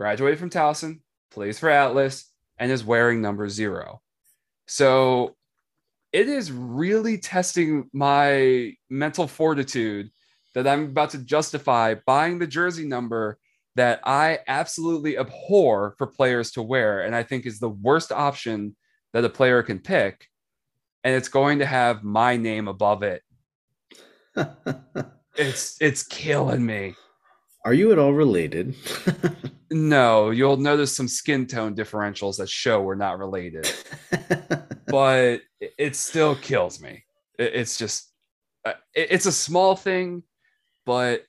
graduated 0.00 0.38
from 0.38 0.48
Towson, 0.48 1.00
plays 1.30 1.58
for 1.58 1.68
Atlas, 1.68 2.32
and 2.56 2.72
is 2.72 2.82
wearing 2.82 3.20
number 3.20 3.50
zero. 3.50 4.00
So 4.66 5.36
it 6.10 6.26
is 6.26 6.50
really 6.50 7.18
testing 7.18 7.90
my 7.92 8.72
mental 8.88 9.28
fortitude 9.28 10.10
that 10.54 10.66
I'm 10.66 10.84
about 10.84 11.10
to 11.10 11.18
justify 11.18 11.96
buying 12.06 12.38
the 12.38 12.46
jersey 12.46 12.86
number 12.86 13.36
that 13.76 14.00
I 14.02 14.38
absolutely 14.48 15.18
abhor 15.18 15.94
for 15.98 16.06
players 16.06 16.52
to 16.52 16.62
wear, 16.62 17.02
and 17.02 17.14
I 17.14 17.22
think 17.22 17.44
is 17.44 17.58
the 17.58 17.68
worst 17.68 18.10
option 18.10 18.76
that 19.12 19.26
a 19.26 19.28
player 19.28 19.62
can 19.62 19.80
pick. 19.80 20.28
And 21.04 21.14
it's 21.14 21.28
going 21.28 21.58
to 21.58 21.66
have 21.66 22.02
my 22.02 22.38
name 22.38 22.68
above 22.68 23.02
it. 23.02 23.22
it's 25.36 25.76
it's 25.78 26.02
killing 26.04 26.64
me. 26.64 26.94
Are 27.66 27.74
you 27.74 27.92
at 27.92 27.98
all 27.98 28.14
related? 28.14 28.74
no, 29.70 30.30
you'll 30.30 30.56
notice 30.56 30.94
some 30.94 31.08
skin 31.08 31.46
tone 31.46 31.74
differentials 31.74 32.38
that 32.38 32.48
show 32.48 32.82
we're 32.82 32.96
not 32.96 33.18
related. 33.18 33.70
but 34.86 35.42
it 35.60 35.94
still 35.96 36.34
kills 36.36 36.80
me. 36.80 37.04
It's 37.38 37.78
just 37.78 38.12
uh, 38.64 38.74
it's 38.94 39.26
a 39.26 39.32
small 39.32 39.76
thing, 39.76 40.22
but 40.84 41.24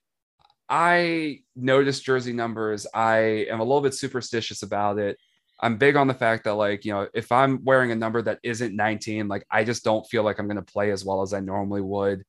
I 0.68 1.42
notice 1.56 2.00
jersey 2.00 2.34
numbers. 2.34 2.88
I 2.94 3.46
am 3.50 3.60
a 3.60 3.64
little 3.64 3.82
bit 3.82 3.94
superstitious 3.94 4.64
about 4.64 4.98
it. 4.98 5.18
I'm 5.60 5.78
big 5.78 5.96
on 5.96 6.08
the 6.08 6.14
fact 6.14 6.46
that, 6.46 6.56
like, 6.56 6.86
you 6.86 6.94
know, 6.94 7.08
if 7.14 7.32
I'm 7.32 7.64
wearing 7.64 7.92
a 7.92 7.96
number 7.96 8.22
that 8.24 8.40
isn't 8.42 8.76
19, 8.76 9.28
like, 9.28 9.46
I 9.52 9.64
just 9.64 9.84
don't 9.84 10.08
feel 10.08 10.24
like 10.24 10.40
I'm 10.40 10.48
going 10.48 10.56
to 10.56 10.64
play 10.64 10.92
as 10.92 11.06
well 11.06 11.22
as 11.22 11.34
I 11.34 11.40
normally 11.40 11.82
would. 11.82 12.24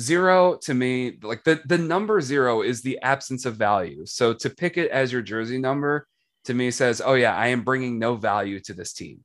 Zero 0.00 0.56
to 0.62 0.74
me, 0.74 1.18
like, 1.22 1.44
the, 1.44 1.60
the 1.66 1.78
number 1.78 2.20
zero 2.20 2.62
is 2.62 2.82
the 2.82 2.98
absence 3.02 3.44
of 3.44 3.56
value. 3.56 4.06
So 4.06 4.32
to 4.34 4.50
pick 4.50 4.76
it 4.76 4.90
as 4.90 5.12
your 5.12 5.22
jersey 5.22 5.58
number 5.58 6.06
to 6.44 6.54
me 6.54 6.70
says, 6.70 7.02
oh, 7.04 7.14
yeah, 7.14 7.34
I 7.34 7.48
am 7.48 7.62
bringing 7.62 7.98
no 7.98 8.16
value 8.16 8.60
to 8.60 8.72
this 8.72 8.92
team. 8.92 9.24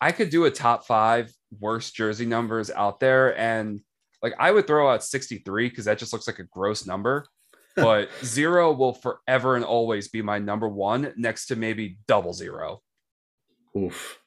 I 0.00 0.10
could 0.10 0.30
do 0.30 0.46
a 0.46 0.50
top 0.50 0.84
five 0.84 1.32
worst 1.60 1.94
jersey 1.94 2.26
numbers 2.26 2.70
out 2.70 2.98
there 2.98 3.38
and 3.38 3.80
like 4.22 4.34
I 4.38 4.50
would 4.50 4.66
throw 4.66 4.90
out 4.90 5.04
63 5.04 5.68
because 5.68 5.84
that 5.84 5.98
just 5.98 6.12
looks 6.12 6.26
like 6.26 6.38
a 6.38 6.44
gross 6.44 6.86
number. 6.86 7.26
But 7.74 8.10
zero 8.22 8.70
will 8.72 8.92
forever 8.92 9.56
and 9.56 9.64
always 9.64 10.08
be 10.08 10.20
my 10.20 10.38
number 10.38 10.68
one 10.68 11.14
next 11.16 11.46
to 11.46 11.56
maybe 11.56 11.96
double 12.06 12.34
zero. 12.34 12.82
Oof. 13.74 14.18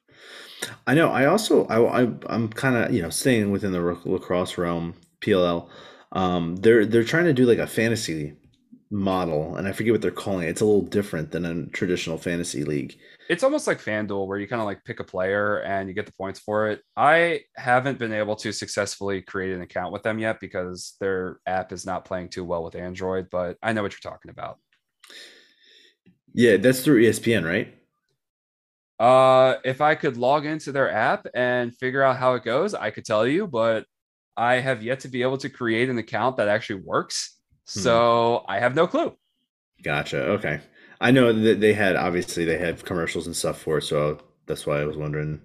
I 0.87 0.93
know. 0.93 1.09
I 1.09 1.25
also 1.25 1.65
I, 1.65 2.03
I 2.03 2.33
am 2.33 2.49
kind 2.49 2.75
of 2.75 2.93
you 2.93 3.01
know 3.01 3.09
staying 3.09 3.51
within 3.51 3.71
the 3.71 3.81
lacrosse 4.05 4.57
realm 4.57 4.95
PLL. 5.21 5.69
Um, 6.11 6.55
they're 6.57 6.85
they're 6.85 7.03
trying 7.03 7.25
to 7.25 7.33
do 7.33 7.45
like 7.45 7.59
a 7.59 7.67
fantasy 7.67 8.33
model, 8.89 9.55
and 9.55 9.67
I 9.67 9.71
forget 9.71 9.93
what 9.93 10.01
they're 10.01 10.11
calling 10.11 10.47
it. 10.47 10.51
It's 10.51 10.61
a 10.61 10.65
little 10.65 10.81
different 10.81 11.31
than 11.31 11.45
a 11.45 11.65
traditional 11.67 12.17
fantasy 12.17 12.63
league 12.63 12.97
it's 13.29 13.43
almost 13.43 13.67
like 13.67 13.81
FanDuel 13.81 14.27
where 14.27 14.37
you 14.37 14.47
kind 14.47 14.61
of 14.61 14.65
like 14.65 14.83
pick 14.83 14.99
a 14.99 15.03
player 15.03 15.59
and 15.59 15.87
you 15.87 15.95
get 15.95 16.05
the 16.05 16.11
points 16.13 16.39
for 16.39 16.69
it. 16.69 16.81
I 16.95 17.41
haven't 17.55 17.99
been 17.99 18.13
able 18.13 18.35
to 18.37 18.51
successfully 18.51 19.21
create 19.21 19.53
an 19.53 19.61
account 19.61 19.91
with 19.91 20.03
them 20.03 20.19
yet 20.19 20.39
because 20.39 20.95
their 20.99 21.39
app 21.45 21.71
is 21.71 21.85
not 21.85 22.05
playing 22.05 22.29
too 22.29 22.43
well 22.43 22.63
with 22.63 22.75
Android, 22.75 23.29
but 23.31 23.57
I 23.63 23.73
know 23.73 23.81
what 23.81 23.93
you're 23.93 24.11
talking 24.11 24.31
about. 24.31 24.59
Yeah, 26.33 26.57
that's 26.57 26.81
through 26.81 27.03
ESPN, 27.03 27.45
right? 27.45 27.73
Uh, 28.99 29.55
if 29.63 29.81
I 29.81 29.95
could 29.95 30.17
log 30.17 30.45
into 30.45 30.71
their 30.71 30.89
app 30.89 31.27
and 31.33 31.75
figure 31.75 32.01
out 32.01 32.17
how 32.17 32.35
it 32.35 32.43
goes, 32.43 32.73
I 32.73 32.91
could 32.91 33.05
tell 33.05 33.27
you, 33.27 33.47
but 33.47 33.85
I 34.37 34.55
have 34.55 34.83
yet 34.83 35.01
to 35.01 35.07
be 35.07 35.21
able 35.21 35.37
to 35.39 35.49
create 35.49 35.89
an 35.89 35.97
account 35.97 36.37
that 36.37 36.47
actually 36.47 36.81
works. 36.81 37.37
Hmm. 37.73 37.79
So 37.79 38.45
I 38.47 38.59
have 38.59 38.75
no 38.75 38.87
clue. 38.87 39.15
Gotcha. 39.83 40.21
Okay. 40.23 40.61
I 41.01 41.11
know 41.11 41.33
that 41.33 41.59
they 41.59 41.73
had 41.73 41.95
obviously 41.95 42.45
they 42.45 42.57
had 42.57 42.83
commercials 42.83 43.27
and 43.27 43.35
stuff 43.35 43.61
for 43.61 43.79
it, 43.79 43.83
so 43.83 44.19
that's 44.45 44.65
why 44.65 44.79
I 44.79 44.85
was 44.85 44.97
wondering. 44.97 45.41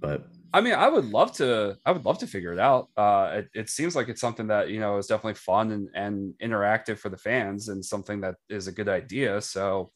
But 0.00 0.26
I 0.54 0.60
mean, 0.60 0.74
I 0.74 0.88
would 0.88 1.06
love 1.06 1.32
to. 1.36 1.78
I 1.86 1.92
would 1.92 2.04
love 2.04 2.18
to 2.18 2.26
figure 2.26 2.52
it 2.52 2.58
out. 2.58 2.88
Uh, 2.96 3.30
it, 3.38 3.48
it 3.54 3.70
seems 3.70 3.96
like 3.96 4.08
it's 4.08 4.20
something 4.20 4.48
that 4.48 4.68
you 4.68 4.80
know 4.80 4.98
is 4.98 5.06
definitely 5.06 5.34
fun 5.34 5.72
and, 5.72 5.88
and 5.94 6.34
interactive 6.42 6.98
for 6.98 7.08
the 7.08 7.16
fans, 7.16 7.68
and 7.68 7.82
something 7.82 8.20
that 8.20 8.34
is 8.50 8.68
a 8.68 8.72
good 8.72 8.88
idea. 8.88 9.40
So, 9.40 9.92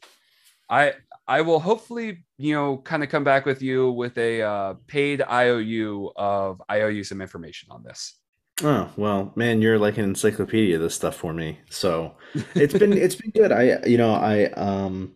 I 0.69 0.95
I 1.27 1.41
will 1.43 1.61
hopefully 1.61 2.25
you 2.39 2.55
know 2.55 2.79
kind 2.79 3.03
of 3.03 3.09
come 3.09 3.25
back 3.25 3.47
with 3.47 3.63
you 3.63 3.91
with 3.91 4.17
a 4.19 4.43
uh, 4.43 4.75
paid 4.87 5.23
IOU 5.23 6.13
of 6.17 6.63
IOU 6.71 7.05
some 7.05 7.21
information 7.21 7.69
on 7.71 7.83
this. 7.83 8.19
Oh 8.63 8.91
well, 8.97 9.33
man, 9.37 9.61
you're 9.61 9.79
like 9.79 9.99
an 9.99 10.05
encyclopedia 10.05 10.77
of 10.77 10.83
this 10.83 10.95
stuff 10.95 11.17
for 11.17 11.33
me. 11.35 11.59
So 11.71 12.15
it's 12.55 12.75
been 12.75 12.93
it's 12.97 13.15
been 13.17 13.31
good. 13.31 13.53
I 13.53 13.85
you 13.87 13.99
know 13.99 14.15
I 14.15 14.47
um 14.53 15.15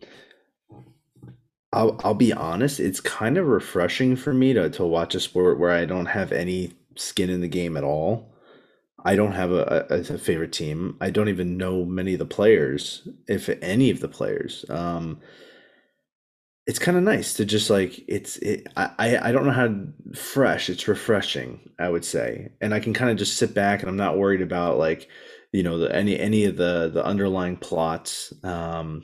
I'll 1.73 1.99
I'll 2.03 2.13
be 2.13 2.33
honest, 2.33 2.79
it's 2.79 2.99
kind 2.99 3.37
of 3.37 3.47
refreshing 3.47 4.15
for 4.15 4.33
me 4.33 4.53
to 4.53 4.69
to 4.71 4.85
watch 4.85 5.15
a 5.15 5.19
sport 5.19 5.59
where 5.59 5.71
I 5.71 5.85
don't 5.85 6.05
have 6.07 6.31
any 6.31 6.73
skin 6.95 7.29
in 7.29 7.41
the 7.41 7.47
game 7.47 7.77
at 7.77 7.83
all. 7.83 8.30
I 9.03 9.15
don't 9.15 9.33
have 9.33 9.51
a, 9.51 9.85
a, 9.89 10.13
a 10.13 10.17
favorite 10.17 10.53
team. 10.53 10.97
I 11.01 11.09
don't 11.09 11.29
even 11.29 11.57
know 11.57 11.85
many 11.85 12.13
of 12.13 12.19
the 12.19 12.25
players, 12.25 13.07
if 13.27 13.49
any 13.61 13.89
of 13.89 13.99
the 13.99 14.07
players. 14.07 14.65
Um, 14.69 15.19
it's 16.67 16.79
kind 16.79 16.97
of 16.97 17.03
nice 17.03 17.33
to 17.33 17.45
just 17.45 17.69
like 17.69 18.03
it's 18.07 18.37
it 18.37 18.67
I 18.77 19.17
I 19.21 19.31
don't 19.31 19.45
know 19.45 19.51
how 19.51 19.75
fresh 20.15 20.69
it's 20.69 20.87
refreshing 20.87 21.59
I 21.79 21.89
would 21.89 22.05
say 22.05 22.51
and 22.61 22.73
I 22.73 22.79
can 22.79 22.93
kind 22.93 23.09
of 23.09 23.17
just 23.17 23.37
sit 23.37 23.53
back 23.53 23.81
and 23.81 23.89
I'm 23.89 23.97
not 23.97 24.17
worried 24.17 24.41
about 24.41 24.77
like 24.77 25.09
you 25.51 25.63
know 25.63 25.79
the, 25.79 25.93
any 25.93 26.19
any 26.19 26.45
of 26.45 26.57
the 26.57 26.89
the 26.93 27.03
underlying 27.03 27.57
plots 27.57 28.31
um 28.43 29.03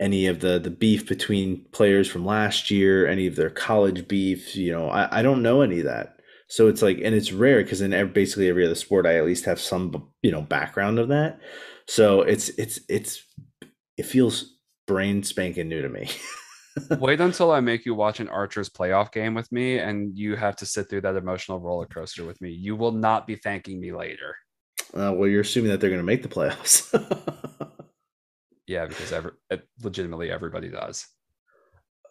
any 0.00 0.26
of 0.26 0.40
the 0.40 0.58
the 0.58 0.70
beef 0.70 1.06
between 1.06 1.66
players 1.72 2.08
from 2.08 2.24
last 2.24 2.70
year 2.70 3.06
any 3.06 3.26
of 3.26 3.36
their 3.36 3.50
college 3.50 4.08
beef 4.08 4.56
you 4.56 4.72
know 4.72 4.88
I, 4.88 5.18
I 5.18 5.22
don't 5.22 5.42
know 5.42 5.60
any 5.60 5.80
of 5.80 5.84
that 5.84 6.21
so 6.52 6.68
it's 6.68 6.82
like 6.82 6.98
and 6.98 7.14
it's 7.14 7.32
rare 7.32 7.62
because 7.62 7.80
in 7.80 7.94
every, 7.94 8.12
basically 8.12 8.46
every 8.46 8.66
other 8.66 8.74
sport 8.74 9.06
I 9.06 9.16
at 9.16 9.24
least 9.24 9.46
have 9.46 9.58
some 9.58 10.10
you 10.22 10.30
know 10.30 10.42
background 10.42 10.98
of 10.98 11.08
that 11.08 11.40
so 11.88 12.20
it's 12.20 12.50
it's 12.50 12.78
it's 12.90 13.22
it 13.96 14.04
feels 14.04 14.58
brain 14.86 15.22
spanking 15.22 15.70
new 15.70 15.80
to 15.80 15.88
me 15.88 16.10
Wait 16.98 17.20
until 17.20 17.50
I 17.52 17.60
make 17.60 17.84
you 17.84 17.94
watch 17.94 18.20
an 18.20 18.28
Archers 18.28 18.70
playoff 18.70 19.12
game 19.12 19.34
with 19.34 19.50
me 19.52 19.78
and 19.78 20.16
you 20.16 20.36
have 20.36 20.56
to 20.56 20.66
sit 20.66 20.88
through 20.88 21.02
that 21.02 21.16
emotional 21.16 21.60
roller 21.60 21.84
coaster 21.84 22.24
with 22.24 22.40
me. 22.40 22.50
You 22.50 22.76
will 22.76 22.92
not 22.92 23.26
be 23.26 23.36
thanking 23.36 23.78
me 23.78 23.92
later. 23.92 24.34
Uh, 24.94 25.12
well, 25.14 25.28
you're 25.28 25.42
assuming 25.42 25.70
that 25.70 25.82
they're 25.82 25.90
going 25.90 26.00
to 26.00 26.02
make 26.02 26.22
the 26.22 26.30
playoffs. 26.30 26.88
yeah, 28.66 28.86
because 28.86 29.12
every, 29.12 29.32
legitimately 29.82 30.30
everybody 30.30 30.70
does. 30.70 31.06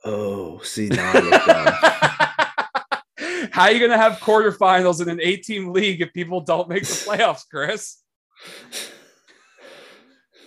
Oh, 0.05 0.59
see 0.59 0.89
now 0.89 1.11
I 1.15 2.27
How 3.51 3.63
are 3.63 3.71
you 3.71 3.79
going 3.79 3.91
to 3.91 3.97
have 3.97 4.19
quarterfinals 4.19 5.01
in 5.01 5.09
an 5.09 5.19
eight-team 5.21 5.73
league 5.73 6.01
if 6.01 6.13
people 6.13 6.39
don't 6.41 6.69
make 6.69 6.83
the 6.83 6.93
playoffs, 6.93 7.43
Chris? 7.49 7.97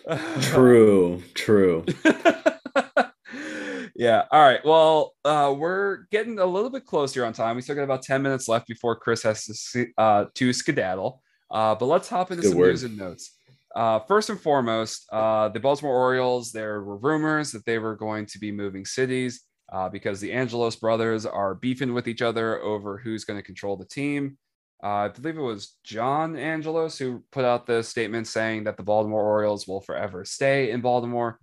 true, 0.43 1.23
true 1.35 1.85
yeah. 3.95 4.25
All 4.31 4.43
right. 4.43 4.65
Well, 4.65 5.15
uh, 5.25 5.55
we're 5.57 6.05
getting 6.11 6.39
a 6.39 6.47
little 6.47 6.71
bit 6.71 6.87
closer 6.87 7.25
on 7.25 7.33
time. 7.33 7.57
We 7.57 7.63
still 7.63 7.75
got 7.75 7.85
about 7.85 8.03
10 8.03 8.23
minutes 8.23 8.49
left 8.49 8.67
before 8.67 8.97
Chris 8.97 9.23
has 9.23 9.45
to, 9.73 9.87
uh, 9.97 10.25
to 10.35 10.53
skedaddle. 10.53 11.23
Uh, 11.51 11.75
but 11.75 11.87
let's 11.87 12.09
hop 12.09 12.31
into 12.31 12.43
Good 12.43 12.51
some 12.51 12.59
word. 12.59 12.69
news 12.69 12.83
and 12.85 12.97
notes. 12.97 13.39
Uh, 13.77 13.99
first 14.01 14.31
and 14.31 14.41
foremost, 14.41 15.07
uh, 15.13 15.49
the 15.49 15.61
Baltimore 15.61 15.97
Orioles, 15.97 16.53
there 16.53 16.83
were 16.83 16.97
rumors 16.97 17.53
that 17.53 17.65
they 17.65 17.79
were 17.79 17.97
going 17.97 18.27
to 18.27 18.39
be 18.39 18.51
moving 18.53 18.85
cities 18.85 19.43
uh, 19.73 19.89
because 19.89 20.21
the 20.21 20.33
Angelos 20.33 20.77
brothers 20.77 21.27
are 21.27 21.55
beefing 21.55 21.95
with 21.95 22.09
each 22.09 22.23
other 22.23 22.61
over 22.62 22.99
who's 22.99 23.25
going 23.25 23.39
to 23.39 23.47
control 23.47 23.77
the 23.77 23.85
team. 23.85 24.39
Uh, 24.83 24.87
I 24.87 25.09
believe 25.09 25.39
it 25.39 25.43
was 25.43 25.77
John 25.83 26.37
Angelos 26.37 26.99
who 26.99 27.23
put 27.33 27.45
out 27.45 27.67
the 27.67 27.83
statement 27.83 28.27
saying 28.27 28.65
that 28.65 28.77
the 28.77 28.83
Baltimore 28.83 29.23
Orioles 29.23 29.67
will 29.67 29.81
forever 29.81 30.25
stay 30.25 30.71
in 30.71 30.81
Baltimore. 30.81 31.39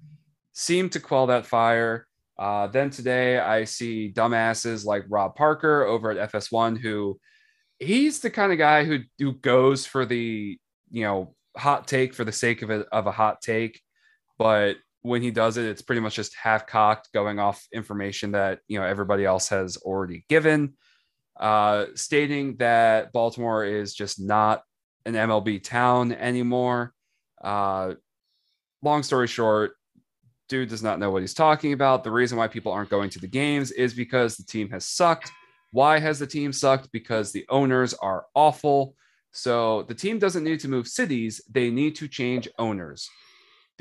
Seemed 0.53 0.91
to 0.91 0.99
quell 0.99 1.28
that 1.28 1.45
fire. 1.45 2.07
Uh, 2.38 2.67
then 2.67 2.89
today 2.89 3.39
I 3.39 3.63
see 3.63 4.11
dumbasses 4.13 4.86
like 4.86 5.05
Rob 5.09 5.36
Parker 5.36 5.86
over 5.86 6.11
at 6.11 6.32
FS1 6.32 6.80
who 6.80 7.19
he's 7.82 8.19
the 8.19 8.30
kind 8.30 8.51
of 8.51 8.57
guy 8.57 8.84
who 8.86 8.99
who 9.17 9.34
goes 9.34 9.86
for 9.86 10.05
the 10.05 10.57
you 10.89 11.03
know 11.03 11.36
hot 11.57 11.88
take 11.88 12.13
for 12.13 12.24
the 12.24 12.32
sake 12.32 12.61
of 12.61 12.69
a, 12.69 12.82
of 12.91 13.07
a 13.07 13.11
hot 13.11 13.41
take, 13.41 13.82
but 14.38 14.78
when 15.01 15.21
he 15.21 15.31
does 15.31 15.57
it, 15.57 15.65
it's 15.65 15.81
pretty 15.81 16.01
much 16.01 16.15
just 16.15 16.35
half 16.35 16.67
cocked, 16.67 17.11
going 17.13 17.39
off 17.39 17.65
information 17.73 18.31
that 18.31 18.59
you 18.67 18.79
know 18.79 18.85
everybody 18.85 19.25
else 19.25 19.49
has 19.49 19.77
already 19.77 20.25
given, 20.29 20.73
uh, 21.39 21.85
stating 21.95 22.57
that 22.57 23.11
Baltimore 23.11 23.65
is 23.65 23.93
just 23.93 24.19
not 24.19 24.63
an 25.05 25.13
MLB 25.13 25.63
town 25.63 26.11
anymore. 26.11 26.93
Uh, 27.43 27.95
long 28.83 29.01
story 29.03 29.27
short, 29.27 29.73
dude 30.49 30.69
does 30.69 30.83
not 30.83 30.99
know 30.99 31.09
what 31.09 31.21
he's 31.21 31.33
talking 31.33 31.73
about. 31.73 32.03
The 32.03 32.11
reason 32.11 32.37
why 32.37 32.47
people 32.47 32.71
aren't 32.71 32.89
going 32.89 33.09
to 33.11 33.19
the 33.19 33.27
games 33.27 33.71
is 33.71 33.93
because 33.93 34.37
the 34.37 34.43
team 34.43 34.69
has 34.69 34.85
sucked. 34.85 35.31
Why 35.71 35.97
has 35.99 36.19
the 36.19 36.27
team 36.27 36.53
sucked? 36.53 36.91
Because 36.91 37.31
the 37.31 37.45
owners 37.49 37.93
are 37.95 38.25
awful. 38.35 38.95
So 39.31 39.83
the 39.83 39.95
team 39.95 40.19
doesn't 40.19 40.43
need 40.43 40.59
to 40.59 40.67
move 40.67 40.87
cities, 40.87 41.41
they 41.49 41.69
need 41.69 41.95
to 41.95 42.07
change 42.07 42.49
owners. 42.59 43.09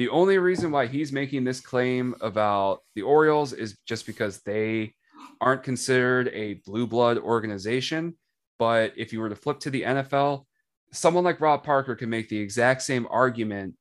The 0.01 0.09
only 0.09 0.39
reason 0.39 0.71
why 0.71 0.87
he's 0.87 1.13
making 1.13 1.45
this 1.45 1.61
claim 1.61 2.15
about 2.23 2.81
the 2.95 3.03
Orioles 3.03 3.53
is 3.53 3.77
just 3.87 4.07
because 4.07 4.41
they 4.41 4.95
aren't 5.43 5.63
considered 5.63 6.29
a 6.29 6.55
blue 6.65 6.87
blood 6.87 7.19
organization. 7.19 8.15
But 8.59 8.95
if 8.97 9.13
you 9.13 9.21
were 9.21 9.29
to 9.29 9.37
flip 9.37 9.61
to 9.61 9.69
the 9.69 9.83
NFL, 9.83 10.47
someone 10.91 11.23
like 11.23 11.43
Rob 11.43 11.65
Parker 11.65 11.95
can 11.95 12.09
make 12.09 12.31
the 12.31 12.39
exact 12.39 12.81
same 12.81 13.07
argument 13.11 13.75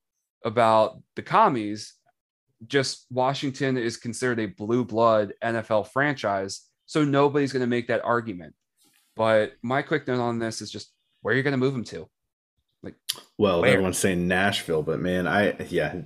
about 0.44 1.02
the 1.16 1.22
commies 1.22 1.94
just 2.66 3.06
Washington 3.10 3.78
is 3.78 3.96
considered 3.96 4.40
a 4.40 4.44
blue 4.44 4.84
blood 4.84 5.32
NFL 5.42 5.88
franchise. 5.88 6.68
So 6.84 7.02
nobody's 7.02 7.54
going 7.54 7.62
to 7.62 7.66
make 7.66 7.88
that 7.88 8.04
argument. 8.04 8.54
But 9.16 9.54
my 9.62 9.80
quick 9.80 10.06
note 10.06 10.20
on 10.20 10.38
this 10.38 10.60
is 10.60 10.70
just 10.70 10.92
where 11.22 11.32
are 11.32 11.34
you're 11.34 11.44
going 11.44 11.52
to 11.52 11.56
move 11.56 11.74
him 11.74 11.84
to. 11.84 12.10
Like, 12.82 12.94
well, 13.36 13.60
where? 13.60 13.70
everyone's 13.72 13.98
saying 13.98 14.26
Nashville, 14.26 14.82
but 14.82 15.00
man, 15.00 15.26
I 15.26 15.54
yeah, 15.68 15.96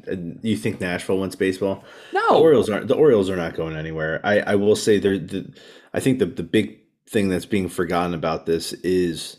you 0.42 0.56
think 0.56 0.80
Nashville 0.80 1.18
wins 1.18 1.36
baseball? 1.36 1.84
No, 2.12 2.28
the 2.28 2.40
Orioles 2.40 2.68
aren't. 2.68 2.88
The 2.88 2.96
Orioles 2.96 3.30
are 3.30 3.36
not 3.36 3.54
going 3.54 3.76
anywhere. 3.76 4.20
I 4.24 4.40
I 4.40 4.54
will 4.56 4.76
say 4.76 4.98
there. 4.98 5.18
The, 5.18 5.54
I 5.92 6.00
think 6.00 6.18
the 6.18 6.26
the 6.26 6.42
big 6.42 6.78
thing 7.08 7.28
that's 7.28 7.46
being 7.46 7.68
forgotten 7.68 8.14
about 8.14 8.46
this 8.46 8.72
is 8.72 9.38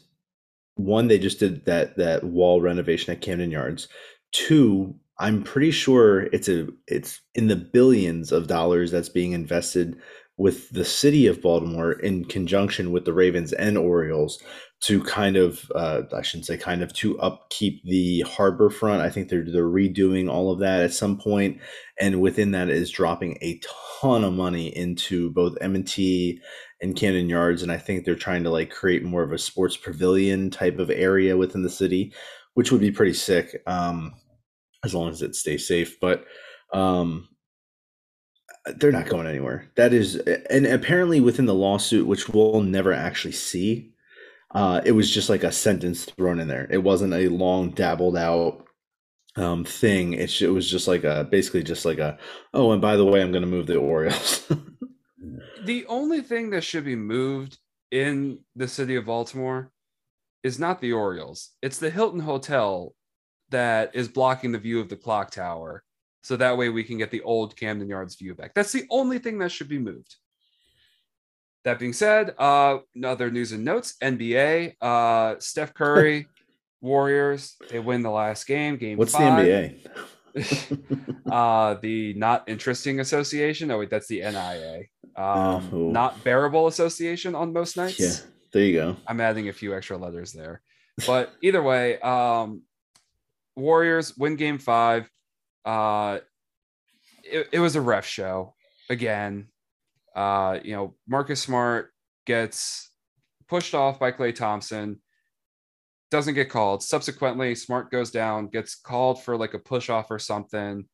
one 0.76 1.08
they 1.08 1.20
just 1.20 1.40
did 1.40 1.66
that 1.66 1.98
that 1.98 2.24
wall 2.24 2.62
renovation 2.62 3.14
at 3.14 3.22
Camden 3.22 3.52
Yards. 3.52 3.90
Two, 4.32 4.96
I'm 5.20 5.44
pretty 5.44 5.72
sure 5.72 6.24
it's 6.34 6.48
a 6.48 6.68
it's 6.88 7.22
in 7.34 7.48
the 7.48 7.56
billions 7.56 8.32
of 8.32 8.48
dollars 8.48 8.92
that's 8.92 9.10
being 9.10 9.34
invested 9.34 9.98
with 10.38 10.70
the 10.72 10.86
city 10.86 11.28
of 11.28 11.42
Baltimore 11.42 11.94
in 11.94 12.26
conjunction 12.26 12.92
with 12.92 13.06
the 13.06 13.14
Ravens 13.14 13.54
and 13.54 13.78
Orioles 13.78 14.42
to 14.82 15.02
kind 15.04 15.38
of 15.38 15.72
uh, 15.74 16.02
I 16.14 16.22
shouldn't 16.22 16.46
say 16.46 16.58
kind 16.58 16.84
of 16.84 16.94
to 16.96 17.18
upkeep 17.20 17.82
the 17.86 18.22
harbor 18.22 18.70
front. 18.70 19.02
I 19.02 19.10
think 19.10 19.30
they're 19.30 19.46
they're 19.50 19.64
redoing 19.64 20.30
all 20.30 20.52
of 20.52 20.60
that 20.60 20.82
at 20.82 20.94
some 20.94 21.18
point, 21.18 21.60
and 22.00 22.22
within 22.22 22.52
that 22.52 22.70
is 22.70 22.92
dropping 22.92 23.38
a 23.42 23.60
ton 24.02 24.24
of 24.24 24.34
money 24.34 24.76
into 24.76 25.32
both 25.32 25.58
M&T 25.62 26.40
and 26.82 26.96
Camden 26.96 27.30
Yards, 27.30 27.64
and 27.64 27.72
I 27.72 27.78
think 27.78 28.04
they're 28.04 28.16
trying 28.16 28.44
to 28.44 28.50
like 28.50 28.70
create 28.70 29.04
more 29.04 29.24
of 29.24 29.32
a 29.32 29.38
sports 29.38 29.78
pavilion 29.78 30.50
type 30.50 30.80
of 30.80 30.90
area 30.90 31.38
within 31.38 31.64
the 31.64 31.70
city, 31.70 32.14
which 32.56 32.72
would 32.72 32.82
be 32.82 32.92
pretty 32.92 33.14
sick. 33.14 33.62
Um, 33.66 34.14
as 34.86 34.94
long 34.94 35.10
as 35.10 35.22
it 35.22 35.36
stays 35.36 35.68
safe. 35.68 36.00
But 36.00 36.24
um, 36.72 37.28
they're 38.78 38.92
not 38.92 39.08
going 39.08 39.28
anywhere. 39.28 39.70
That 39.76 39.94
is, 39.94 40.16
and 40.16 40.66
apparently 40.66 41.20
within 41.20 41.46
the 41.46 41.54
lawsuit, 41.54 42.08
which 42.08 42.30
we'll 42.30 42.62
never 42.62 42.94
actually 42.94 43.34
see, 43.34 43.92
uh, 44.54 44.82
it 44.86 44.94
was 44.94 45.12
just 45.12 45.30
like 45.30 45.44
a 45.44 45.52
sentence 45.52 46.06
thrown 46.06 46.40
in 46.40 46.48
there. 46.48 46.68
It 46.70 46.84
wasn't 46.84 47.14
a 47.14 47.28
long 47.28 47.72
dabbled 47.72 48.18
out 48.18 48.66
um, 49.36 49.66
thing. 49.66 50.14
It, 50.14 50.42
it 50.42 50.50
was 50.50 50.70
just 50.70 50.88
like 50.88 51.04
a 51.04 51.28
basically 51.30 51.64
just 51.64 51.86
like 51.86 52.00
a 52.00 52.18
oh, 52.54 52.72
and 52.72 52.82
by 52.82 52.96
the 52.96 53.06
way, 53.06 53.22
I'm 53.22 53.32
going 53.32 53.44
to 53.44 53.50
move 53.50 53.68
the 53.68 53.78
Orioles. 53.78 54.50
the 55.66 55.86
only 55.88 56.22
thing 56.22 56.52
that 56.52 56.64
should 56.64 56.86
be 56.86 56.96
moved 56.96 57.58
in 57.92 58.40
the 58.56 58.68
city 58.68 58.96
of 58.96 59.06
Baltimore 59.06 59.72
is 60.44 60.60
not 60.60 60.80
the 60.80 60.94
Orioles. 60.94 61.52
It's 61.62 61.80
the 61.80 61.90
Hilton 61.90 62.22
Hotel 62.22 62.94
that 63.50 63.92
is 63.94 64.08
blocking 64.08 64.52
the 64.52 64.60
view 64.60 64.80
of 64.80 64.90
the 64.90 64.96
clock 64.96 65.32
tower. 65.32 65.84
So 66.26 66.36
that 66.38 66.58
way 66.58 66.70
we 66.70 66.84
can 66.84 66.98
get 66.98 67.12
the 67.12 67.22
old 67.22 67.56
Camden 67.56 67.88
Yards 67.88 68.16
view 68.16 68.34
back. 68.34 68.56
That's 68.56 68.72
the 68.72 68.88
only 68.90 69.20
thing 69.20 69.38
that 69.38 69.52
should 69.52 69.70
be 69.70 69.78
moved. 69.78 70.16
That 71.66 71.78
being 71.78 71.94
said, 71.94 72.34
uh, 72.40 72.80
other 73.04 73.30
news 73.30 73.52
and 73.52 73.64
notes 73.64 73.94
NBA, 74.02 74.74
uh, 74.82 75.36
Steph 75.38 75.76
Curry, 75.76 76.28
Warriors, 76.82 77.58
they 77.70 77.78
win 77.78 78.02
the 78.02 78.10
last 78.10 78.48
game. 78.48 78.78
Game 78.78 78.98
What's 78.98 79.14
five. 79.14 79.46
the 79.46 79.76
NBA? 80.36 81.32
uh, 81.32 81.76
the 81.80 82.16
Not 82.16 82.50
Interesting 82.50 83.02
Association. 83.02 83.70
Oh, 83.70 83.78
wait, 83.78 83.92
that's 83.92 84.08
the 84.08 84.22
NIA. 84.22 84.86
Um, 85.16 85.70
oh. 85.72 85.92
Not 85.92 86.24
Bearable 86.24 86.66
Association 86.66 87.36
on 87.36 87.54
most 87.54 87.78
nights. 87.78 88.00
Yeah. 88.00 88.14
There 88.52 88.64
you 88.64 88.74
go. 88.74 88.98
I'm 89.06 89.22
adding 89.22 89.50
a 89.50 89.54
few 89.54 89.76
extra 89.76 89.96
letters 89.96 90.32
there. 90.32 90.64
But 91.06 91.36
either 91.44 91.62
way, 91.62 92.00
um, 92.00 92.64
Warriors 93.56 94.18
win 94.18 94.38
game 94.38 94.58
five. 94.58 95.08
Uh, 95.66 96.20
it, 97.24 97.50
it 97.54 97.60
was 97.60 97.76
a 97.76 97.82
ref 97.82 98.06
show 98.06 98.54
again. 98.90 99.48
Uh, 100.16 100.60
you 100.64 100.74
know, 100.74 100.96
Marcus 101.08 101.42
Smart 101.42 101.92
gets 102.26 102.90
pushed 103.48 103.76
off 103.76 104.00
by 104.00 104.12
Klay 104.12 104.34
Thompson, 104.34 105.02
doesn't 106.12 106.36
get 106.36 106.50
called. 106.50 106.84
Subsequently, 106.84 107.56
Smart 107.56 107.92
goes 107.92 108.12
down, 108.12 108.48
gets 108.48 108.76
called 108.76 109.24
for 109.24 109.36
like 109.38 109.54
a 109.54 109.60
push 109.60 109.90
off 109.90 110.12
or 110.12 110.20
something, 110.20 110.86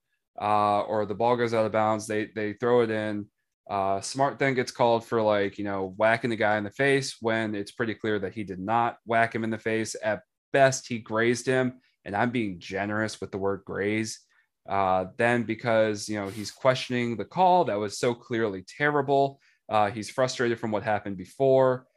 uh, 0.41 0.81
or 0.81 1.05
the 1.05 1.13
ball 1.13 1.35
goes 1.35 1.53
out 1.53 1.65
of 1.65 1.71
bounds. 1.71 2.07
They 2.07 2.29
they 2.33 2.53
throw 2.53 2.81
it 2.81 2.89
in. 2.89 3.27
Uh, 3.69 4.01
Smart 4.01 4.39
then 4.39 4.53
gets 4.53 4.71
called 4.71 5.05
for 5.05 5.21
like 5.21 5.57
you 5.57 5.63
know 5.63 5.93
whacking 5.97 6.29
the 6.29 6.35
guy 6.35 6.57
in 6.57 6.63
the 6.63 6.71
face 6.71 7.17
when 7.21 7.53
it's 7.55 7.71
pretty 7.71 7.93
clear 7.93 8.19
that 8.19 8.33
he 8.33 8.43
did 8.43 8.59
not 8.59 8.97
whack 9.05 9.35
him 9.35 9.43
in 9.43 9.49
the 9.49 9.57
face. 9.57 9.95
At 10.03 10.23
best, 10.51 10.87
he 10.87 10.99
grazed 10.99 11.45
him, 11.45 11.79
and 12.05 12.15
I'm 12.15 12.31
being 12.31 12.59
generous 12.59 13.21
with 13.21 13.31
the 13.31 13.37
word 13.37 13.61
graze. 13.65 14.19
Uh, 14.67 15.05
then 15.17 15.43
because 15.43 16.07
you 16.07 16.19
know 16.19 16.27
he's 16.27 16.51
questioning 16.51 17.17
the 17.17 17.25
call 17.25 17.65
that 17.65 17.79
was 17.79 17.97
so 17.97 18.13
clearly 18.13 18.63
terrible, 18.77 19.39
uh, 19.69 19.89
he's 19.89 20.09
frustrated 20.09 20.59
from 20.59 20.71
what 20.71 20.83
happened 20.83 21.17
before. 21.17 21.87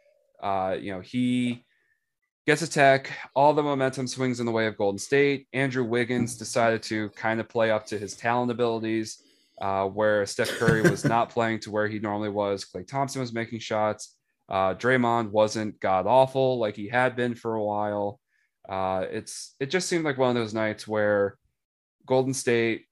Uh, 0.42 0.76
you 0.78 0.92
know 0.92 1.00
he 1.00 1.64
gets 2.46 2.62
a 2.62 2.68
tech. 2.68 3.10
All 3.34 3.54
the 3.54 3.62
momentum 3.62 4.06
swings 4.06 4.40
in 4.40 4.46
the 4.46 4.52
way 4.52 4.66
of 4.66 4.76
Golden 4.76 4.98
State. 4.98 5.46
Andrew 5.52 5.84
Wiggins 5.84 6.36
decided 6.36 6.82
to 6.84 7.08
kind 7.10 7.40
of 7.40 7.48
play 7.48 7.70
up 7.70 7.86
to 7.86 7.98
his 7.98 8.14
talent 8.14 8.50
abilities, 8.50 9.22
uh, 9.60 9.86
where 9.86 10.26
Steph 10.26 10.50
Curry 10.58 10.82
was 10.82 11.04
not 11.14 11.30
playing 11.30 11.60
to 11.60 11.70
where 11.70 11.88
he 11.88 11.98
normally 11.98 12.28
was. 12.28 12.64
Klay 12.64 12.86
Thompson 12.86 13.20
was 13.20 13.32
making 13.32 13.60
shots. 13.60 14.16
Uh, 14.48 14.74
Draymond 14.74 15.30
wasn't 15.30 15.80
god 15.80 16.06
awful 16.06 16.58
like 16.58 16.76
he 16.76 16.88
had 16.88 17.16
been 17.16 17.34
for 17.34 17.54
a 17.54 17.64
while. 17.64 18.20
Uh, 18.68 19.04
it's 19.10 19.54
it 19.60 19.66
just 19.66 19.88
seemed 19.88 20.04
like 20.04 20.18
one 20.18 20.30
of 20.30 20.34
those 20.34 20.54
nights 20.54 20.86
where 20.86 21.36
Golden 22.06 22.34
State 22.34 22.86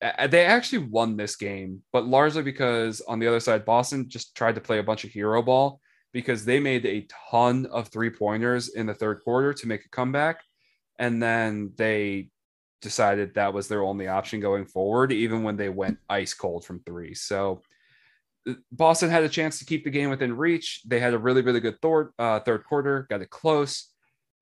they 0.00 0.46
actually 0.46 0.78
won 0.78 1.16
this 1.16 1.36
game, 1.36 1.82
but 1.92 2.06
largely 2.06 2.42
because 2.42 3.02
on 3.02 3.18
the 3.18 3.26
other 3.26 3.40
side, 3.40 3.66
Boston 3.66 4.08
just 4.08 4.34
tried 4.34 4.54
to 4.54 4.60
play 4.60 4.78
a 4.78 4.82
bunch 4.82 5.04
of 5.04 5.10
hero 5.10 5.42
ball 5.42 5.80
because 6.12 6.44
they 6.44 6.58
made 6.58 6.86
a 6.86 7.06
ton 7.30 7.66
of 7.66 7.88
three 7.88 8.10
pointers 8.10 8.70
in 8.70 8.86
the 8.86 8.94
third 8.94 9.20
quarter 9.22 9.52
to 9.52 9.68
make 9.68 9.84
a 9.84 9.90
comeback. 9.90 10.42
And 10.98 11.22
then 11.22 11.72
they 11.76 12.30
decided 12.80 13.34
that 13.34 13.52
was 13.52 13.68
their 13.68 13.82
only 13.82 14.08
option 14.08 14.40
going 14.40 14.64
forward, 14.64 15.12
even 15.12 15.42
when 15.42 15.56
they 15.56 15.68
went 15.68 15.98
ice 16.08 16.32
cold 16.32 16.64
from 16.64 16.80
three. 16.80 17.14
So 17.14 17.60
Boston 18.72 19.10
had 19.10 19.22
a 19.22 19.28
chance 19.28 19.58
to 19.58 19.66
keep 19.66 19.84
the 19.84 19.90
game 19.90 20.08
within 20.08 20.34
reach. 20.34 20.80
They 20.86 20.98
had 20.98 21.12
a 21.12 21.18
really, 21.18 21.42
really 21.42 21.60
good 21.60 21.80
third, 21.82 22.12
uh, 22.18 22.40
third 22.40 22.64
quarter, 22.64 23.06
got 23.10 23.20
it 23.20 23.28
close. 23.28 23.89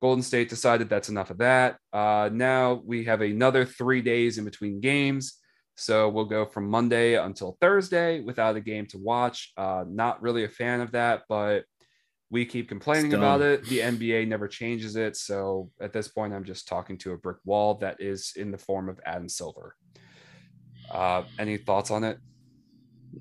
Golden 0.00 0.22
State 0.22 0.48
decided 0.48 0.88
that's 0.88 1.08
enough 1.08 1.30
of 1.30 1.38
that. 1.38 1.78
Uh, 1.92 2.30
now 2.32 2.82
we 2.84 3.04
have 3.04 3.20
another 3.20 3.64
three 3.64 4.00
days 4.00 4.38
in 4.38 4.44
between 4.44 4.80
games. 4.80 5.38
So 5.76 6.08
we'll 6.08 6.24
go 6.24 6.44
from 6.44 6.68
Monday 6.68 7.14
until 7.14 7.56
Thursday 7.60 8.20
without 8.20 8.56
a 8.56 8.60
game 8.60 8.86
to 8.86 8.98
watch. 8.98 9.52
Uh, 9.56 9.84
not 9.88 10.20
really 10.22 10.44
a 10.44 10.48
fan 10.48 10.80
of 10.80 10.92
that, 10.92 11.22
but 11.28 11.64
we 12.30 12.44
keep 12.44 12.68
complaining 12.68 13.14
about 13.14 13.40
it. 13.40 13.64
The 13.64 13.78
NBA 13.78 14.28
never 14.28 14.48
changes 14.48 14.96
it. 14.96 15.16
So 15.16 15.70
at 15.80 15.92
this 15.92 16.08
point, 16.08 16.34
I'm 16.34 16.44
just 16.44 16.68
talking 16.68 16.98
to 16.98 17.12
a 17.12 17.16
brick 17.16 17.38
wall 17.44 17.74
that 17.76 18.00
is 18.00 18.32
in 18.36 18.50
the 18.50 18.58
form 18.58 18.88
of 18.88 19.00
Adam 19.06 19.28
Silver. 19.28 19.76
Uh, 20.90 21.22
any 21.38 21.56
thoughts 21.56 21.90
on 21.90 22.04
it? 22.04 22.18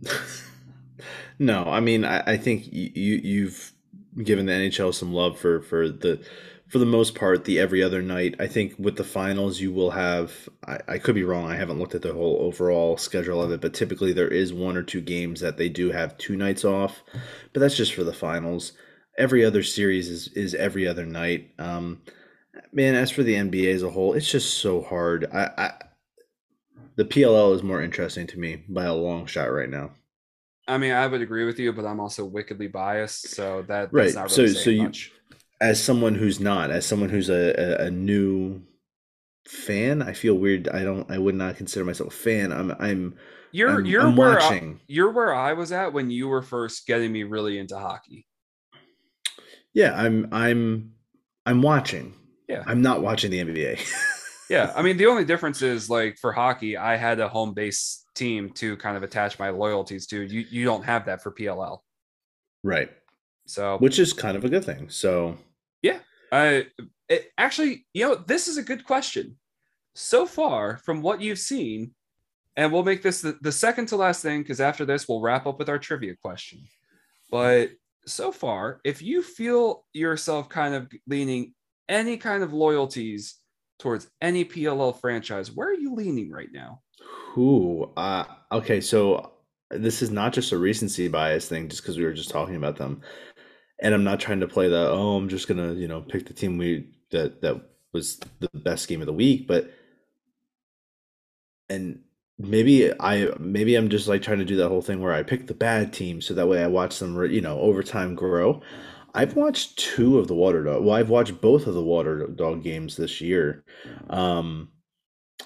no, 1.39 1.63
I 1.65 1.80
mean, 1.80 2.03
I, 2.05 2.34
I 2.34 2.38
think 2.38 2.67
you, 2.71 2.91
you've 2.95 3.71
given 4.23 4.45
the 4.45 4.51
NHL 4.51 4.93
some 4.93 5.13
love 5.13 5.38
for 5.38 5.61
for 5.61 5.89
the 5.89 6.19
for 6.68 6.80
the 6.80 6.86
most 6.86 7.15
part, 7.15 7.45
the 7.45 7.59
every 7.59 7.82
other 7.82 8.01
night. 8.01 8.36
I 8.39 8.47
think 8.47 8.76
with 8.78 8.97
the 8.97 9.03
finals, 9.03 9.61
you 9.61 9.72
will 9.72 9.91
have. 9.91 10.49
I, 10.65 10.80
I, 10.88 10.97
could 10.97 11.15
be 11.15 11.24
wrong. 11.24 11.49
I 11.49 11.55
haven't 11.55 11.80
looked 11.80 11.95
at 11.95 12.01
the 12.01 12.13
whole 12.13 12.38
overall 12.41 12.97
schedule 12.97 13.41
of 13.41 13.51
it, 13.51 13.61
but 13.61 13.74
typically 13.74 14.11
there 14.11 14.28
is 14.28 14.53
one 14.53 14.76
or 14.76 14.84
two 14.84 15.01
games 15.01 15.39
that 15.39 15.57
they 15.57 15.70
do 15.70 15.91
have 15.91 16.18
two 16.18 16.36
nights 16.36 16.65
off, 16.65 17.03
but 17.53 17.61
that's 17.61 17.78
just 17.78 17.93
for 17.93 18.03
the 18.03 18.13
finals. 18.13 18.74
Every 19.18 19.45
other 19.45 19.63
series 19.63 20.09
is 20.09 20.28
is 20.30 20.53
every 20.53 20.88
other 20.88 21.05
night. 21.05 21.51
Um, 21.57 22.01
man, 22.74 22.95
as 22.95 23.11
for 23.11 23.24
the 23.24 23.36
NBA 23.36 23.74
as 23.74 23.84
a 23.84 23.89
whole, 23.89 24.13
it's 24.13 24.30
just 24.30 24.55
so 24.55 24.82
hard. 24.82 25.26
I, 25.34 25.49
I 25.57 25.74
the 26.97 27.05
PLL 27.05 27.55
is 27.55 27.63
more 27.63 27.82
interesting 27.82 28.28
to 28.28 28.39
me 28.39 28.63
by 28.68 28.86
a 28.86 28.93
long 28.93 29.26
shot 29.26 29.51
right 29.51 29.70
now. 29.70 29.91
I 30.68 30.78
mean, 30.78 30.91
I 30.91 31.07
would 31.07 31.22
agree 31.22 31.45
with 31.45 31.59
you, 31.59 31.72
but 31.72 31.86
I'm 31.86 32.01
also 32.01 32.26
wickedly 32.26 32.68
biased, 32.68 33.30
so 33.30 33.63
that 33.70 33.93
right. 33.93 34.13
Really 34.13 34.28
so, 34.28 34.47
so 34.47 34.70
you, 34.70 34.84
much 34.84 35.13
as 35.60 35.84
someone 35.84 36.16
who's 36.16 36.39
not, 36.39 36.72
as 36.72 36.86
someone 36.86 37.10
who's 37.10 37.30
a, 37.30 37.82
a, 37.82 37.86
a, 37.86 37.91
new 37.91 38.62
fan, 39.47 40.01
I 40.01 40.14
feel 40.14 40.36
weird. 40.36 40.68
I 40.70 40.84
don't. 40.84 41.10
I 41.10 41.18
would 41.18 41.36
not 41.36 41.58
consider 41.58 41.86
myself 41.86 42.14
a 42.14 42.18
fan. 42.18 42.51
I'm. 42.51 42.76
I'm. 42.80 43.16
You're. 43.51 43.70
I'm, 43.70 43.86
you're 43.86 44.01
I'm 44.03 44.16
where 44.16 44.36
watching. 44.36 44.76
I, 44.80 44.84
you're 44.88 45.12
where 45.12 45.34
I 45.34 45.53
was 45.53 45.72
at 45.72 45.93
when 45.93 46.12
you 46.12 46.28
were 46.28 46.41
first 46.41 46.86
getting 46.86 47.12
me 47.12 47.24
really 47.24 47.58
into 47.58 47.78
hockey. 47.78 48.28
Yeah, 49.74 49.99
I'm. 49.99 50.28
I'm. 50.32 50.93
I'm 51.45 51.62
watching. 51.62 52.14
Yeah. 52.47 52.64
I'm 52.66 52.82
not 52.82 53.01
watching 53.01 53.32
the 53.32 53.43
NBA. 53.43 53.80
yeah, 54.49 54.74
I 54.76 54.82
mean 54.82 54.97
the 54.97 55.08
only 55.08 55.26
difference 55.26 55.62
is 55.62 55.89
like 55.89 56.18
for 56.18 56.32
hockey, 56.32 56.78
I 56.78 56.95
had 56.95 57.20
a 57.20 57.28
home 57.28 57.53
base 57.53 58.05
team 58.16 58.51
to 58.51 58.78
kind 58.78 58.97
of 58.97 59.03
attach 59.03 59.39
my 59.39 59.49
loyalties 59.49 60.08
to. 60.08 60.22
You 60.22 60.45
you 60.49 60.66
don't 60.66 60.84
have 60.84 61.05
that 61.05 61.22
for 61.22 61.32
PLL. 61.32 61.80
Right. 62.64 62.89
So 63.45 63.78
which 63.78 63.99
is 63.99 64.14
kind 64.14 64.38
of 64.38 64.45
a 64.45 64.49
good 64.49 64.66
thing. 64.66 64.89
So 64.89 65.38
yeah. 65.82 65.99
Uh, 66.32 66.61
it, 67.09 67.32
actually, 67.38 67.86
you 67.93 68.05
know, 68.05 68.15
this 68.15 68.47
is 68.47 68.57
a 68.57 68.63
good 68.63 68.84
question. 68.86 69.38
So 69.95 70.25
far, 70.25 70.78
from 70.78 71.01
what 71.01 71.21
you've 71.21 71.39
seen, 71.39 71.91
and 72.55 72.71
we'll 72.71 72.84
make 72.84 73.03
this 73.03 73.21
the, 73.21 73.38
the 73.41 73.51
second 73.51 73.88
to 73.88 73.95
last 73.95 74.21
thing 74.21 74.41
because 74.41 74.61
after 74.61 74.86
this, 74.86 75.07
we'll 75.07 75.21
wrap 75.21 75.45
up 75.47 75.59
with 75.59 75.69
our 75.69 75.80
trivia 75.80 76.15
question. 76.21 76.59
But 77.32 77.71
so 78.05 78.32
far, 78.32 78.82
if 78.84 79.01
you 79.01 79.21
feel 79.21 79.86
yourself 79.93 80.49
kind 80.49 80.73
of 80.73 80.91
leaning 81.07 81.53
any 81.89 82.17
kind 82.17 82.43
of 82.43 82.53
loyalties 82.53 83.36
towards 83.80 84.07
any 84.21 84.43
PLL 84.43 84.99
franchise, 84.99 85.51
where 85.51 85.69
are 85.69 85.73
you 85.73 85.93
leaning 85.93 86.32
right 86.32 86.51
now? 86.51 86.82
Who? 87.34 87.91
Uh, 87.95 88.25
okay, 88.51 88.82
so 88.82 89.34
this 89.69 90.01
is 90.01 90.09
not 90.09 90.34
just 90.34 90.51
a 90.51 90.57
recency 90.57 91.07
bias 91.07 91.47
thing, 91.47 91.69
just 91.69 91.84
because 91.84 91.97
we 91.97 92.05
were 92.05 92.13
just 92.13 92.30
talking 92.30 92.55
about 92.55 92.75
them 92.75 93.01
and 93.80 93.93
I'm 93.93 94.03
not 94.03 94.19
trying 94.19 94.39
to 94.41 94.47
play 94.47 94.69
the 94.69 94.89
oh 94.89 95.17
I'm 95.17 95.30
just 95.30 95.47
gonna 95.47 95.73
you 95.73 95.88
know 95.88 96.01
pick 96.01 96.28
the 96.28 96.34
team 96.34 96.57
we 96.57 96.89
that 97.11 97.41
that 97.41 97.61
was 97.93 98.19
the 98.39 98.49
best 98.53 98.88
game 98.88 99.01
of 99.01 99.07
the 99.07 99.13
week, 99.13 99.47
but 99.47 99.71
and 101.69 102.01
maybe 102.38 102.91
I 102.99 103.32
maybe 103.39 103.75
I'm 103.75 103.89
just 103.89 104.07
like 104.07 104.21
trying 104.21 104.39
to 104.39 104.45
do 104.45 104.57
that 104.57 104.69
whole 104.69 104.82
thing 104.82 105.01
where 105.01 105.13
I 105.13 105.23
pick 105.23 105.47
the 105.47 105.53
bad 105.53 105.93
team 105.93 106.21
so 106.21 106.34
that 106.34 106.47
way 106.47 106.63
I 106.63 106.67
watch 106.67 106.99
them 106.99 107.19
you 107.32 107.41
know 107.41 107.59
over 107.59 107.84
time 107.84 108.15
grow. 108.15 108.61
I've 109.13 109.36
watched 109.36 109.80
two 109.80 110.19
of 110.19 110.28
the 110.28 110.36
Water 110.36 110.63
Dog. 110.63 110.84
Well, 110.84 110.95
I've 110.95 111.09
watched 111.09 111.41
both 111.41 111.65
of 111.65 111.73
the 111.73 111.84
Water 111.84 112.28
Dog 112.28 112.63
games 112.63 112.97
this 112.97 113.19
year. 113.19 113.63
Um, 114.09 114.69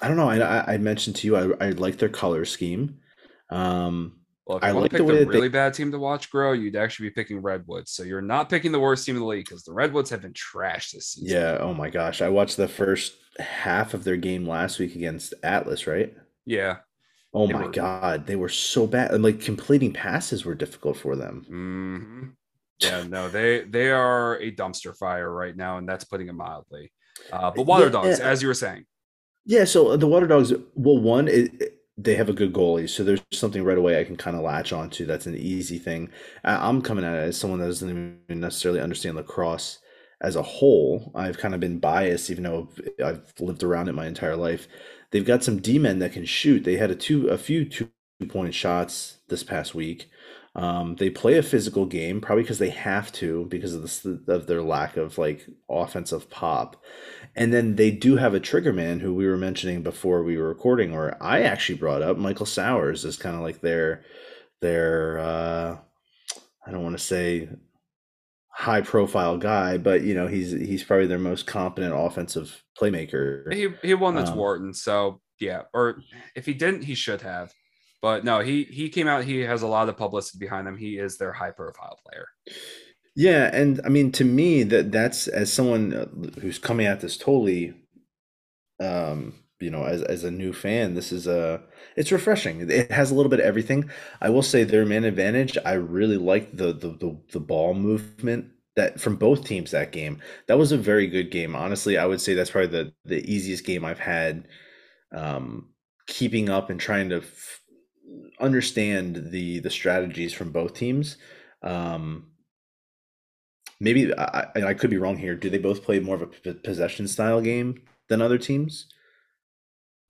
I 0.02 0.08
don't 0.08 0.18
know. 0.18 0.30
I, 0.30 0.74
I 0.74 0.78
mentioned 0.78 1.16
to 1.18 1.28
you 1.28 1.38
I, 1.38 1.68
I 1.68 1.70
like 1.72 1.98
their 1.98 2.10
color 2.10 2.44
scheme. 2.44 3.00
Um, 3.50 4.21
well, 4.52 4.58
if 4.58 4.64
you 4.64 4.70
I 4.70 4.74
want 4.74 4.84
like 4.84 4.92
to 4.92 4.98
pick 4.98 5.08
the 5.08 5.26
really 5.26 5.48
they... 5.48 5.54
bad 5.54 5.74
team 5.74 5.92
to 5.92 6.00
watch 6.00 6.30
grow, 6.30 6.52
you'd 6.52 6.76
actually 6.76 7.08
be 7.08 7.14
picking 7.14 7.42
Redwoods. 7.42 7.92
So 7.92 8.04
you're 8.04 8.22
not 8.22 8.50
picking 8.50 8.74
the 8.74 8.80
worst 8.80 9.06
team 9.06 9.16
in 9.16 9.22
the 9.22 9.28
league 9.28 9.46
because 9.46 9.64
the 9.64 9.72
Redwoods 9.72 10.10
have 10.10 10.22
been 10.22 10.34
trashed 10.34 10.92
this 10.92 11.14
season. 11.14 11.30
Yeah. 11.30 11.58
Oh 11.60 11.74
my 11.74 11.90
gosh. 11.90 12.22
I 12.22 12.28
watched 12.28 12.58
the 12.58 12.68
first 12.68 13.14
half 13.40 13.94
of 13.94 14.04
their 14.04 14.18
game 14.18 14.46
last 14.46 14.78
week 14.78 14.96
against 14.96 15.34
Atlas, 15.42 15.88
right? 15.88 16.14
Yeah. 16.46 16.78
Oh 17.34 17.48
they 17.48 17.54
my 17.54 17.66
were... 17.66 17.72
god, 17.72 18.28
they 18.28 18.36
were 18.36 18.50
so 18.50 18.86
bad. 18.86 19.12
And 19.12 19.24
like 19.24 19.40
completing 19.40 19.94
passes 19.94 20.44
were 20.44 20.56
difficult 20.56 20.98
for 20.98 21.16
them. 21.16 21.46
Mm-hmm. 21.50 22.24
Yeah, 22.82 23.04
no, 23.04 23.30
they 23.30 23.62
they 23.62 23.92
are 23.92 24.40
a 24.40 24.52
dumpster 24.52 24.98
fire 24.98 25.32
right 25.32 25.56
now, 25.56 25.78
and 25.78 25.88
that's 25.88 26.04
putting 26.04 26.30
it 26.30 26.34
mildly. 26.34 26.92
Uh, 27.32 27.52
but 27.52 27.68
Water 27.68 27.86
yeah, 27.86 27.92
Dogs, 27.92 28.18
yeah. 28.18 28.26
as 28.26 28.42
you 28.42 28.48
were 28.48 28.56
saying. 28.56 28.86
Yeah, 29.46 29.66
so 29.66 29.96
the 29.98 30.08
Water 30.08 30.26
Dogs, 30.26 30.52
well, 30.74 30.98
one, 30.98 31.28
it, 31.28 31.81
they 31.98 32.16
have 32.16 32.30
a 32.30 32.34
good 32.34 32.54
goalie, 32.54 32.90
so 32.90 33.04
there's 33.04 33.22
something 33.32 33.64
right 33.64 33.78
away 33.78 34.00
I 34.00 34.04
can 34.04 34.16
kind 34.16 34.36
of 34.36 34.44
latch 34.44 34.74
onto. 34.74 35.06
That's 35.06 35.26
an 35.28 35.36
easy 35.36 35.78
thing. 35.78 36.10
I'm 36.44 36.82
coming 36.82 37.06
at 37.06 37.14
it 37.14 37.28
as 37.28 37.38
someone 37.38 37.60
that 37.60 37.68
doesn't 37.68 37.90
even 37.90 38.40
necessarily 38.40 38.80
understand 38.80 39.18
lacrosse 39.18 39.80
as 40.22 40.36
a 40.36 40.42
whole. 40.42 41.12
I've 41.16 41.38
kind 41.38 41.54
of 41.54 41.60
been 41.60 41.80
biased, 41.80 42.30
even 42.30 42.44
though 42.44 42.70
I've 43.04 43.34
lived 43.40 43.64
around 43.64 43.90
it 43.90 43.94
my 43.94 44.08
entire 44.08 44.36
life. 44.36 44.68
They've 45.12 45.26
got 45.26 45.44
some 45.44 45.60
D 45.60 45.78
men 45.80 46.00
that 46.00 46.14
can 46.14 46.26
shoot. 46.26 46.64
They 46.64 46.78
had 46.78 46.92
a 46.92 46.96
two, 46.96 47.28
a 47.28 47.38
few 47.38 47.66
two 47.66 47.90
point 48.30 48.54
shots 48.54 49.18
this 49.28 49.44
past 49.44 49.76
week. 49.76 50.10
Um, 50.54 50.96
they 50.98 51.10
play 51.10 51.38
a 51.38 51.44
physical 51.44 51.86
game, 51.86 52.20
probably 52.20 52.44
because 52.44 52.60
they 52.60 52.70
have 52.72 53.12
to 53.14 53.46
because 53.46 53.74
of 53.74 53.84
the 53.84 54.34
of 54.34 54.48
their 54.48 54.62
lack 54.62 54.98
of 54.98 55.18
like 55.18 55.48
offensive 55.70 56.30
pop. 56.30 56.82
And 57.36 57.54
then 57.54 57.76
they 57.76 57.92
do 57.92 58.18
have 58.18 58.34
a 58.34 58.40
trigger 58.40 58.74
man 58.74 59.00
who 59.00 59.14
we 59.14 59.26
were 59.26 59.38
mentioning 59.38 59.84
before 59.84 60.24
we 60.24 60.38
were 60.38 60.50
recording, 60.50 60.94
or 60.94 61.16
I 61.22 61.44
actually 61.44 61.78
brought 61.78 62.02
up 62.02 62.18
Michael 62.18 62.46
Sowers 62.46 63.06
is 63.06 63.18
kind 63.18 63.36
of 63.36 63.42
like 63.42 63.62
their 63.62 64.04
their 64.60 65.20
uh, 65.20 65.78
I 66.66 66.72
don't 66.72 66.84
want 66.84 66.98
to 66.98 67.04
say 67.04 67.50
high 68.50 68.82
profile 68.82 69.38
guy, 69.38 69.78
but 69.78 70.02
you 70.02 70.14
know 70.14 70.28
he's 70.28 70.52
he's 70.52 70.84
probably 70.84 71.08
their 71.08 71.18
most 71.20 71.48
competent 71.48 71.94
offensive 71.96 72.64
playmaker. 72.80 73.52
He 73.54 73.70
he 73.82 73.94
won 73.94 74.16
the 74.16 74.22
um, 74.22 74.38
Tewaaraton, 74.38 74.76
so 74.76 75.22
yeah. 75.40 75.64
Or 75.74 76.02
if 76.36 76.46
he 76.46 76.54
didn't, 76.54 76.84
he 76.84 76.96
should 76.96 77.22
have. 77.22 77.52
But 78.02 78.26
no, 78.26 78.40
he 78.40 78.64
he 78.64 78.90
came 78.90 79.08
out. 79.08 79.24
He 79.24 79.40
has 79.42 79.62
a 79.62 79.68
lot 79.68 79.90
of 79.90 79.98
publicity 79.98 80.40
behind 80.40 80.68
him. 80.68 80.78
He 80.78 80.98
is 80.98 81.18
their 81.18 81.32
high 81.32 81.52
profile 81.52 81.98
player. 82.06 82.28
Yeah, 83.16 83.50
and 83.54 83.80
I 83.86 83.90
mean 83.90 84.12
to 84.14 84.24
me 84.26 84.64
that 84.64 84.92
that's 84.92 85.28
as 85.28 85.52
someone 85.52 85.94
uh, 85.94 86.06
who's 86.40 86.60
coming 86.60 86.86
at 86.88 87.02
this 87.02 87.18
totally, 87.18 87.74
um, 88.80 89.34
you 89.60 89.70
know, 89.70 89.84
as 89.84 90.02
as 90.04 90.24
a 90.24 90.32
new 90.32 90.54
fan, 90.54 90.96
this 90.96 91.12
is 91.12 91.28
a 91.28 91.62
it's 91.96 92.12
refreshing. 92.12 92.70
It 92.70 92.92
has 92.92 93.12
a 93.12 93.16
little 93.16 93.30
bit 93.30 93.40
of 93.40 93.46
everything. 93.46 93.90
I 94.20 94.30
will 94.30 94.42
say 94.42 94.64
their 94.64 94.86
main 94.86 95.04
advantage. 95.04 95.58
I 95.66 95.74
really 95.74 96.18
liked 96.18 96.58
the 96.58 96.74
the 96.74 96.90
the, 96.90 97.18
the 97.34 97.40
ball 97.40 97.74
movement 97.74 98.48
that 98.76 99.00
from 99.00 99.18
both 99.18 99.46
teams 99.46 99.72
that 99.72 99.92
game. 99.92 100.20
That 100.48 100.58
was 100.58 100.72
a 100.72 100.78
very 100.78 101.06
good 101.08 101.30
game. 101.32 101.56
Honestly, 101.56 101.98
I 101.98 102.06
would 102.06 102.22
say 102.22 102.34
that's 102.34 102.52
probably 102.52 102.70
the 102.72 102.94
the 103.06 103.32
easiest 103.32 103.66
game 103.66 103.86
I've 103.86 104.00
had 104.00 104.48
um, 105.16 105.70
keeping 106.08 106.50
up 106.50 106.70
and 106.70 106.80
trying 106.80 107.10
to 107.10 107.18
f- 107.18 107.62
understand 108.40 109.32
the 109.32 109.60
the 109.60 109.70
strategies 109.70 110.34
from 110.34 110.52
both 110.52 110.74
teams. 110.74 111.18
Um, 111.64 112.31
maybe 113.82 114.14
I, 114.14 114.48
I 114.56 114.74
could 114.76 114.92
be 114.92 114.98
wrong 114.98 115.18
here. 115.18 115.36
Do 115.36 115.50
they 115.50 115.58
both 115.58 115.84
play 115.84 116.00
more 116.00 116.16
of 116.16 116.22
a 116.22 116.28
p- 116.28 116.54
possession 116.54 117.08
style 117.08 117.42
game 117.42 117.82
than 118.08 118.22
other 118.22 118.38
teams? 118.38 118.86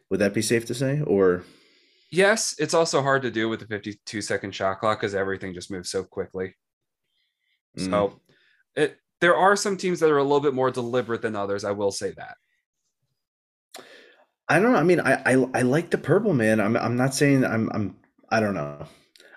Would 0.10 0.20
that 0.20 0.34
be 0.34 0.42
safe 0.42 0.66
to 0.66 0.74
say, 0.74 1.02
or? 1.02 1.44
Yes, 2.12 2.54
it's 2.60 2.74
also 2.74 3.02
hard 3.02 3.22
to 3.22 3.32
do 3.32 3.48
with 3.48 3.62
the 3.62 3.66
52 3.66 4.22
second 4.22 4.54
shot 4.54 4.80
clock 4.82 5.00
because 5.00 5.16
everything 5.16 5.54
just 5.54 5.72
moves 5.72 5.90
so 5.90 6.04
quickly. 6.04 6.54
Mm. 7.80 7.90
So 7.90 8.20
it 8.76 8.98
there 9.22 9.38
are 9.38 9.56
some 9.56 9.78
teams 9.78 10.02
that 10.02 10.12
are 10.12 10.18
a 10.18 10.24
little 10.24 10.42
bit 10.42 10.54
more 10.54 10.70
deliberate 10.70 11.22
than 11.22 11.38
others. 11.38 11.64
I 11.64 11.72
will 11.72 11.92
say 11.92 12.14
that. 12.18 12.36
I 14.50 14.60
don't 14.60 14.74
know. 14.74 14.80
I 14.80 14.84
mean, 14.84 15.00
I, 15.00 15.14
I 15.26 15.46
I 15.54 15.62
like 15.62 15.92
the 15.92 15.98
purple 15.98 16.34
man. 16.34 16.60
I'm 16.60 16.76
I'm 16.76 16.98
not 16.98 17.16
saying 17.16 17.46
I'm 17.46 17.70
I'm 17.74 17.96
I 18.30 18.42
don't 18.42 18.54
know. 18.54 18.86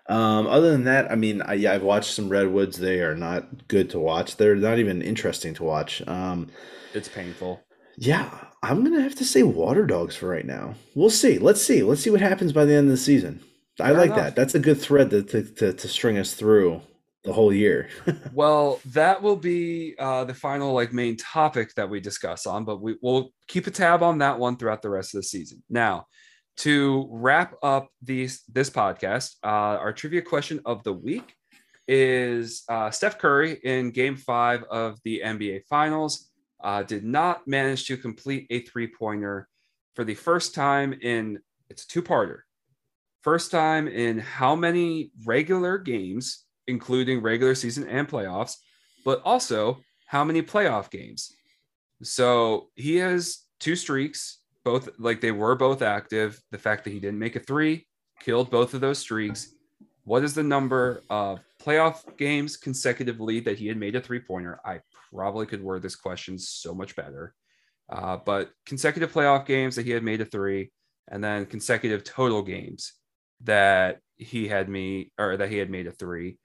Um, 0.09 0.46
other 0.46 0.70
than 0.70 0.84
that, 0.84 1.11
I 1.11 1.14
mean, 1.14 1.40
I, 1.42 1.55
yeah, 1.55 1.72
I've 1.72 1.82
watched 1.82 2.12
some 2.12 2.28
redwoods. 2.28 2.78
They 2.78 3.00
are 3.00 3.14
not 3.14 3.68
good 3.68 3.90
to 3.90 3.98
watch. 3.98 4.36
They're 4.36 4.55
not 4.55 4.78
even 4.78 5.00
interesting 5.00 5.55
to 5.55 5.64
watch. 5.64 6.07
Um, 6.07 6.50
it's 6.92 7.09
painful. 7.09 7.62
Yeah, 7.96 8.30
I'm 8.62 8.84
gonna 8.84 9.00
have 9.02 9.14
to 9.16 9.24
say 9.24 9.42
water 9.42 9.86
dogs 9.86 10.16
for 10.16 10.28
right 10.28 10.44
now. 10.44 10.74
We'll 10.94 11.11
see. 11.11 11.38
Let's 11.38 11.62
see. 11.62 11.82
Let's 11.82 12.02
see 12.02 12.11
what 12.11 12.20
happens 12.20 12.52
by 12.52 12.64
the 12.64 12.74
end 12.74 12.86
of 12.88 12.92
the 12.92 12.96
season. 12.96 13.40
I 13.80 13.88
Fair 13.88 13.96
like 13.96 14.07
enough. 14.07 14.18
that. 14.18 14.36
That's 14.36 14.55
a 14.55 14.61
good 14.61 14.80
thread 14.80 15.11
to, 15.11 15.22
to, 15.22 15.42
to, 15.42 15.72
to 15.72 15.88
string 15.88 16.18
us 16.18 16.34
through 16.34 16.80
the 17.24 17.32
whole 17.32 17.52
year. 17.52 17.88
well, 18.34 18.80
that 18.86 19.22
will 19.22 19.36
be 19.36 19.94
uh, 19.98 20.24
the 20.24 20.34
final 20.34 20.72
like 20.72 20.92
main 20.92 21.16
topic 21.16 21.74
that 21.74 21.88
we 21.88 22.00
discuss 22.00 22.46
on, 22.46 22.64
but 22.64 22.80
we 22.80 22.96
will 23.02 23.32
keep 23.48 23.66
a 23.66 23.70
tab 23.70 24.02
on 24.02 24.18
that 24.18 24.38
one 24.38 24.57
throughout 24.57 24.82
the 24.82 24.90
rest 24.90 25.14
of 25.14 25.20
the 25.20 25.24
season. 25.24 25.62
Now, 25.68 26.07
to 26.59 27.09
wrap 27.11 27.55
up 27.62 27.88
these 28.02 28.42
this 28.52 28.70
podcast, 28.70 29.36
uh, 29.44 29.78
our 29.78 29.92
trivia 29.92 30.22
question 30.22 30.61
of 30.64 30.82
the 30.84 30.92
week 30.92 31.34
is 31.86 32.62
uh, 32.68 32.90
Steph 32.90 33.18
Curry 33.18 33.61
in 33.64 33.90
Game 33.90 34.16
Five 34.16 34.62
of 34.64 34.98
the 35.05 35.22
NBA 35.24 35.66
Finals 35.66 36.30
uh, 36.62 36.82
did 36.82 37.05
not 37.05 37.46
manage 37.46 37.86
to 37.86 37.96
complete 37.96 38.46
a 38.50 38.61
three 38.61 38.86
pointer 38.86 39.48
for 39.94 40.05
the 40.05 40.14
first 40.14 40.55
time 40.55 40.92
in 41.02 41.38
it's 41.68 41.84
a 41.84 41.88
two 41.88 42.02
parter. 42.02 42.40
First 43.22 43.50
time 43.50 43.88
in 43.88 44.18
how 44.18 44.55
many 44.55 45.11
regular 45.24 45.78
games 45.78 46.44
including 46.66 47.20
regular 47.20 47.55
season 47.55 47.86
and 47.88 48.09
playoffs, 48.09 48.57
but 49.05 49.20
also 49.24 49.80
how 50.07 50.24
many 50.24 50.42
playoff 50.42 50.90
games. 50.90 51.34
So 52.02 52.70
he 52.74 52.96
has 52.96 53.40
two 53.61 53.76
streaks, 53.76 54.40
both 54.65 54.89
like 54.99 55.21
they 55.21 55.33
were 55.33 55.55
both 55.55 55.83
active. 55.83 56.41
The 56.51 56.59
fact 56.59 56.85
that 56.85 56.91
he 56.91 57.01
didn't 57.01 57.19
make 57.19 57.37
a 57.37 57.41
three 57.41 57.87
killed 58.21 58.51
both 58.51 58.75
of 58.75 58.81
those 58.81 58.99
streaks. 58.99 59.55
What 60.05 60.25
is 60.25 60.35
the 60.35 60.43
number 60.43 61.03
of 61.09 61.41
playoff 61.62 62.17
games 62.19 62.57
consecutively 62.57 63.41
that 63.41 63.59
he 63.59 63.67
had 63.69 63.77
made 63.77 63.97
a 63.97 64.01
three 64.01 64.21
pointer? 64.21 64.61
I 64.65 64.81
probably 65.12 65.47
could 65.47 65.62
word 65.62 65.83
this 65.83 65.97
question 65.97 66.39
so 66.39 66.75
much 66.75 66.95
better. 66.95 67.35
Uh, 67.91 68.19
but 68.25 68.51
consecutive 68.67 69.12
playoff 69.12 69.47
games 69.47 69.77
that 69.77 69.85
he 69.85 69.91
had 69.91 70.03
made 70.03 70.21
a 70.21 70.25
three, 70.25 70.71
and 71.09 71.23
then 71.23 71.47
consecutive 71.47 72.03
total 72.03 72.43
games 72.43 72.95
that 73.43 74.01
he 74.17 74.49
had 74.49 74.69
me 74.69 75.12
or 75.19 75.37
that 75.37 75.51
he 75.51 75.59
had 75.59 75.71
made 75.71 75.87
a 75.87 75.93
three. 75.93 76.39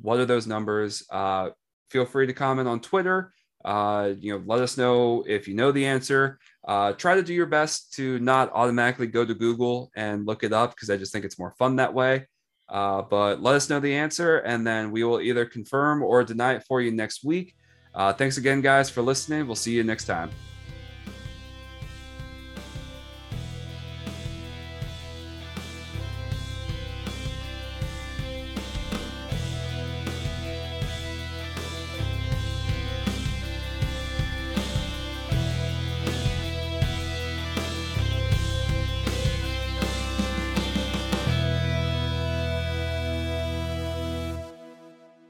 What 0.00 0.20
are 0.20 0.26
those 0.26 0.46
numbers? 0.46 1.04
Uh, 1.10 1.50
feel 1.90 2.06
free 2.06 2.26
to 2.26 2.32
comment 2.32 2.68
on 2.68 2.80
Twitter. 2.80 3.32
Uh, 3.66 4.12
you 4.20 4.32
know, 4.32 4.42
let 4.46 4.60
us 4.60 4.78
know 4.78 5.24
if 5.26 5.48
you 5.48 5.54
know 5.54 5.72
the 5.72 5.84
answer. 5.84 6.38
Uh, 6.66 6.92
try 6.92 7.16
to 7.16 7.22
do 7.22 7.34
your 7.34 7.46
best 7.46 7.92
to 7.94 8.18
not 8.20 8.50
automatically 8.54 9.08
go 9.08 9.24
to 9.24 9.34
Google 9.34 9.90
and 9.96 10.24
look 10.24 10.44
it 10.44 10.52
up 10.52 10.70
because 10.70 10.88
I 10.88 10.96
just 10.96 11.12
think 11.12 11.24
it's 11.24 11.38
more 11.38 11.52
fun 11.58 11.76
that 11.76 11.92
way. 11.92 12.26
Uh, 12.68 13.02
but 13.02 13.42
let 13.42 13.56
us 13.56 13.68
know 13.68 13.80
the 13.80 13.94
answer, 13.94 14.38
and 14.38 14.66
then 14.66 14.90
we 14.90 15.04
will 15.04 15.20
either 15.20 15.44
confirm 15.44 16.02
or 16.02 16.24
deny 16.24 16.54
it 16.54 16.64
for 16.66 16.80
you 16.80 16.90
next 16.90 17.24
week. 17.24 17.54
Uh, 17.94 18.12
thanks 18.12 18.36
again, 18.36 18.60
guys, 18.60 18.88
for 18.88 19.02
listening. 19.02 19.46
We'll 19.46 19.56
see 19.56 19.72
you 19.72 19.82
next 19.82 20.04
time. 20.04 20.30